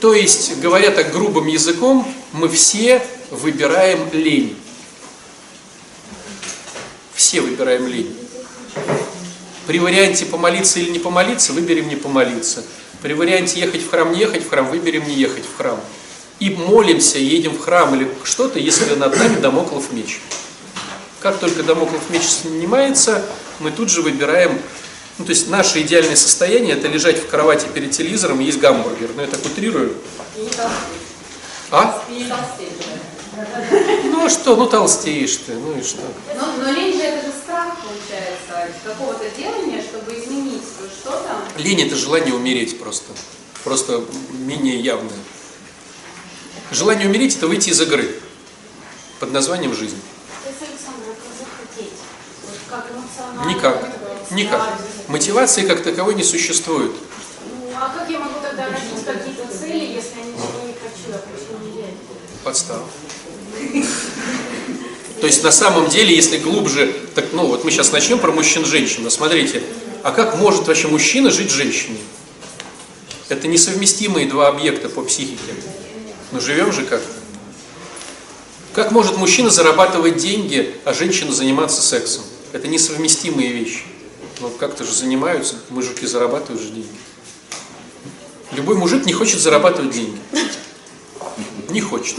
То 0.00 0.14
есть, 0.14 0.60
говоря 0.60 0.92
так 0.92 1.10
грубым 1.10 1.48
языком, 1.48 2.06
мы 2.30 2.48
все 2.48 3.04
выбираем 3.32 4.12
лень. 4.12 4.56
Все 7.16 7.40
выбираем 7.40 7.88
лень. 7.88 8.16
При 9.66 9.80
варианте 9.80 10.24
помолиться 10.24 10.78
или 10.78 10.90
не 10.90 11.00
помолиться, 11.00 11.52
выберем 11.52 11.88
не 11.88 11.96
помолиться. 11.96 12.62
При 13.04 13.12
варианте 13.12 13.60
ехать 13.60 13.82
в 13.82 13.90
храм, 13.90 14.10
не 14.12 14.20
ехать 14.20 14.46
в 14.46 14.48
храм, 14.48 14.66
выберем 14.66 15.06
не 15.06 15.12
ехать 15.12 15.44
в 15.44 15.58
храм. 15.58 15.78
И 16.40 16.48
молимся, 16.48 17.18
едем 17.18 17.52
в 17.52 17.60
храм 17.60 17.94
или 17.94 18.08
что-то, 18.22 18.58
если 18.58 18.94
над 18.94 19.14
нами 19.18 19.40
домоклов 19.40 19.92
меч. 19.92 20.22
Как 21.20 21.38
только 21.38 21.62
домоклов 21.62 22.08
меч 22.08 22.22
снимается, 22.22 23.22
мы 23.60 23.72
тут 23.72 23.90
же 23.90 24.00
выбираем, 24.00 24.58
ну 25.18 25.26
то 25.26 25.32
есть 25.32 25.50
наше 25.50 25.82
идеальное 25.82 26.16
состояние 26.16 26.76
это 26.76 26.88
лежать 26.88 27.18
в 27.22 27.28
кровати 27.28 27.66
перед 27.74 27.90
телевизором 27.90 28.40
и 28.40 28.44
есть 28.44 28.58
гамбургер. 28.58 29.10
Но 29.14 29.20
я 29.20 29.28
так 29.28 29.44
утрирую. 29.44 29.94
А? 31.70 32.02
Ну 34.04 34.24
а 34.24 34.30
что, 34.30 34.56
ну 34.56 34.66
толстеешь 34.66 35.36
ты, 35.46 35.52
ну 35.52 35.78
и 35.78 35.82
что? 35.82 36.00
Но, 36.38 36.54
но 36.56 36.72
лень 36.72 36.96
же 36.96 37.02
это 37.02 37.26
же 37.26 37.32
страх, 37.32 37.76
получается, 37.82 38.74
какого-то 38.82 39.24
делания, 39.36 39.82
чтобы 39.82 40.18
изменить 40.18 40.53
что-то. 41.04 41.60
Лень 41.60 41.82
это 41.82 41.96
желание 41.96 42.34
умереть 42.34 42.78
просто. 42.78 43.12
Просто 43.62 44.04
менее 44.32 44.80
явное. 44.80 45.12
Желание 46.70 47.08
умереть 47.08 47.36
это 47.36 47.46
выйти 47.46 47.70
из 47.70 47.80
игры 47.80 48.18
под 49.20 49.32
названием 49.32 49.74
жизнь. 49.74 50.00
Никак. 53.46 53.80
как 53.80 54.30
Никак. 54.30 54.78
Мотивации 55.08 55.66
как 55.66 55.82
таковой 55.82 56.14
не 56.14 56.24
существует. 56.24 56.92
Ну, 56.92 57.70
а 57.76 57.90
как 57.96 58.08
я 58.08 58.18
могу 58.18 58.40
тогда 58.42 58.68
развить 58.68 59.04
какие-то 59.04 59.46
цели, 59.46 59.84
если 59.84 60.18
я 60.18 60.24
ничего 60.24 60.66
не 60.66 60.72
хочу, 60.72 61.12
хочу 61.12 61.56
умереть? 61.62 61.94
Подстава. 62.42 62.84
То 65.24 65.28
есть 65.28 65.42
на 65.42 65.52
самом 65.52 65.88
деле, 65.88 66.14
если 66.14 66.36
глубже, 66.36 66.94
так, 67.14 67.28
ну 67.32 67.46
вот 67.46 67.64
мы 67.64 67.70
сейчас 67.70 67.92
начнем 67.92 68.18
про 68.18 68.30
мужчин-женщин, 68.30 69.04
но 69.04 69.08
смотрите, 69.08 69.62
а 70.02 70.12
как 70.12 70.36
может 70.36 70.66
вообще 70.66 70.86
мужчина 70.86 71.30
жить 71.30 71.50
с 71.50 71.54
женщиной? 71.54 71.96
Это 73.30 73.48
несовместимые 73.48 74.28
два 74.28 74.48
объекта 74.48 74.90
по 74.90 75.00
психике. 75.00 75.54
Но 76.30 76.40
живем 76.40 76.74
же 76.74 76.84
как? 76.84 77.00
Как 78.74 78.92
может 78.92 79.16
мужчина 79.16 79.48
зарабатывать 79.48 80.18
деньги, 80.18 80.74
а 80.84 80.92
женщина 80.92 81.32
заниматься 81.32 81.80
сексом? 81.80 82.22
Это 82.52 82.68
несовместимые 82.68 83.50
вещи. 83.50 83.84
Но 84.40 84.50
как-то 84.50 84.84
же 84.84 84.92
занимаются, 84.92 85.54
мужики 85.70 86.04
зарабатывают 86.04 86.60
же 86.60 86.68
деньги. 86.68 86.98
Любой 88.52 88.76
мужик 88.76 89.06
не 89.06 89.14
хочет 89.14 89.40
зарабатывать 89.40 89.90
деньги. 89.90 90.18
Не 91.70 91.80
хочет. 91.80 92.16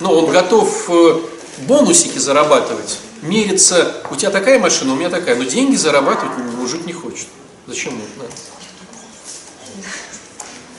Но 0.00 0.12
он 0.12 0.30
готов 0.30 0.90
э, 0.90 1.20
бонусики 1.58 2.18
зарабатывать. 2.18 2.98
Мериться, 3.22 4.02
у 4.10 4.16
тебя 4.16 4.30
такая 4.30 4.58
машина, 4.58 4.92
у 4.92 4.96
меня 4.96 5.10
такая. 5.10 5.36
Но 5.36 5.44
деньги 5.44 5.76
зарабатывать 5.76 6.36
мужик 6.36 6.84
не 6.86 6.92
хочет. 6.92 7.26
Зачем 7.66 7.94
ему 7.94 8.02
надо? 8.18 8.30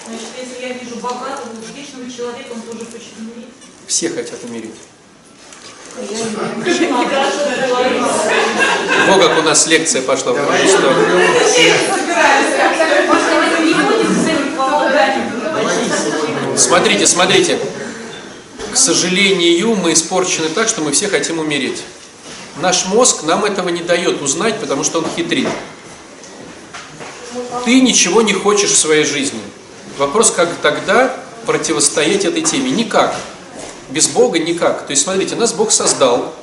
Значит, 0.07 0.27
если 0.39 0.67
я 0.67 0.73
вижу 0.73 0.97
богатого, 0.97 1.49
успешного 1.59 2.11
человека, 2.11 2.53
он 2.53 2.61
тоже 2.61 2.85
хочет 2.85 3.17
умереть. 3.17 3.49
Все 3.87 4.09
хотят 4.09 4.43
умереть. 4.43 4.75
Во 9.07 9.17
как 9.17 9.39
у 9.39 9.41
нас 9.43 9.67
лекция 9.67 10.01
пошла 10.01 10.33
в 10.33 10.37
эту 10.37 10.67
сторону. 10.67 11.07
Смотрите, 16.57 17.07
смотрите. 17.07 17.59
К 18.75 18.77
сожалению, 18.77 19.73
мы 19.77 19.93
испорчены 19.93 20.49
так, 20.49 20.67
что 20.67 20.81
мы 20.81 20.91
все 20.91 21.07
хотим 21.07 21.39
умереть. 21.39 21.81
Наш 22.57 22.87
мозг 22.87 23.23
нам 23.23 23.45
этого 23.45 23.69
не 23.69 23.81
дает 23.81 24.21
узнать, 24.21 24.59
потому 24.59 24.83
что 24.83 24.97
он 24.97 25.05
хитрит. 25.15 25.47
Ты 27.63 27.79
ничего 27.79 28.21
не 28.21 28.33
хочешь 28.33 28.71
в 28.71 28.77
своей 28.77 29.05
жизни. 29.05 29.39
Вопрос, 29.97 30.29
как 30.29 30.53
тогда 30.61 31.15
противостоять 31.45 32.25
этой 32.25 32.41
теме? 32.41 32.69
Никак. 32.69 33.15
Без 33.91 34.09
Бога 34.09 34.39
никак. 34.39 34.85
То 34.85 34.91
есть, 34.91 35.03
смотрите, 35.03 35.37
нас 35.37 35.53
Бог 35.53 35.71
создал, 35.71 36.35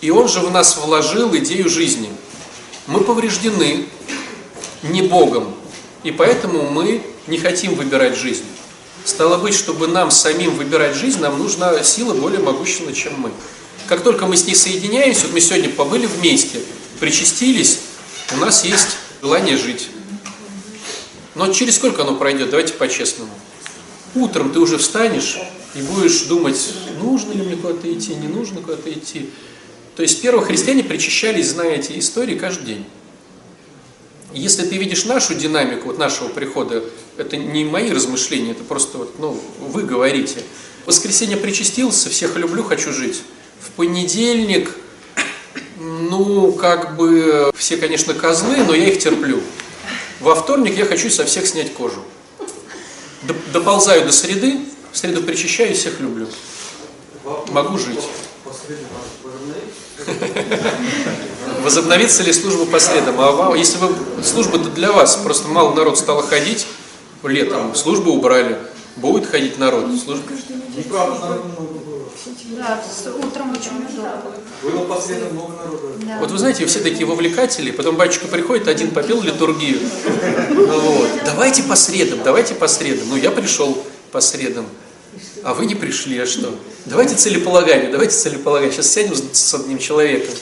и 0.00 0.10
Он 0.10 0.26
же 0.26 0.40
в 0.40 0.50
нас 0.50 0.78
вложил 0.78 1.36
идею 1.36 1.68
жизни. 1.68 2.08
Мы 2.86 3.00
повреждены 3.00 3.84
не 4.82 5.02
Богом, 5.02 5.54
и 6.02 6.10
поэтому 6.10 6.62
мы 6.62 7.02
не 7.26 7.36
хотим 7.36 7.74
выбирать 7.74 8.16
жизнь. 8.16 8.46
Стало 9.04 9.36
быть, 9.36 9.54
чтобы 9.54 9.86
нам 9.86 10.10
самим 10.10 10.56
выбирать 10.56 10.96
жизнь, 10.96 11.20
нам 11.20 11.38
нужна 11.38 11.82
сила 11.82 12.14
более 12.14 12.40
могущественная, 12.40 12.94
чем 12.94 13.20
мы. 13.20 13.30
Как 13.86 14.02
только 14.02 14.26
мы 14.26 14.36
с 14.36 14.46
ней 14.46 14.54
соединяемся, 14.54 15.26
вот 15.26 15.34
мы 15.34 15.40
сегодня 15.40 15.68
побыли 15.68 16.06
вместе, 16.06 16.60
причастились, 17.00 17.80
у 18.32 18.38
нас 18.38 18.64
есть 18.64 18.96
желание 19.20 19.58
жить. 19.58 19.88
Но 21.34 21.52
через 21.52 21.76
сколько 21.76 22.02
оно 22.02 22.16
пройдет? 22.16 22.50
Давайте 22.50 22.72
по-честному. 22.74 23.32
Утром 24.14 24.52
ты 24.52 24.60
уже 24.60 24.78
встанешь 24.78 25.36
и 25.74 25.82
будешь 25.82 26.22
думать, 26.22 26.72
нужно 26.98 27.32
ли 27.32 27.42
мне 27.42 27.56
куда-то 27.56 27.92
идти, 27.92 28.14
не 28.14 28.28
нужно 28.28 28.62
куда-то 28.62 28.90
идти. 28.90 29.28
То 29.96 30.02
есть 30.02 30.22
первые 30.22 30.46
христиане 30.46 30.82
причащались, 30.82 31.50
зная 31.50 31.76
эти 31.76 31.98
истории, 31.98 32.36
каждый 32.36 32.66
день. 32.66 32.86
Если 34.34 34.64
ты 34.64 34.76
видишь 34.76 35.04
нашу 35.04 35.34
динамику, 35.34 35.86
вот 35.86 35.98
нашего 35.98 36.28
прихода, 36.28 36.82
это 37.16 37.36
не 37.36 37.64
мои 37.64 37.92
размышления, 37.92 38.50
это 38.50 38.64
просто 38.64 38.98
вот, 38.98 39.18
ну, 39.20 39.40
вы 39.60 39.84
говорите. 39.84 40.42
В 40.82 40.88
воскресенье 40.88 41.36
причастился, 41.36 42.10
всех 42.10 42.36
люблю, 42.36 42.64
хочу 42.64 42.92
жить. 42.92 43.22
В 43.60 43.70
понедельник, 43.70 44.74
ну, 45.78 46.50
как 46.52 46.96
бы, 46.96 47.52
все, 47.56 47.76
конечно, 47.76 48.12
козлы, 48.12 48.56
но 48.66 48.74
я 48.74 48.88
их 48.88 48.98
терплю. 48.98 49.40
Во 50.18 50.34
вторник 50.34 50.76
я 50.76 50.84
хочу 50.84 51.10
со 51.10 51.24
всех 51.24 51.46
снять 51.46 51.72
кожу. 51.72 52.02
Доползаю 53.52 54.04
до 54.04 54.12
среды, 54.12 54.60
в 54.90 54.98
среду 54.98 55.22
причащаю, 55.22 55.74
всех 55.76 56.00
люблю. 56.00 56.26
Могу 57.50 57.78
жить. 57.78 58.00
Возобновится 61.62 62.22
ли 62.22 62.32
служба 62.32 62.66
по 62.66 62.78
средам? 62.78 63.20
А 63.20 63.32
вам, 63.32 63.54
если 63.54 63.78
вы 63.78 63.94
служба-то 64.22 64.70
для 64.70 64.92
вас, 64.92 65.16
просто 65.16 65.48
мало 65.48 65.74
народ 65.74 65.98
стало 65.98 66.22
ходить 66.22 66.66
летом, 67.22 67.74
службу 67.74 68.12
убрали, 68.12 68.58
будет 68.96 69.26
ходить 69.26 69.58
народ. 69.58 69.86
Служба... 69.98 70.24
Народу 70.76 71.44
много 71.44 71.78
было. 71.78 71.94
Да, 72.56 72.82
утром 73.22 73.52
очень 73.52 73.72
много. 73.72 74.22
Было 74.62 74.84
по 74.84 75.00
средам 75.00 75.32
много 75.32 75.52
народу. 75.54 75.92
Да. 76.06 76.18
Вот 76.20 76.30
вы 76.30 76.38
знаете, 76.38 76.64
все 76.66 76.80
такие 76.80 77.06
вовлекатели, 77.06 77.70
потом 77.70 77.96
батюшка 77.96 78.26
приходит, 78.26 78.68
один 78.68 78.90
попел 78.90 79.20
литургию. 79.22 79.80
Ну 80.50 80.80
Вот. 80.80 81.08
Давайте 81.24 81.62
по 81.62 81.76
средам, 81.76 82.20
давайте 82.24 82.54
по 82.54 82.66
средам. 82.66 83.08
Ну, 83.08 83.16
я 83.16 83.30
пришел 83.30 83.76
по 84.12 84.20
средам, 84.20 84.66
а 85.42 85.54
вы 85.54 85.66
не 85.66 85.74
пришли, 85.74 86.18
а 86.18 86.26
что? 86.26 86.54
Давайте 86.86 87.16
целеполагание, 87.16 87.90
давайте 87.90 88.14
целеполагание. 88.14 88.72
Сейчас 88.72 88.88
сядем 88.92 89.14
с 89.14 89.54
одним 89.54 89.78
человеком, 89.78 90.34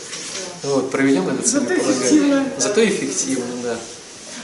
вот, 0.63 0.91
проведем 0.91 1.29
это 1.29 1.43
целеполагание. 1.43 2.53
Зато 2.59 2.85
эффективно, 2.85 3.47
да. 3.63 3.77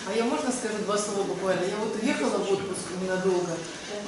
А 0.06 0.16
я 0.16 0.24
можно 0.24 0.50
скажу 0.50 0.74
два 0.84 0.96
слова 0.96 1.22
буквально? 1.24 1.62
Я 1.62 1.76
вот 1.82 1.96
уехала 2.02 2.38
в 2.38 2.52
отпуск 2.52 2.80
ненадолго, 3.02 3.52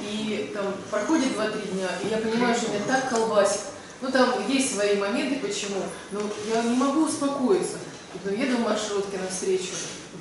и 0.01 0.51
там 0.53 0.73
проходит 0.89 1.37
2-3 1.37 1.73
дня, 1.73 1.89
и 2.03 2.07
я 2.09 2.17
понимаю, 2.17 2.55
что 2.55 2.69
меня 2.69 2.81
так 2.87 3.09
колбасит. 3.09 3.61
Ну 4.01 4.09
там 4.09 4.33
есть 4.49 4.73
свои 4.73 4.97
моменты, 4.97 5.39
почему, 5.45 5.83
но 6.11 6.21
я 6.53 6.63
не 6.63 6.75
могу 6.75 7.05
успокоиться. 7.05 7.77
И 8.13 8.17
потом 8.17 8.39
еду 8.39 8.57
в 8.57 8.61
маршрутке 8.61 9.19
навстречу, 9.19 9.69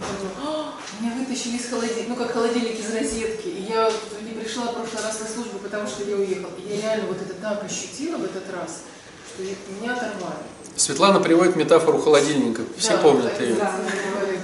потом, 0.00 0.30
«А, 0.42 0.74
меня 1.00 1.14
вытащили 1.14 1.56
из 1.56 1.68
холодильника, 1.68 2.08
ну 2.08 2.16
как 2.16 2.32
холодильник 2.32 2.78
из 2.78 2.94
розетки, 2.94 3.48
и 3.48 3.62
я 3.68 3.90
не 4.22 4.32
пришла 4.40 4.64
в 4.64 4.74
прошлый 4.74 5.02
раз 5.02 5.20
на 5.20 5.26
службу, 5.26 5.58
потому 5.58 5.86
что 5.86 6.04
я 6.04 6.16
уехала. 6.16 6.50
И 6.58 6.74
я 6.74 6.82
реально 6.82 7.06
вот 7.08 7.18
это 7.20 7.34
так 7.34 7.64
ощутила 7.64 8.16
в 8.16 8.24
этот 8.24 8.50
раз, 8.52 8.82
что 9.28 9.42
меня 9.42 9.92
оторвали. 9.92 10.44
Светлана 10.76 11.20
приводит 11.20 11.56
метафору 11.56 12.00
холодильника. 12.00 12.62
Все 12.76 12.92
Да, 12.92 12.98
помнят 12.98 13.32
да, 13.36 13.44
ее. 13.44 13.54
Да, 13.56 13.76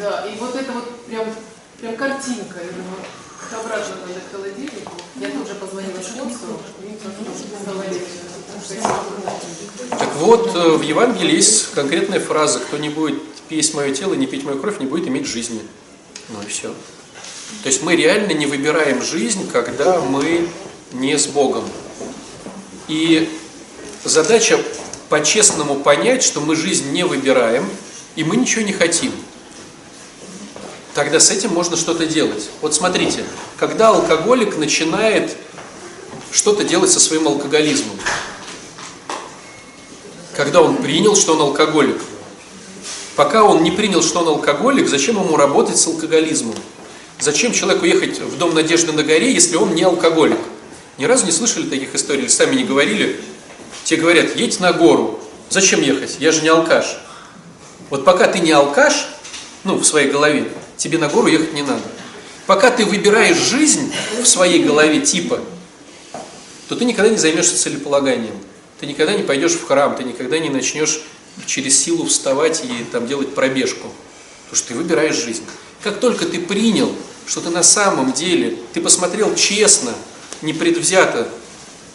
да, 0.01 0.27
и 0.27 0.37
вот 0.39 0.55
это 0.55 0.73
вот 0.73 1.07
прям, 1.07 1.27
прям 1.81 1.97
картинка. 1.97 2.59
Я 2.59 2.73
думаю, 2.73 3.01
обратно 3.53 3.95
надо 4.07 4.21
к 4.21 4.37
холодильнику. 4.37 4.93
Я 5.17 5.31
тоже 5.31 5.55
позвонила 5.55 5.97
позвонили. 7.65 8.05
Так 9.91 10.15
вот, 10.17 10.55
э, 10.55 10.71
в 10.77 10.83
Евангелии 10.83 11.37
есть 11.37 11.73
конкретная 11.73 12.21
фраза, 12.21 12.59
кто 12.61 12.79
не 12.79 12.89
будет 12.89 13.23
есть 13.51 13.75
мое 13.75 13.95
тело, 13.95 14.15
не 14.15 14.27
пить 14.27 14.45
мою 14.45 14.59
кровь, 14.59 14.81
не 14.81 14.87
будет 14.87 15.07
иметь 15.09 15.27
жизни. 15.27 15.61
Ну 16.29 16.43
и 16.43 16.47
все. 16.47 16.69
То 17.63 17.69
есть 17.69 17.83
мы 17.83 17.95
реально 17.95 18.33
не 18.33 18.47
выбираем 18.47 19.03
жизнь, 19.03 19.49
когда 19.51 20.01
мы 20.01 20.49
не 20.93 21.17
с 21.17 21.27
Богом. 21.27 21.65
И 22.89 23.29
задача 24.05 24.61
по-честному 25.09 25.77
понять, 25.77 26.23
что 26.23 26.41
мы 26.41 26.57
жизнь 26.57 26.91
не 26.91 27.05
выбираем, 27.05 27.69
и 28.17 28.25
мы 28.25 28.37
ничего 28.37 28.63
не 28.63 28.73
хотим. 28.73 29.13
Тогда 30.95 31.21
с 31.21 31.31
этим 31.31 31.53
можно 31.53 31.77
что-то 31.77 32.07
делать. 32.07 32.49
Вот 32.63 32.75
смотрите, 32.75 33.25
когда 33.59 33.89
алкоголик 33.89 34.57
начинает 34.57 35.37
что-то 36.33 36.65
делать 36.65 36.91
со 36.91 37.01
своим 37.01 37.29
алкоголизмом, 37.29 37.99
когда 40.35 40.63
он 40.63 40.77
принял, 40.77 41.15
что 41.15 41.35
он 41.35 41.41
алкоголик. 41.43 42.01
Пока 43.17 43.45
он 43.45 43.63
не 43.63 43.71
принял, 43.71 44.03
что 44.03 44.21
он 44.21 44.29
алкоголик, 44.29 44.89
зачем 44.89 45.17
ему 45.17 45.37
работать 45.37 45.79
с 45.79 45.87
алкоголизмом? 45.87 46.55
Зачем 47.19 47.53
человеку 47.53 47.87
ехать 47.87 48.21
в 48.21 48.37
Дом 48.37 48.55
Надежды 48.55 48.93
на 48.93 49.03
горе, 49.03 49.33
если 49.33 49.57
он 49.57 49.75
не 49.75 49.83
алкоголик? 49.83 50.39
Ни 50.99 51.07
разу 51.07 51.25
не 51.25 51.33
слышали 51.33 51.67
таких 51.67 51.95
историй, 51.95 52.29
сами 52.29 52.57
не 52.57 52.65
говорили? 52.65 53.19
Те 53.85 53.97
говорят, 53.97 54.37
едь 54.37 54.61
на 54.61 54.75
гору. 54.75 55.19
Зачем 55.49 55.81
ехать? 55.81 56.17
Я 56.21 56.31
же 56.31 56.43
не 56.43 56.49
алкаш. 56.49 56.99
Вот 57.89 58.05
пока 58.05 58.27
ты 58.27 58.41
не 58.41 58.53
алкаш, 58.53 59.09
ну, 59.65 59.77
в 59.77 59.85
своей 59.85 60.11
голове, 60.11 60.49
тебе 60.77 60.99
на 60.99 61.09
гору 61.09 61.29
ехать 61.29 61.55
не 61.55 61.63
надо. 61.63 61.83
Пока 62.47 62.71
ты 62.71 62.85
выбираешь 62.85 63.39
жизнь 63.39 63.93
в 64.21 64.27
своей 64.27 64.63
голове 64.63 65.01
типа, 65.01 65.41
то 66.69 66.77
ты 66.77 66.85
никогда 66.85 67.11
не 67.11 67.17
займешься 67.17 67.57
целеполаганием. 67.57 68.35
Ты 68.79 68.87
никогда 68.87 69.15
не 69.15 69.23
пойдешь 69.23 69.53
в 69.53 69.67
храм, 69.67 69.97
ты 69.97 70.05
никогда 70.05 70.39
не 70.39 70.51
начнешь 70.51 71.01
через 71.47 71.79
силу 71.79 72.07
вставать 72.07 72.65
и 72.65 72.85
там 72.91 73.07
делать 73.07 73.35
пробежку. 73.35 73.93
Потому 74.45 74.57
что 74.57 74.69
ты 74.69 74.75
выбираешь 74.75 75.17
жизнь. 75.17 75.45
Как 75.83 76.01
только 76.01 76.25
ты 76.25 76.41
принял, 76.41 76.93
что 77.27 77.41
ты 77.41 77.51
на 77.51 77.63
самом 77.63 78.13
деле, 78.13 78.59
ты 78.73 78.81
посмотрел 78.81 79.35
честно, 79.35 79.93
непредвзято 80.43 81.29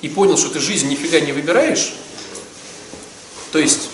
и 0.01 0.09
понял, 0.09 0.37
что 0.37 0.49
ты 0.49 0.59
жизнь 0.59 0.89
нифига 0.89 1.19
не 1.19 1.31
выбираешь, 1.31 1.93
то 3.51 3.59
есть, 3.59 3.89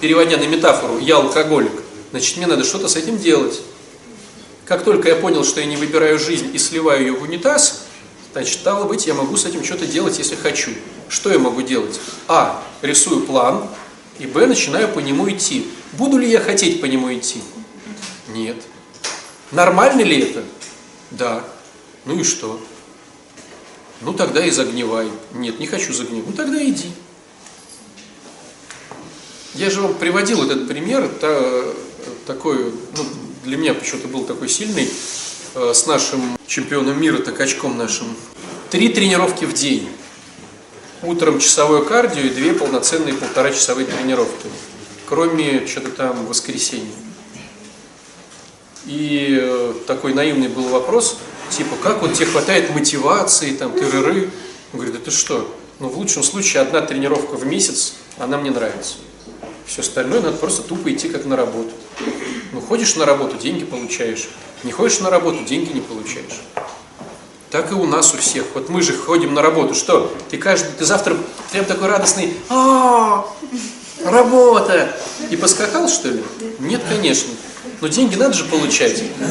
переводя 0.00 0.36
на 0.36 0.44
метафору, 0.44 0.98
я 0.98 1.16
алкоголик, 1.16 1.72
значит, 2.10 2.36
мне 2.36 2.46
надо 2.46 2.64
что-то 2.64 2.88
с 2.88 2.96
этим 2.96 3.18
делать. 3.18 3.60
Как 4.64 4.84
только 4.84 5.08
я 5.08 5.16
понял, 5.16 5.44
что 5.44 5.60
я 5.60 5.66
не 5.66 5.76
выбираю 5.76 6.18
жизнь 6.18 6.50
и 6.54 6.58
сливаю 6.58 7.00
ее 7.00 7.12
в 7.12 7.22
унитаз, 7.22 7.82
Значит, 8.32 8.60
стало 8.60 8.84
быть, 8.84 9.06
я 9.06 9.12
могу 9.12 9.36
с 9.36 9.44
этим 9.44 9.62
что-то 9.62 9.86
делать, 9.86 10.16
если 10.18 10.36
хочу. 10.36 10.70
Что 11.08 11.30
я 11.30 11.38
могу 11.38 11.60
делать? 11.60 12.00
А. 12.28 12.62
Рисую 12.80 13.26
план. 13.26 13.68
И 14.18 14.26
Б. 14.26 14.46
Начинаю 14.46 14.88
по 14.88 14.98
нему 14.98 15.30
идти. 15.30 15.66
Буду 15.92 16.18
ли 16.18 16.30
я 16.30 16.40
хотеть 16.40 16.80
по 16.80 16.86
нему 16.86 17.12
идти? 17.12 17.40
Нет. 18.28 18.56
Нормально 19.50 20.02
ли 20.02 20.20
это? 20.20 20.44
Да. 21.10 21.44
Ну 22.04 22.18
и 22.18 22.24
что? 22.24 22.60
Ну 24.00 24.12
тогда 24.14 24.44
и 24.44 24.50
загнивай. 24.50 25.08
Нет, 25.34 25.60
не 25.60 25.66
хочу 25.66 25.92
загнивать. 25.92 26.26
Ну 26.26 26.32
тогда 26.32 26.62
иди. 26.64 26.90
Я 29.54 29.70
же 29.70 29.82
вам 29.82 29.94
приводил 29.94 30.42
этот 30.42 30.66
пример, 30.66 31.08
та, 31.20 31.64
такой, 32.26 32.72
ну, 32.96 33.04
для 33.44 33.58
меня 33.58 33.74
почему-то 33.74 34.08
был 34.08 34.24
такой 34.24 34.48
сильный, 34.48 34.88
э, 35.54 35.72
с 35.74 35.86
нашим 35.86 36.38
чемпионом 36.46 37.00
мира, 37.00 37.18
такачком 37.18 37.76
нашим. 37.76 38.06
Три 38.70 38.88
тренировки 38.88 39.44
в 39.44 39.52
день. 39.52 39.88
Утром 41.02 41.40
часовое 41.40 41.82
кардио 41.82 42.22
и 42.22 42.30
две 42.30 42.54
полноценные 42.54 43.14
полтора 43.14 43.50
часовые 43.50 43.86
тренировки. 43.86 44.48
Кроме 45.06 45.66
что-то 45.66 45.90
там 45.90 46.26
воскресенья. 46.26 46.94
И 48.86 49.36
э, 49.40 49.74
такой 49.88 50.14
наивный 50.14 50.46
был 50.46 50.68
вопрос, 50.68 51.18
типа, 51.50 51.74
как 51.82 52.02
вот 52.02 52.14
тебе 52.14 52.26
хватает 52.26 52.70
мотивации, 52.70 53.54
там, 53.56 53.72
тырыры. 53.72 54.30
Он 54.72 54.80
говорит, 54.80 54.94
это 54.94 55.10
что? 55.10 55.52
Ну, 55.80 55.88
в 55.88 55.98
лучшем 55.98 56.22
случае 56.22 56.62
одна 56.62 56.80
тренировка 56.82 57.34
в 57.34 57.44
месяц, 57.46 57.94
она 58.18 58.38
мне 58.38 58.52
нравится. 58.52 58.94
Все 59.66 59.80
остальное 59.80 60.20
надо 60.20 60.36
просто 60.36 60.62
тупо 60.62 60.92
идти 60.92 61.08
как 61.08 61.24
на 61.24 61.36
работу. 61.36 61.70
Ну, 62.52 62.60
ходишь 62.60 62.94
на 62.94 63.06
работу, 63.06 63.36
деньги 63.36 63.64
получаешь. 63.64 64.28
Не 64.62 64.70
ходишь 64.70 65.00
на 65.00 65.10
работу, 65.10 65.42
деньги 65.44 65.72
не 65.72 65.80
получаешь. 65.80 66.42
Так 67.52 67.70
и 67.70 67.74
у 67.74 67.84
нас 67.84 68.14
у 68.14 68.16
всех. 68.16 68.46
Вот 68.54 68.70
мы 68.70 68.80
же 68.80 68.96
ходим 68.96 69.34
на 69.34 69.42
работу. 69.42 69.74
Что? 69.74 70.10
Ты 70.30 70.38
каждый, 70.38 70.72
ты 70.72 70.86
завтра 70.86 71.14
прям 71.52 71.66
такой 71.66 71.88
радостный. 71.88 72.34
А, 72.48 73.26
работа! 74.06 74.96
И 75.30 75.36
поскакал, 75.36 75.86
что 75.86 76.08
ли? 76.08 76.24
Нет, 76.60 76.80
конечно. 76.88 77.30
Но 77.82 77.88
деньги 77.88 78.16
надо 78.16 78.32
же 78.32 78.44
получать. 78.44 79.04
Да, 79.18 79.26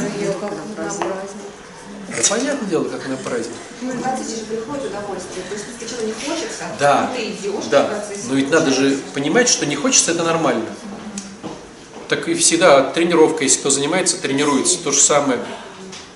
понятное 2.29 2.69
дело, 2.69 2.83
как 2.83 3.07
на 3.07 3.17
праздник. 3.17 3.55
Ну, 3.81 3.91
же 3.91 3.97
приходит 3.97 4.85
удовольствие. 4.85 5.43
То 5.49 5.55
есть, 5.55 5.65
чего 5.79 6.03
не 6.05 6.13
хочется, 6.13 6.65
Да, 6.77 7.07
то 7.07 7.15
ты 7.15 7.31
идешь 7.31 7.65
да. 7.71 7.89
Но 8.29 8.35
ведь 8.35 8.51
надо 8.51 8.71
же 8.71 8.99
понимать, 9.15 9.49
что 9.49 9.65
не 9.65 9.75
хочется, 9.75 10.11
это 10.11 10.21
нормально. 10.23 10.67
Так 12.07 12.27
и 12.27 12.35
всегда 12.35 12.83
тренировка, 12.83 13.45
если 13.45 13.61
кто 13.61 13.71
занимается, 13.71 14.17
тренируется, 14.17 14.77
то 14.83 14.91
же 14.91 14.99
самое. 14.99 15.39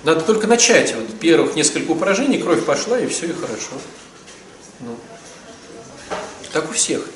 Надо 0.06 0.20
только 0.20 0.46
начать. 0.46 0.94
Вот 0.94 1.18
первых 1.18 1.56
несколько 1.56 1.90
упражнений, 1.90 2.38
кровь 2.38 2.64
пошла, 2.64 2.96
и 3.00 3.08
все, 3.08 3.26
и 3.26 3.32
хорошо. 3.32 3.72
Ну. 4.78 4.96
Так 6.52 6.70
у 6.70 6.72
всех. 6.72 7.08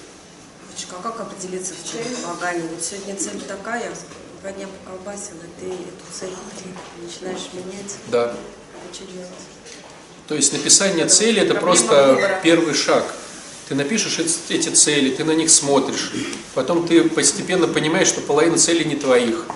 А 0.90 1.02
как 1.02 1.20
определиться 1.20 1.72
в 1.72 1.88
целеполагании? 1.88 2.62
Вот 2.62 2.82
сегодня 2.82 3.14
цель 3.14 3.40
такая, 3.46 3.92
два 4.42 4.50
дня 4.50 4.66
поколбасила, 4.66 5.38
ты 5.60 5.66
эту 5.66 6.12
цель 6.12 6.30
ты 6.30 7.04
начинаешь 7.04 7.48
менять. 7.52 7.94
Да. 8.08 8.34
Что 8.92 9.04
делать? 9.04 9.28
То 10.26 10.34
есть 10.34 10.52
написание 10.52 11.06
цели 11.06 11.42
это 11.42 11.54
просто 11.54 12.14
выбора. 12.14 12.40
первый 12.42 12.74
шаг. 12.74 13.04
Ты 13.68 13.76
напишешь 13.76 14.18
эти 14.18 14.68
цели, 14.68 15.14
ты 15.14 15.22
на 15.22 15.32
них 15.36 15.50
смотришь. 15.50 16.10
Потом 16.54 16.88
ты 16.88 17.08
постепенно 17.08 17.68
понимаешь, 17.68 18.08
что 18.08 18.20
половина 18.20 18.58
целей 18.58 18.84
не 18.84 18.96
твоих. 18.96 19.46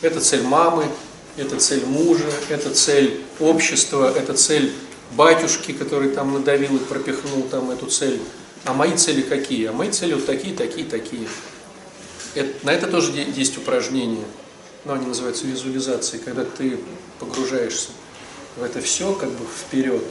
Это 0.00 0.22
цель 0.22 0.42
мамы, 0.42 0.86
это 1.38 1.56
цель 1.58 1.84
мужа, 1.86 2.30
это 2.48 2.70
цель 2.70 3.20
общества, 3.40 4.12
это 4.14 4.34
цель 4.34 4.72
батюшки, 5.12 5.72
который 5.72 6.10
там 6.10 6.34
надавил 6.34 6.76
и 6.76 6.80
пропихнул 6.80 7.42
там 7.50 7.70
эту 7.70 7.86
цель. 7.86 8.20
А 8.64 8.74
мои 8.74 8.96
цели 8.96 9.22
какие? 9.22 9.66
А 9.66 9.72
мои 9.72 9.90
цели 9.90 10.14
вот 10.14 10.26
такие, 10.26 10.54
такие, 10.54 10.84
такие. 10.84 11.26
Это- 12.34 12.66
на 12.66 12.70
это 12.70 12.88
тоже 12.88 13.12
есть 13.12 13.56
упражнения. 13.56 14.24
Но 14.84 14.94
они 14.94 15.06
называются 15.06 15.46
визуализацией, 15.46 16.22
когда 16.22 16.44
ты 16.44 16.78
погружаешься 17.20 17.88
в 18.56 18.62
это 18.62 18.80
все 18.80 19.12
как 19.12 19.30
бы 19.30 19.44
вперед. 19.46 20.02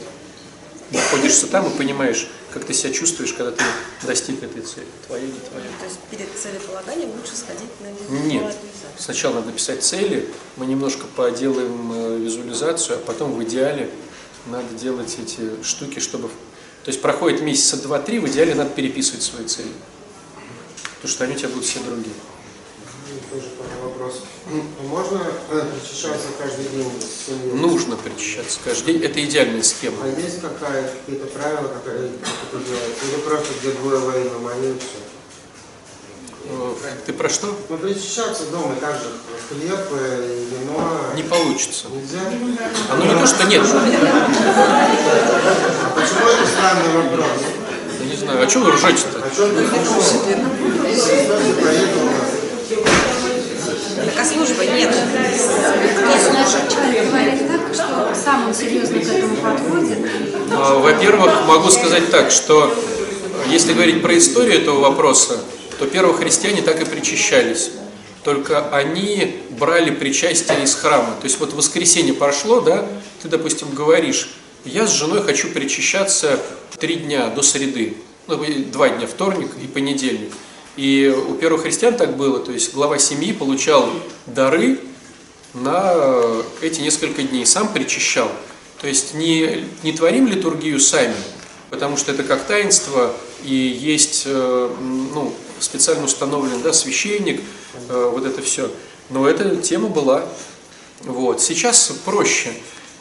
Находишься 0.90 1.46
там 1.46 1.66
и 1.66 1.76
понимаешь, 1.76 2.28
как 2.52 2.64
ты 2.64 2.72
себя 2.74 2.92
чувствуешь, 2.92 3.32
когда 3.32 3.52
ты 3.52 3.64
достиг 4.02 4.42
этой 4.42 4.62
цели. 4.62 4.86
Твоя, 5.06 5.26
не 5.26 5.32
твоя. 5.32 5.66
То 5.78 5.84
есть 5.84 5.98
перед 6.10 6.28
целеполаганием 6.36 7.10
лучше 7.10 7.36
сходить 7.36 7.70
на 7.80 7.88
Нет. 7.88 8.42
визуализацию. 8.42 8.58
Сначала 8.98 9.34
надо 9.34 9.46
написать 9.48 9.82
цели, 9.82 10.28
мы 10.56 10.66
немножко 10.66 11.06
поделаем 11.14 11.92
э, 11.92 12.18
визуализацию, 12.18 12.98
а 12.98 13.00
потом 13.00 13.32
в 13.32 13.42
идеале 13.44 13.90
надо 14.46 14.74
делать 14.74 15.16
эти 15.18 15.62
штуки, 15.62 15.98
чтобы... 15.98 16.28
То 16.84 16.90
есть 16.90 17.02
проходит 17.02 17.42
месяца 17.42 17.76
два-три, 17.82 18.18
в 18.18 18.28
идеале 18.28 18.54
надо 18.54 18.70
переписывать 18.70 19.22
свои 19.22 19.44
цели. 19.46 19.72
Потому 20.96 21.12
что 21.12 21.24
они 21.24 21.34
у 21.34 21.36
тебя 21.36 21.48
будут 21.50 21.64
все 21.64 21.80
другие. 21.80 22.14
Вопрос. 23.98 24.22
Можно 24.84 25.26
э, 25.50 25.62
причащаться 25.74 26.28
каждый 26.38 26.66
день? 26.66 26.88
Нужно 27.54 27.96
причащаться 27.96 28.60
каждый 28.64 28.94
день. 28.94 29.02
Это 29.02 29.24
идеальная 29.24 29.64
схема. 29.64 29.96
А 30.04 30.06
есть 30.20 30.40
какая, 30.40 30.88
какие-то 30.88 31.26
правила, 31.26 31.66
как, 31.66 31.84
это 31.86 32.06
делать? 32.52 32.96
Или 33.02 33.20
просто 33.22 33.48
где 33.60 33.72
двое 33.72 33.98
во 33.98 34.16
имя 34.16 34.38
молиться? 34.38 34.86
Э, 36.44 36.74
Ты 37.06 37.12
про 37.12 37.28
что? 37.28 37.58
Ну, 37.68 37.76
причащаться 37.76 38.46
дома, 38.52 38.76
так 38.80 38.94
же, 38.94 39.10
хлеб, 39.48 39.80
э, 39.90 40.44
вино. 40.52 41.00
Не 41.16 41.24
получится. 41.24 41.88
Нельзя? 41.88 42.20
Оно 42.92 43.04
не 43.04 43.14
то, 43.20 43.26
что 43.26 43.44
нет. 43.48 43.66
А 43.66 43.90
почему 45.96 46.28
это 46.28 46.46
странный 46.46 46.92
вопрос? 47.02 47.26
Я 47.98 48.06
не 48.06 48.16
знаю, 48.16 48.46
а 48.46 48.48
что 48.48 48.60
вы 48.60 48.70
ржете-то? 48.70 49.24
А 49.24 49.30
что 49.34 49.48
сам 50.94 51.32
он 52.00 53.17
серьезно 58.54 59.00
к 59.00 59.04
этому 59.04 59.36
подходит. 59.36 59.98
А, 60.52 60.78
Во-первых, 60.78 61.46
могу 61.46 61.70
сказать 61.70 62.10
так, 62.10 62.30
что 62.30 62.74
если 63.50 63.72
говорить 63.72 64.02
про 64.02 64.16
историю 64.16 64.60
этого 64.60 64.80
вопроса, 64.80 65.40
то 65.78 65.86
первые 65.86 66.16
христиане 66.16 66.62
так 66.62 66.80
и 66.80 66.84
причащались. 66.84 67.70
Только 68.24 68.68
они 68.70 69.40
брали 69.50 69.90
причастие 69.90 70.64
из 70.64 70.74
храма. 70.74 71.14
То 71.20 71.24
есть 71.24 71.38
вот 71.38 71.52
воскресенье 71.52 72.12
прошло, 72.12 72.60
да, 72.60 72.86
ты, 73.22 73.28
допустим, 73.28 73.68
говоришь, 73.72 74.30
я 74.64 74.86
с 74.86 74.92
женой 74.92 75.22
хочу 75.22 75.48
причащаться 75.48 76.38
три 76.78 76.96
дня 76.96 77.28
до 77.28 77.42
среды, 77.42 77.96
ну, 78.26 78.44
два 78.70 78.88
дня, 78.88 79.06
вторник 79.06 79.50
и 79.62 79.66
понедельник. 79.66 80.32
И 80.78 81.08
у 81.08 81.34
первых 81.34 81.62
христиан 81.62 81.96
так 81.96 82.16
было, 82.16 82.38
то 82.38 82.52
есть 82.52 82.72
глава 82.72 82.98
семьи 82.98 83.32
получал 83.32 83.90
дары 84.26 84.78
на 85.52 85.92
эти 86.62 86.80
несколько 86.80 87.24
дней, 87.24 87.44
сам 87.46 87.72
причащал. 87.72 88.30
То 88.80 88.86
есть 88.86 89.12
не, 89.12 89.64
не 89.82 89.90
творим 89.90 90.28
литургию 90.28 90.78
сами, 90.78 91.16
потому 91.68 91.96
что 91.96 92.12
это 92.12 92.22
как 92.22 92.44
таинство, 92.44 93.12
и 93.42 93.52
есть 93.52 94.22
э, 94.26 94.76
ну, 95.14 95.34
специально 95.58 96.04
установленный 96.04 96.62
да, 96.62 96.72
священник, 96.72 97.40
э, 97.88 98.10
вот 98.14 98.24
это 98.24 98.40
все. 98.40 98.70
Но 99.10 99.28
эта 99.28 99.56
тема 99.56 99.88
была. 99.88 100.26
Вот. 101.00 101.42
Сейчас 101.42 101.92
проще, 102.04 102.52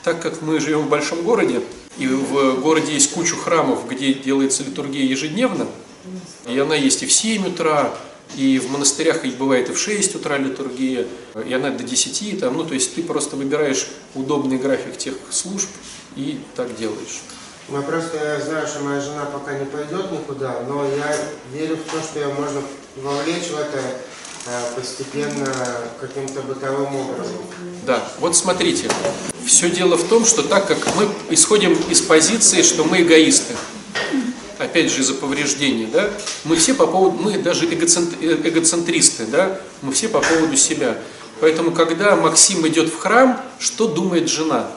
так 0.03 0.19
как 0.19 0.41
мы 0.41 0.59
живем 0.59 0.87
в 0.87 0.89
большом 0.89 1.21
городе, 1.21 1.61
и 1.99 2.07
в 2.07 2.59
городе 2.59 2.93
есть 2.93 3.11
кучу 3.11 3.35
храмов, 3.35 3.87
где 3.87 4.15
делается 4.15 4.63
литургия 4.63 5.05
ежедневно, 5.05 5.67
и 6.45 6.57
она 6.57 6.75
есть 6.75 7.03
и 7.03 7.05
в 7.05 7.11
7 7.11 7.47
утра, 7.47 7.93
и 8.35 8.59
в 8.59 8.69
монастырях 8.69 9.25
и 9.25 9.29
бывает 9.29 9.69
и 9.69 9.73
в 9.73 9.79
6 9.79 10.15
утра 10.15 10.37
литургия, 10.37 11.07
и 11.45 11.53
она 11.53 11.69
до 11.69 11.83
10, 11.83 12.39
там, 12.39 12.57
ну, 12.57 12.65
то 12.65 12.73
есть 12.73 12.95
ты 12.95 13.03
просто 13.03 13.35
выбираешь 13.35 13.87
удобный 14.15 14.57
график 14.57 14.97
тех 14.97 15.15
служб 15.29 15.69
и 16.15 16.39
так 16.55 16.75
делаешь. 16.75 17.21
Мы 17.69 17.81
просто, 17.81 18.17
я 18.17 18.39
знаю, 18.39 18.65
что 18.65 18.79
моя 18.79 19.01
жена 19.01 19.25
пока 19.25 19.57
не 19.57 19.65
пойдет 19.65 20.11
никуда, 20.11 20.61
но 20.67 20.85
я 20.85 21.17
верю 21.51 21.75
в 21.75 21.91
то, 21.91 22.01
что 22.01 22.19
ее 22.19 22.33
можно 22.33 22.61
вовлечь 22.95 23.47
в 23.49 23.57
это 23.57 23.77
э, 24.45 24.61
постепенно 24.73 25.53
каким-то 25.99 26.41
бытовым 26.43 26.95
образом. 26.95 27.37
Да, 27.85 28.09
вот 28.19 28.37
смотрите, 28.37 28.89
все 29.45 29.69
дело 29.69 29.97
в 29.97 30.07
том, 30.07 30.25
что 30.25 30.43
так 30.43 30.65
как 30.65 30.77
мы 30.95 31.09
исходим 31.29 31.73
из 31.89 31.99
позиции, 31.99 32.61
что 32.61 32.85
мы 32.85 33.01
эгоисты, 33.01 33.53
опять 34.57 34.91
же 34.91 35.01
из-за 35.01 35.13
повреждений, 35.13 35.87
да, 35.91 36.09
мы 36.43 36.55
все 36.55 36.73
по 36.73 36.87
поводу, 36.87 37.17
мы 37.17 37.37
даже 37.37 37.65
эгоцент- 37.65 38.17
эгоцентристы, 38.21 39.25
да, 39.25 39.59
мы 39.81 39.91
все 39.91 40.09
по 40.09 40.19
поводу 40.19 40.55
себя. 40.55 40.97
Поэтому, 41.39 41.71
когда 41.71 42.15
Максим 42.15 42.67
идет 42.67 42.89
в 42.89 42.97
храм, 42.97 43.41
что 43.59 43.87
думает 43.87 44.27
жена? 44.27 44.71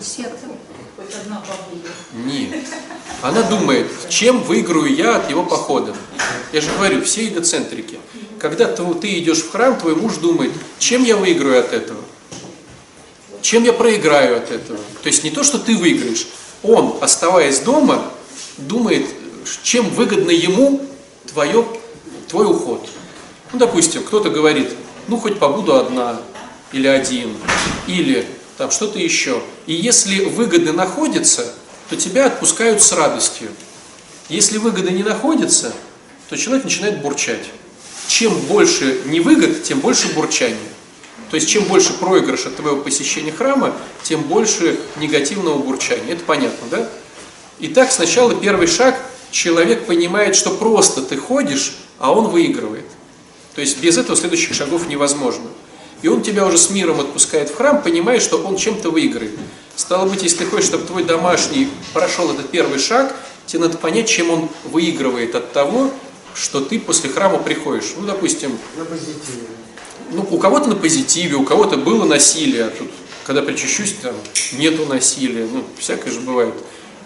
Секта. 0.00 0.46
Хоть 0.96 1.14
одна 1.14 1.40
побуда. 1.40 1.88
Нет. 2.12 2.64
Она 3.22 3.42
думает, 3.42 3.86
чем 4.08 4.42
выиграю 4.42 4.94
я 4.94 5.16
от 5.16 5.30
его 5.30 5.44
похода. 5.44 5.94
Я 6.52 6.60
же 6.60 6.70
говорю, 6.76 7.02
все 7.02 7.26
эгоцентрики. 7.28 7.98
Когда 8.38 8.66
ты 8.66 9.18
идешь 9.18 9.42
в 9.42 9.50
храм, 9.50 9.78
твой 9.78 9.96
муж 9.96 10.16
думает, 10.16 10.52
чем 10.78 11.02
я 11.04 11.16
выиграю 11.16 11.60
от 11.60 11.72
этого? 11.72 12.00
чем 13.42 13.64
я 13.64 13.72
проиграю 13.72 14.36
от 14.36 14.50
этого. 14.50 14.78
То 15.02 15.06
есть 15.06 15.24
не 15.24 15.30
то, 15.30 15.42
что 15.42 15.58
ты 15.58 15.76
выиграешь. 15.76 16.26
Он, 16.62 16.96
оставаясь 17.00 17.60
дома, 17.60 18.04
думает, 18.56 19.06
чем 19.62 19.88
выгодно 19.90 20.30
ему 20.30 20.80
твое, 21.26 21.66
твой 22.28 22.46
уход. 22.46 22.88
Ну, 23.52 23.58
допустим, 23.58 24.02
кто-то 24.04 24.30
говорит, 24.30 24.70
ну, 25.06 25.18
хоть 25.18 25.38
побуду 25.38 25.76
одна 25.76 26.20
или 26.72 26.86
один, 26.86 27.36
или 27.86 28.26
там 28.56 28.70
что-то 28.70 28.98
еще. 28.98 29.40
И 29.66 29.72
если 29.72 30.24
выгоды 30.24 30.72
находятся, 30.72 31.46
то 31.88 31.96
тебя 31.96 32.26
отпускают 32.26 32.82
с 32.82 32.92
радостью. 32.92 33.48
Если 34.28 34.58
выгоды 34.58 34.90
не 34.90 35.02
находятся, 35.02 35.72
то 36.28 36.36
человек 36.36 36.64
начинает 36.64 37.00
бурчать. 37.00 37.46
Чем 38.08 38.34
больше 38.40 39.02
невыгод, 39.06 39.62
тем 39.62 39.80
больше 39.80 40.12
бурчания. 40.14 40.58
То 41.30 41.36
есть 41.36 41.48
чем 41.48 41.64
больше 41.64 41.92
проигрыш 41.94 42.46
от 42.46 42.56
твоего 42.56 42.80
посещения 42.80 43.32
храма, 43.32 43.74
тем 44.02 44.22
больше 44.22 44.78
негативного 44.96 45.58
бурчания. 45.58 46.14
Это 46.14 46.24
понятно, 46.24 46.66
да? 46.70 46.88
Итак, 47.60 47.92
сначала 47.92 48.34
первый 48.34 48.66
шаг, 48.66 48.98
человек 49.30 49.86
понимает, 49.86 50.36
что 50.36 50.50
просто 50.50 51.02
ты 51.02 51.16
ходишь, 51.16 51.76
а 51.98 52.12
он 52.12 52.28
выигрывает. 52.28 52.86
То 53.54 53.60
есть 53.60 53.78
без 53.80 53.98
этого 53.98 54.16
следующих 54.16 54.54
шагов 54.54 54.88
невозможно. 54.88 55.48
И 56.00 56.08
он 56.08 56.22
тебя 56.22 56.46
уже 56.46 56.58
с 56.58 56.70
миром 56.70 57.00
отпускает 57.00 57.50
в 57.50 57.56
храм, 57.56 57.82
понимая, 57.82 58.20
что 58.20 58.38
он 58.38 58.56
чем-то 58.56 58.90
выиграет. 58.90 59.32
Стало 59.74 60.08
быть, 60.08 60.22
если 60.22 60.38
ты 60.38 60.46
хочешь, 60.46 60.66
чтобы 60.66 60.84
твой 60.84 61.02
домашний 61.02 61.68
прошел 61.92 62.30
этот 62.30 62.50
первый 62.50 62.78
шаг, 62.78 63.14
тебе 63.46 63.62
надо 63.62 63.78
понять, 63.78 64.08
чем 64.08 64.30
он 64.30 64.48
выигрывает 64.64 65.34
от 65.34 65.52
того, 65.52 65.90
что 66.34 66.60
ты 66.60 66.78
после 66.78 67.10
храма 67.10 67.38
приходишь. 67.38 67.94
Ну, 67.96 68.06
допустим... 68.06 68.56
На 68.76 68.84
позитиве. 68.84 69.57
Ну, 70.10 70.26
у 70.30 70.38
кого-то 70.38 70.68
на 70.68 70.76
позитиве, 70.76 71.36
у 71.36 71.44
кого-то 71.44 71.76
было 71.76 72.04
насилие, 72.04 72.64
а 72.64 72.70
тут, 72.70 72.88
когда 73.24 73.42
причащусь, 73.42 73.94
там, 74.00 74.14
нету 74.52 74.86
насилия, 74.86 75.46
ну, 75.52 75.64
всякое 75.78 76.10
же 76.10 76.20
бывает. 76.20 76.54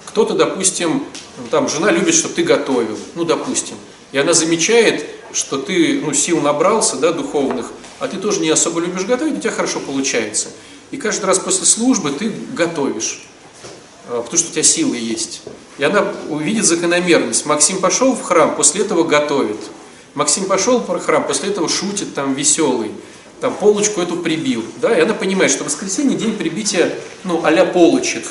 Кто-то, 0.07 0.35
допустим, 0.35 1.05
там, 1.51 1.69
жена 1.69 1.91
любит, 1.91 2.15
чтобы 2.15 2.35
ты 2.35 2.45
готовил, 2.45 2.99
ну, 3.15 3.25
допустим, 3.25 3.77
и 4.13 4.19
она 4.19 4.33
замечает, 4.33 5.05
что 5.33 5.59
ты, 5.59 6.01
ну, 6.05 6.13
сил 6.13 6.41
набрался, 6.41 6.97
да, 6.97 7.13
духовных, 7.13 7.73
а 7.99 8.09
ты 8.09 8.19
тоже 8.19 8.41
не 8.41 8.51
особо 8.51 8.81
любишь 8.81 9.05
готовить, 9.05 9.39
у 9.39 9.41
тебя 9.41 9.51
хорошо 9.51 9.81
получается. 9.81 10.49
И 10.91 10.97
каждый 10.97 11.25
раз 11.25 11.39
после 11.39 11.65
службы 11.65 12.11
ты 12.11 12.31
готовишь, 12.53 13.23
а, 14.09 14.21
потому 14.23 14.39
что 14.39 14.51
у 14.51 14.53
тебя 14.53 14.63
силы 14.63 14.97
есть. 14.97 15.43
И 15.79 15.85
она 15.85 16.13
увидит 16.29 16.67
закономерность. 16.67 17.47
Максим 17.47 17.79
пошел 17.81 18.15
в 18.15 18.23
храм, 18.23 18.55
после 18.55 18.83
этого 18.83 19.05
готовит. 19.05 19.59
Максим 20.15 20.45
пошел 20.45 20.79
в 20.79 20.99
храм, 21.01 21.25
после 21.27 21.51
этого 21.51 21.69
шутит, 21.69 22.15
там, 22.15 22.35
веселый, 22.35 22.91
там, 23.41 23.55
полочку 23.55 24.01
эту 24.01 24.17
прибил. 24.17 24.65
Да? 24.81 24.97
И 24.97 25.01
она 25.01 25.15
понимает, 25.15 25.51
что 25.51 25.65
воскресенье 25.65 26.17
день 26.17 26.37
прибития, 26.37 26.93
ну, 27.25 27.43
а 27.45 27.65
полочек. 27.67 28.25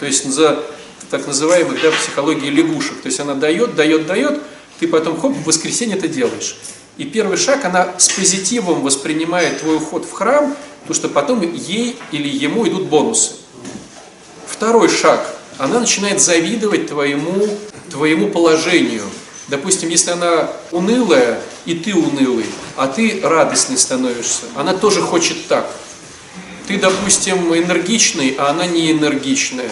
То 0.00 0.06
есть 0.06 0.24
за 0.24 0.62
так 1.10 1.26
называемых, 1.26 1.82
да, 1.82 1.90
психологии 1.90 2.48
лягушек. 2.48 3.00
То 3.02 3.06
есть 3.06 3.20
она 3.20 3.34
дает, 3.34 3.74
дает, 3.74 4.06
дает, 4.06 4.40
ты 4.78 4.88
потом, 4.88 5.20
хоп, 5.20 5.32
в 5.32 5.44
воскресенье 5.44 5.96
это 5.96 6.08
делаешь. 6.08 6.56
И 6.96 7.04
первый 7.04 7.36
шаг, 7.36 7.64
она 7.64 7.94
с 7.98 8.08
позитивом 8.10 8.82
воспринимает 8.82 9.60
твой 9.60 9.76
уход 9.76 10.04
в 10.04 10.12
храм, 10.12 10.56
потому 10.82 10.94
что 10.94 11.08
потом 11.08 11.40
ей 11.54 11.96
или 12.12 12.28
ему 12.28 12.66
идут 12.66 12.84
бонусы. 12.84 13.32
Второй 14.46 14.88
шаг, 14.88 15.34
она 15.58 15.80
начинает 15.80 16.20
завидовать 16.20 16.88
твоему, 16.88 17.48
твоему 17.90 18.28
положению. 18.28 19.04
Допустим, 19.50 19.88
если 19.88 20.12
она 20.12 20.48
унылая, 20.70 21.42
и 21.66 21.74
ты 21.74 21.92
унылый, 21.92 22.46
а 22.76 22.86
ты 22.86 23.20
радостный 23.20 23.76
становишься, 23.76 24.44
она 24.54 24.74
тоже 24.74 25.02
хочет 25.02 25.48
так. 25.48 25.68
Ты, 26.68 26.78
допустим, 26.78 27.52
энергичный, 27.52 28.36
а 28.38 28.50
она 28.50 28.66
не 28.66 28.92
энергичная. 28.92 29.70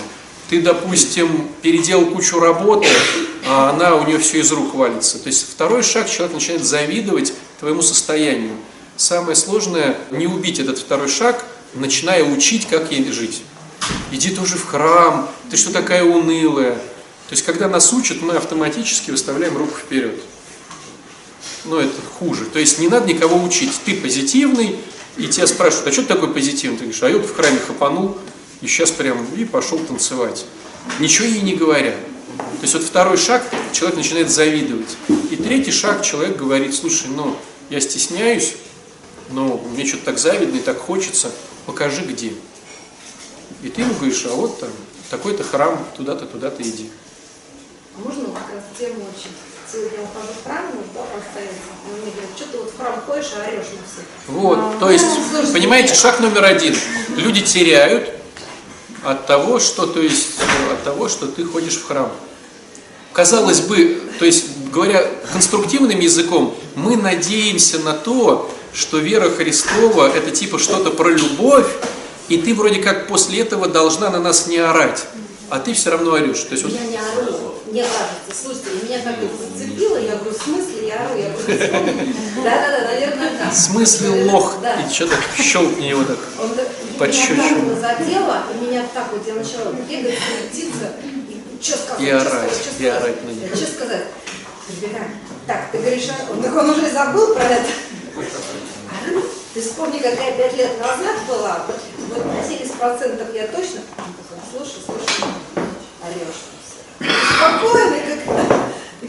Ты, 0.51 0.61
допустим, 0.63 1.49
переделал 1.63 2.07
кучу 2.07 2.41
работы, 2.41 2.89
а 3.47 3.71
она 3.71 3.95
у 3.95 4.05
нее 4.05 4.19
все 4.19 4.41
из 4.41 4.51
рук 4.51 4.75
валится. 4.75 5.21
То 5.21 5.29
есть 5.29 5.49
второй 5.49 5.85
шаг, 5.85 6.11
человек 6.11 6.35
начинает 6.35 6.65
завидовать 6.65 7.33
твоему 7.61 7.81
состоянию. 7.81 8.57
Самое 8.97 9.37
сложное 9.37 9.97
не 10.11 10.27
убить 10.27 10.59
этот 10.59 10.79
второй 10.79 11.09
шаг, 11.09 11.45
начиная 11.75 12.25
учить, 12.25 12.67
как 12.67 12.91
ей 12.91 13.09
жить. 13.13 13.43
Иди 14.11 14.31
тоже 14.31 14.57
в 14.57 14.67
храм, 14.67 15.31
ты 15.53 15.57
что 15.57 15.73
такая 15.73 16.03
унылая. 16.03 16.77
То 17.29 17.35
есть, 17.35 17.45
когда 17.45 17.69
нас 17.69 17.93
учат, 17.93 18.23
мы 18.23 18.35
автоматически 18.35 19.11
выставляем 19.11 19.57
руку 19.57 19.75
вперед. 19.77 20.19
Но 21.67 21.79
это 21.79 22.01
хуже. 22.19 22.47
То 22.47 22.59
есть, 22.59 22.79
не 22.79 22.89
надо 22.89 23.07
никого 23.07 23.43
учить. 23.43 23.71
Ты 23.85 23.95
позитивный, 23.95 24.79
и 25.19 25.27
тебя 25.27 25.47
спрашивают, 25.47 25.89
а 25.89 25.93
что 25.93 26.03
ты 26.03 26.09
такой 26.09 26.33
позитивный? 26.33 26.79
Ты 26.79 26.85
говоришь, 26.85 27.03
а 27.03 27.11
я 27.11 27.19
вот 27.19 27.27
в 27.27 27.35
храме 27.35 27.59
хапанул, 27.59 28.17
и 28.63 28.67
сейчас 28.67 28.91
прям 28.91 29.27
и 29.37 29.45
пошел 29.45 29.79
танцевать. 29.79 30.47
Ничего 31.01 31.27
ей 31.27 31.43
не 31.43 31.55
говоря. 31.55 31.93
То 32.39 32.63
есть 32.63 32.75
вот 32.75 32.83
второй 32.83 33.19
шаг, 33.19 33.45
человек 33.73 33.99
начинает 33.99 34.31
завидовать. 34.31 34.97
И 35.31 35.37
третий 35.37 35.71
шаг, 35.71 36.03
человек 36.03 36.37
говорит, 36.37 36.75
слушай, 36.75 37.09
ну, 37.09 37.37
я 37.69 37.81
стесняюсь, 37.81 38.55
но 39.31 39.63
мне 39.75 39.85
что-то 39.85 40.07
так 40.07 40.19
завидно 40.19 40.57
и 40.57 40.61
так 40.61 40.79
хочется, 40.79 41.31
покажи 41.67 42.03
где. 42.03 42.33
И 43.63 43.69
ты 43.69 43.83
ему 43.83 43.93
говоришь, 43.95 44.25
а 44.25 44.35
вот 44.35 44.61
там 44.61 44.71
такой-то 45.11 45.45
храм, 45.45 45.85
туда-то, 45.97 46.27
туда-то 46.27 46.63
иди. 46.63 46.91
Можно 47.99 48.25
вот 48.27 48.35
как 48.35 48.55
раз 48.55 48.65
тему 48.79 49.05
очень? 49.13 49.33
Сегодня 49.71 49.99
ухожу 50.01 50.33
в 50.41 50.45
храм, 50.47 50.65
ну, 50.73 50.81
да, 50.95 51.01
постоянно. 51.13 51.59
Он 51.93 52.01
мне 52.01 52.11
говорит, 52.11 52.31
что 52.37 52.45
ты 52.49 52.59
вот 52.59 52.71
в 52.71 52.79
храм 52.79 53.03
ходишь, 53.07 53.27
а 53.37 53.49
орешь 53.49 53.67
на 53.67 53.85
всех. 53.85 54.05
Вот, 54.29 54.59
А, 54.59 54.77
то 54.79 54.87
ну, 54.87 54.91
есть, 54.93 55.05
слушайте, 55.31 55.53
понимаете, 55.53 55.89
нет. 55.91 55.99
шаг 55.99 56.21
номер 56.21 56.45
один. 56.45 56.75
Люди 57.17 57.43
теряют 57.43 58.11
от 59.05 59.27
того, 59.27 59.59
что, 59.59 59.87
то 59.87 60.01
есть, 60.01 60.39
э, 60.41 60.73
от 60.73 60.85
того, 60.85 61.09
что 61.09 61.27
ты 61.27 61.45
ходишь 61.45 61.77
в 61.77 61.87
храм. 61.87 62.11
Казалось 63.13 63.61
бы, 63.61 64.01
то 64.19 64.25
есть, 64.25 64.47
говоря 64.73 65.05
конструктивным 65.33 65.99
языком, 66.01 66.55
мы 66.75 66.97
надеемся 66.97 67.79
на 67.81 67.93
то, 67.93 68.51
что 68.73 68.99
вера 68.99 69.29
Христова 69.29 70.09
это 70.09 70.31
типа 70.31 70.59
что-то 70.59 70.91
про 70.91 71.11
любовь, 71.11 71.67
и 72.29 72.39
ты 72.39 72.55
вроде 72.55 72.81
как 72.81 73.09
после 73.09 73.41
этого 73.41 73.67
должна 73.69 74.09
на 74.11 74.21
нас 74.21 74.47
не 74.47 74.59
орать, 74.59 75.05
а 75.51 75.59
ты 75.59 75.75
все 75.75 75.91
равно 75.91 76.13
орешь. 76.13 76.41
То 76.41 76.53
есть, 76.53 76.65
вот, 76.65 76.73
Я 76.73 76.87
не 76.87 76.97
ору, 76.97 77.55
мне 77.79 77.87
кажется, 77.87 78.43
слушайте, 78.43 78.71
меня 78.85 78.99
так 79.05 79.15
это 79.23 79.31
зацепило, 79.39 79.99
я 79.99 80.17
говорю, 80.17 80.37
в 80.37 80.43
смысле 80.43 80.89
я 80.89 80.95
ору, 81.05 81.17
я 81.17 81.31
говорю. 81.31 82.13
Да-да-да, 82.43 82.89
наверное, 82.91 83.39
так. 83.39 83.53
в 83.53 83.57
смысле 83.57 84.25
лох, 84.33 84.57
Да. 84.61 84.81
и 84.83 84.93
что-то 84.93 85.15
щелкни 85.41 85.85
его 85.87 86.03
так. 86.03 86.19
Он 86.43 86.57
так- 86.57 86.67
меня 86.99 87.37
так 87.37 87.81
задело, 87.81 88.43
и 88.53 88.67
меня 88.67 88.85
так 88.93 89.13
вот, 89.13 89.25
я 89.29 89.35
начала 89.35 89.71
бегать, 89.89 90.19
крутиться, 90.19 90.93
и 91.05 91.63
что 91.63 91.77
сказать, 91.79 92.01
И 92.03 92.07
что 92.07 92.17
орать, 92.17 92.29
сказать, 92.33 92.53
что 92.53 92.71
и 92.71 92.75
сказать? 92.75 93.03
орать 93.03 93.25
на 93.25 93.31
них. 93.31 93.55
Что 93.55 93.67
сказать? 93.67 94.05
Так, 95.47 95.71
ты 95.71 95.79
говоришь, 95.79 96.09
а 96.11 96.33
он, 96.33 96.43
так 96.43 96.57
он 96.57 96.71
уже 96.71 96.91
забыл 96.91 97.33
про 97.35 97.45
это. 97.45 97.69
Ору? 99.07 99.23
Ты 99.55 99.61
вспомни, 99.63 99.99
какая 99.99 100.33
пять 100.37 100.57
лет 100.57 100.81
назад 100.81 101.17
была, 101.29 101.65
вот, 101.69 102.25
на 102.27 102.43
70% 102.43 103.35
я 103.37 103.47
точно, 103.47 103.81
слушай, 104.53 104.83
слушай, 104.85 105.25
орешь. 106.05 106.58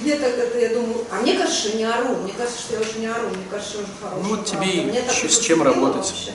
Мне 0.10 0.16
так 0.16 0.38
это, 0.38 0.58
я 0.58 0.70
думаю, 0.70 1.06
а 1.12 1.22
мне 1.22 1.38
кажется, 1.38 1.60
что 1.68 1.78
не 1.78 1.84
ору, 1.84 2.16
мне 2.24 2.34
кажется, 2.38 2.60
что 2.62 2.74
я 2.76 2.80
уже 2.82 3.00
не 3.00 3.08
ору, 3.08 3.30
мне 3.30 3.46
кажется, 3.50 3.74
что 3.74 3.82
уже 3.84 3.92
хорошая. 4.02 4.24
Ну, 4.24 4.30
вот 4.30 4.46
тебе 4.46 4.84
Мне 4.84 5.02
так 5.02 5.16
с 5.16 5.40
чем 5.40 5.62
работать. 5.62 6.06
вообще. 6.06 6.32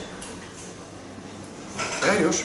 Ты 2.01 2.09
орешь. 2.09 2.43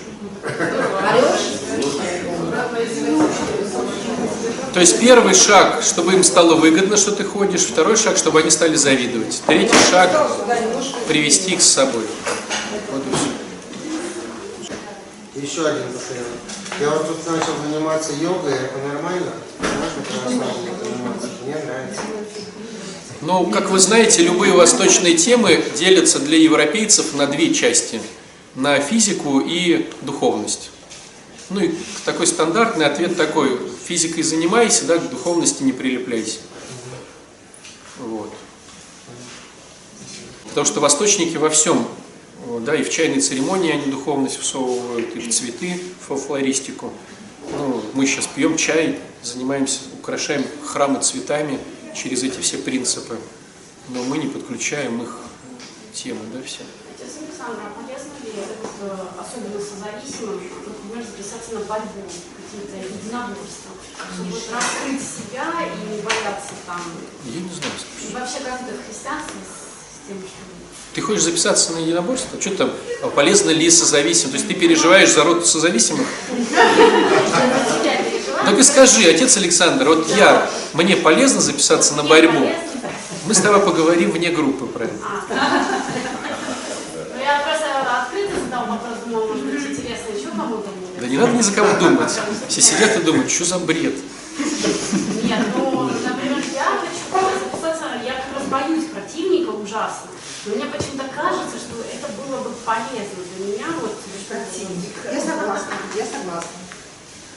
То 4.72 4.80
есть 4.80 5.00
первый 5.00 5.34
шаг, 5.34 5.82
чтобы 5.82 6.14
им 6.14 6.24
стало 6.24 6.54
выгодно, 6.54 6.96
что 6.96 7.12
ты 7.12 7.24
ходишь, 7.24 7.62
второй 7.62 7.96
шаг, 7.96 8.16
чтобы 8.16 8.40
они 8.40 8.50
стали 8.50 8.76
завидовать. 8.76 9.42
Третий 9.46 9.76
шаг– 9.90 10.10
привести 11.08 11.54
их 11.54 11.62
с 11.62 11.68
собой. 11.68 12.06
Еще 15.42 15.66
один 15.66 15.84
пациент. 15.92 16.26
Я 16.80 16.90
вот 16.90 17.08
тут 17.08 17.26
начал 17.26 17.52
заниматься 17.64 18.12
йогой, 18.12 18.52
это 18.52 18.78
нормально? 18.78 19.32
Мне 21.44 21.54
нравится. 21.54 22.02
Ну, 23.22 23.50
как 23.50 23.70
вы 23.70 23.78
знаете, 23.78 24.22
любые 24.22 24.52
восточные 24.52 25.16
темы 25.16 25.62
делятся 25.76 26.18
для 26.18 26.38
европейцев 26.38 27.14
на 27.14 27.26
две 27.26 27.54
части– 27.54 28.00
на 28.54 28.80
физику 28.80 29.40
и 29.40 29.88
духовность. 30.02 30.70
Ну 31.50 31.60
и 31.60 31.74
такой 32.04 32.26
стандартный 32.26 32.86
ответ 32.86 33.16
такой– 33.16 33.58
физикой 33.86 34.22
занимайся, 34.22 34.84
да, 34.84 34.98
к 34.98 35.08
духовности 35.10 35.62
не 35.62 35.72
прилепляйся. 35.72 36.38
Вот. 37.98 38.32
Потому 40.48 40.66
что 40.66 40.80
восточники 40.80 41.36
во 41.36 41.48
всем, 41.48 41.86
да, 42.60 42.74
и 42.74 42.82
в 42.82 42.90
чайной 42.90 43.20
церемонии 43.20 43.72
они 43.72 43.90
духовность 43.90 44.38
всовывают, 44.38 45.14
и 45.14 45.20
в 45.20 45.32
цветы, 45.32 45.80
в 46.08 46.16
флористику. 46.16 46.92
Ну, 47.52 47.82
мы 47.94 48.06
сейчас 48.06 48.26
пьем 48.26 48.56
чай, 48.56 48.98
занимаемся, 49.22 49.80
украшаем 49.98 50.44
храмы 50.64 51.00
цветами 51.00 51.58
через 51.94 52.22
эти 52.22 52.40
все 52.40 52.58
принципы, 52.58 53.18
но 53.88 54.02
мы 54.04 54.18
не 54.18 54.28
подключаем 54.28 55.02
их 55.02 55.18
темы, 55.92 56.20
да, 56.32 56.40
все. 56.42 56.62
Отец 56.94 57.16
Александр, 57.18 57.60
а 57.66 57.70
полезно 57.74 58.12
ли 58.24 58.32
э, 58.38 58.96
особенно 59.18 59.60
созависимым, 59.60 60.40
например, 60.66 61.04
записаться 61.04 61.54
на 61.54 61.60
борьбу, 61.64 62.02
какие-то 62.50 62.76
единоборства, 62.76 63.72
чтобы 63.94 64.30
вот 64.30 64.42
раскрыть 64.52 65.02
себя 65.02 65.46
и 65.66 65.96
не 65.96 66.02
бояться 66.02 66.54
там. 66.66 66.82
Я 67.24 67.40
не 67.40 67.50
знаю. 67.50 67.72
И 68.08 68.14
вообще 68.14 68.40
как 68.44 68.62
это 68.62 68.74
с 68.74 69.00
с 69.00 70.08
тем, 70.08 70.18
что 70.18 70.59
Ты 70.94 71.00
хочешь 71.02 71.22
записаться 71.22 71.72
на 71.72 71.78
единоборство? 71.78 72.40
Что 72.40 72.50
там, 72.50 72.70
полезно 73.14 73.50
ли 73.50 73.70
созависим? 73.70 74.30
То 74.30 74.36
есть 74.36 74.48
ты 74.48 74.54
переживаешь 74.54 75.10
за 75.10 75.22
род 75.22 75.46
созависимых? 75.46 76.06
Так 78.44 78.58
и 78.58 78.62
скажи, 78.62 79.08
отец 79.08 79.36
Александр, 79.36 79.86
вот 79.86 80.08
я, 80.16 80.50
мне 80.72 80.96
полезно 80.96 81.40
записаться 81.40 81.94
на 81.94 82.02
борьбу? 82.02 82.50
Мы 83.26 83.34
с 83.34 83.38
тобой 83.40 83.60
поговорим 83.60 84.10
вне 84.10 84.30
группы 84.30 84.66
про 84.66 84.84
это. 84.84 84.94
Ну. 89.06 90.50
Да 91.00 91.06
не 91.06 91.16
надо 91.16 91.32
ни 91.32 91.42
за 91.42 91.52
кого 91.52 91.68
думать. 91.78 92.12
Все 92.48 92.60
сидят 92.60 92.96
и 92.96 93.02
думают, 93.02 93.30
что 93.30 93.44
за 93.44 93.58
бред. 93.58 93.94
Нет, 95.22 95.46
ну, 95.56 95.82
например, 95.82 96.42
я 96.52 96.64
хочу 96.80 97.26
записаться, 97.38 97.84
я 98.04 98.14
как 98.14 98.34
раз 98.36 98.46
боюсь 98.50 98.84
противника 98.86 99.50
ужасно. 99.50 100.10
Но 100.46 100.54
мне 100.54 100.66
почему-то 100.66 101.04
кажется, 101.14 101.56
что 101.58 101.84
это 101.84 102.08
было 102.16 102.40
бы 102.40 102.50
полезно 102.64 103.20
для 103.36 103.46
меня, 103.46 103.66
вот, 103.80 103.94
Противник. 104.30 104.94
Я 105.12 105.20
согласна, 105.20 105.72
я 105.96 106.06
согласна. 106.06 106.50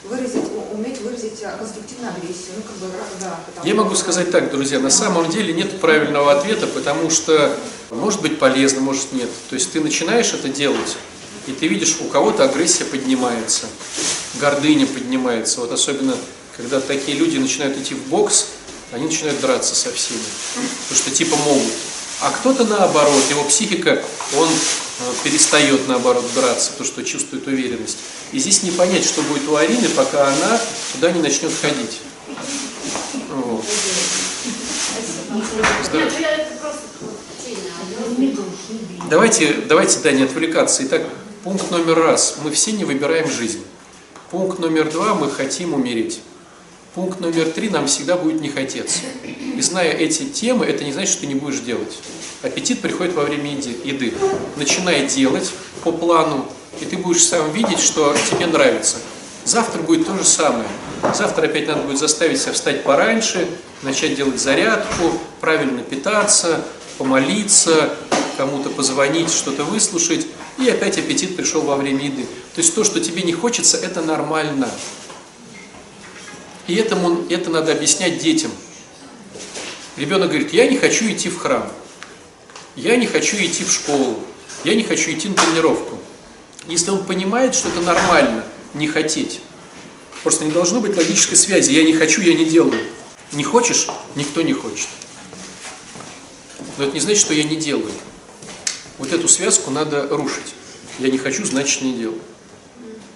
Выразить, 0.03 0.43
уметь 0.73 1.01
выразить 1.01 1.41
а, 1.43 1.57
конструктивную 1.57 2.13
агрессию. 2.13 2.51
Ну, 2.57 2.61
как 2.61 2.75
бы, 2.75 2.87
да. 3.19 3.39
потому 3.47 3.65
Я 3.65 3.73
могу 3.73 3.95
сказать 3.95 4.29
так, 4.29 4.51
друзья, 4.51 4.79
на 4.79 4.91
самом 4.91 5.27
деле 5.31 5.53
нет 5.53 5.81
правильного 5.81 6.33
ответа, 6.33 6.67
потому 6.67 7.09
что 7.09 7.57
может 7.89 8.21
быть 8.21 8.37
полезно, 8.37 8.81
может 8.81 9.11
нет. 9.11 9.29
То 9.49 9.55
есть 9.55 9.71
ты 9.71 9.81
начинаешь 9.81 10.33
это 10.33 10.49
делать, 10.49 10.97
и 11.47 11.51
ты 11.51 11.67
видишь, 11.67 11.97
у 11.99 12.03
кого-то 12.09 12.43
агрессия 12.43 12.85
поднимается, 12.85 13.65
гордыня 14.39 14.85
поднимается. 14.85 15.61
Вот 15.61 15.71
особенно, 15.71 16.15
когда 16.55 16.79
такие 16.79 17.17
люди 17.17 17.39
начинают 17.39 17.75
идти 17.75 17.95
в 17.95 18.05
бокс, 18.07 18.49
они 18.91 19.05
начинают 19.05 19.41
драться 19.41 19.73
со 19.73 19.91
всеми, 19.91 20.21
потому 20.53 21.01
что 21.01 21.09
типа 21.09 21.35
могут. 21.37 21.73
А 22.21 22.31
кто-то 22.31 22.63
наоборот, 22.65 23.23
его 23.29 23.43
психика, 23.43 24.01
он 24.37 24.47
э, 24.49 25.13
перестает 25.23 25.87
наоборот 25.87 26.25
драться, 26.35 26.71
потому 26.71 26.87
что 26.87 27.03
чувствует 27.03 27.47
уверенность. 27.47 27.97
И 28.31 28.39
здесь 28.39 28.63
не 28.63 28.71
понять, 28.71 29.05
что 29.05 29.21
будет 29.23 29.47
у 29.49 29.55
Арины, 29.55 29.89
пока 29.89 30.27
она 30.27 30.59
туда 30.93 31.11
не 31.11 31.21
начнет 31.21 31.51
ходить. 31.61 31.99
Вот. 33.29 33.65
Давайте, 39.09 39.53
давайте, 39.67 39.99
да, 39.99 40.11
не 40.11 40.23
отвлекаться. 40.23 40.83
Итак, 40.85 41.03
пункт 41.43 41.69
номер 41.71 41.99
раз. 41.99 42.37
Мы 42.43 42.51
все 42.51 42.71
не 42.71 42.85
выбираем 42.85 43.29
жизнь. 43.29 43.63
Пункт 44.31 44.59
номер 44.59 44.91
два. 44.91 45.13
Мы 45.13 45.29
хотим 45.29 45.73
умереть. 45.73 46.21
Пункт 46.95 47.19
номер 47.19 47.49
три. 47.49 47.69
Нам 47.69 47.87
всегда 47.87 48.17
будет 48.17 48.39
не 48.39 48.49
хотеться. 48.49 48.99
И 49.23 49.59
зная 49.61 49.91
эти 49.93 50.25
темы, 50.25 50.65
это 50.65 50.83
не 50.83 50.93
значит, 50.93 51.11
что 51.13 51.21
ты 51.21 51.27
не 51.27 51.33
будешь 51.33 51.59
делать. 51.59 51.97
Аппетит 52.43 52.81
приходит 52.81 53.15
во 53.15 53.23
время 53.23 53.49
еды. 53.51 54.13
Начинай 54.57 55.07
делать 55.07 55.51
по 55.83 55.91
плану, 55.91 56.45
и 56.79 56.85
ты 56.85 56.97
будешь 56.97 57.23
сам 57.23 57.51
видеть, 57.51 57.79
что 57.79 58.15
тебе 58.29 58.45
нравится. 58.45 58.97
Завтра 59.43 59.81
будет 59.81 60.05
то 60.05 60.15
же 60.15 60.23
самое. 60.23 60.67
Завтра 61.15 61.47
опять 61.47 61.67
надо 61.67 61.81
будет 61.81 61.97
заставить 61.97 62.39
себя 62.39 62.53
встать 62.53 62.83
пораньше, 62.83 63.47
начать 63.81 64.15
делать 64.15 64.39
зарядку, 64.39 65.19
правильно 65.41 65.81
питаться, 65.81 66.63
помолиться, 66.99 67.89
кому-то 68.37 68.69
позвонить, 68.69 69.31
что-то 69.31 69.63
выслушать, 69.63 70.27
и 70.59 70.69
опять 70.69 70.99
аппетит 70.99 71.35
пришел 71.35 71.61
во 71.61 71.75
время 71.75 72.05
еды. 72.05 72.23
То 72.53 72.61
есть 72.61 72.75
то, 72.75 72.83
что 72.83 72.99
тебе 72.99 73.23
не 73.23 73.33
хочется, 73.33 73.77
это 73.77 74.01
нормально. 74.01 74.69
И 76.67 76.75
этому, 76.75 77.25
это 77.29 77.49
надо 77.49 77.71
объяснять 77.71 78.19
детям. 78.19 78.51
Ребенок 79.97 80.29
говорит, 80.29 80.53
я 80.53 80.67
не 80.67 80.77
хочу 80.77 81.05
идти 81.11 81.29
в 81.29 81.37
храм, 81.37 81.69
я 82.75 82.95
не 82.95 83.05
хочу 83.05 83.37
идти 83.37 83.63
в 83.63 83.71
школу, 83.71 84.19
я 84.63 84.75
не 84.75 84.83
хочу 84.83 85.11
идти 85.11 85.27
на 85.27 85.35
тренировку. 85.35 85.99
Если 86.67 86.89
он 86.89 87.03
понимает, 87.03 87.53
что 87.53 87.69
это 87.69 87.81
нормально, 87.81 88.43
не 88.73 88.87
хотеть, 88.87 89.41
просто 90.23 90.45
не 90.45 90.51
должно 90.51 90.79
быть 90.79 90.95
логической 90.95 91.37
связи, 91.37 91.71
я 91.71 91.83
не 91.83 91.93
хочу, 91.93 92.21
я 92.21 92.33
не 92.33 92.45
делаю. 92.45 92.79
Не 93.33 93.43
хочешь, 93.43 93.87
никто 94.15 94.41
не 94.41 94.53
хочет. 94.53 94.87
Но 96.77 96.85
это 96.85 96.93
не 96.93 96.99
значит, 96.99 97.21
что 97.21 97.33
я 97.33 97.43
не 97.43 97.55
делаю. 97.55 97.91
Вот 98.97 99.11
эту 99.11 99.27
связку 99.27 99.69
надо 99.69 100.07
рушить. 100.07 100.55
Я 100.99 101.09
не 101.09 101.17
хочу, 101.17 101.43
значит 101.45 101.81
не 101.81 101.93
делаю. 101.93 102.21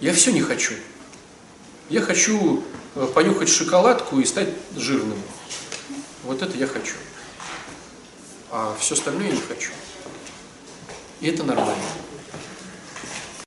Я 0.01 0.13
все 0.13 0.31
не 0.31 0.41
хочу. 0.41 0.73
Я 1.89 2.01
хочу 2.01 2.63
э, 2.95 3.07
понюхать 3.13 3.47
шоколадку 3.47 4.19
и 4.19 4.25
стать 4.25 4.49
жирным. 4.75 5.21
Вот 6.23 6.41
это 6.41 6.57
я 6.57 6.67
хочу. 6.67 6.95
А 8.51 8.75
все 8.79 8.95
остальное 8.95 9.27
я 9.27 9.31
не 9.33 9.41
хочу. 9.41 9.71
И 11.21 11.27
это 11.27 11.43
нормально. 11.43 11.75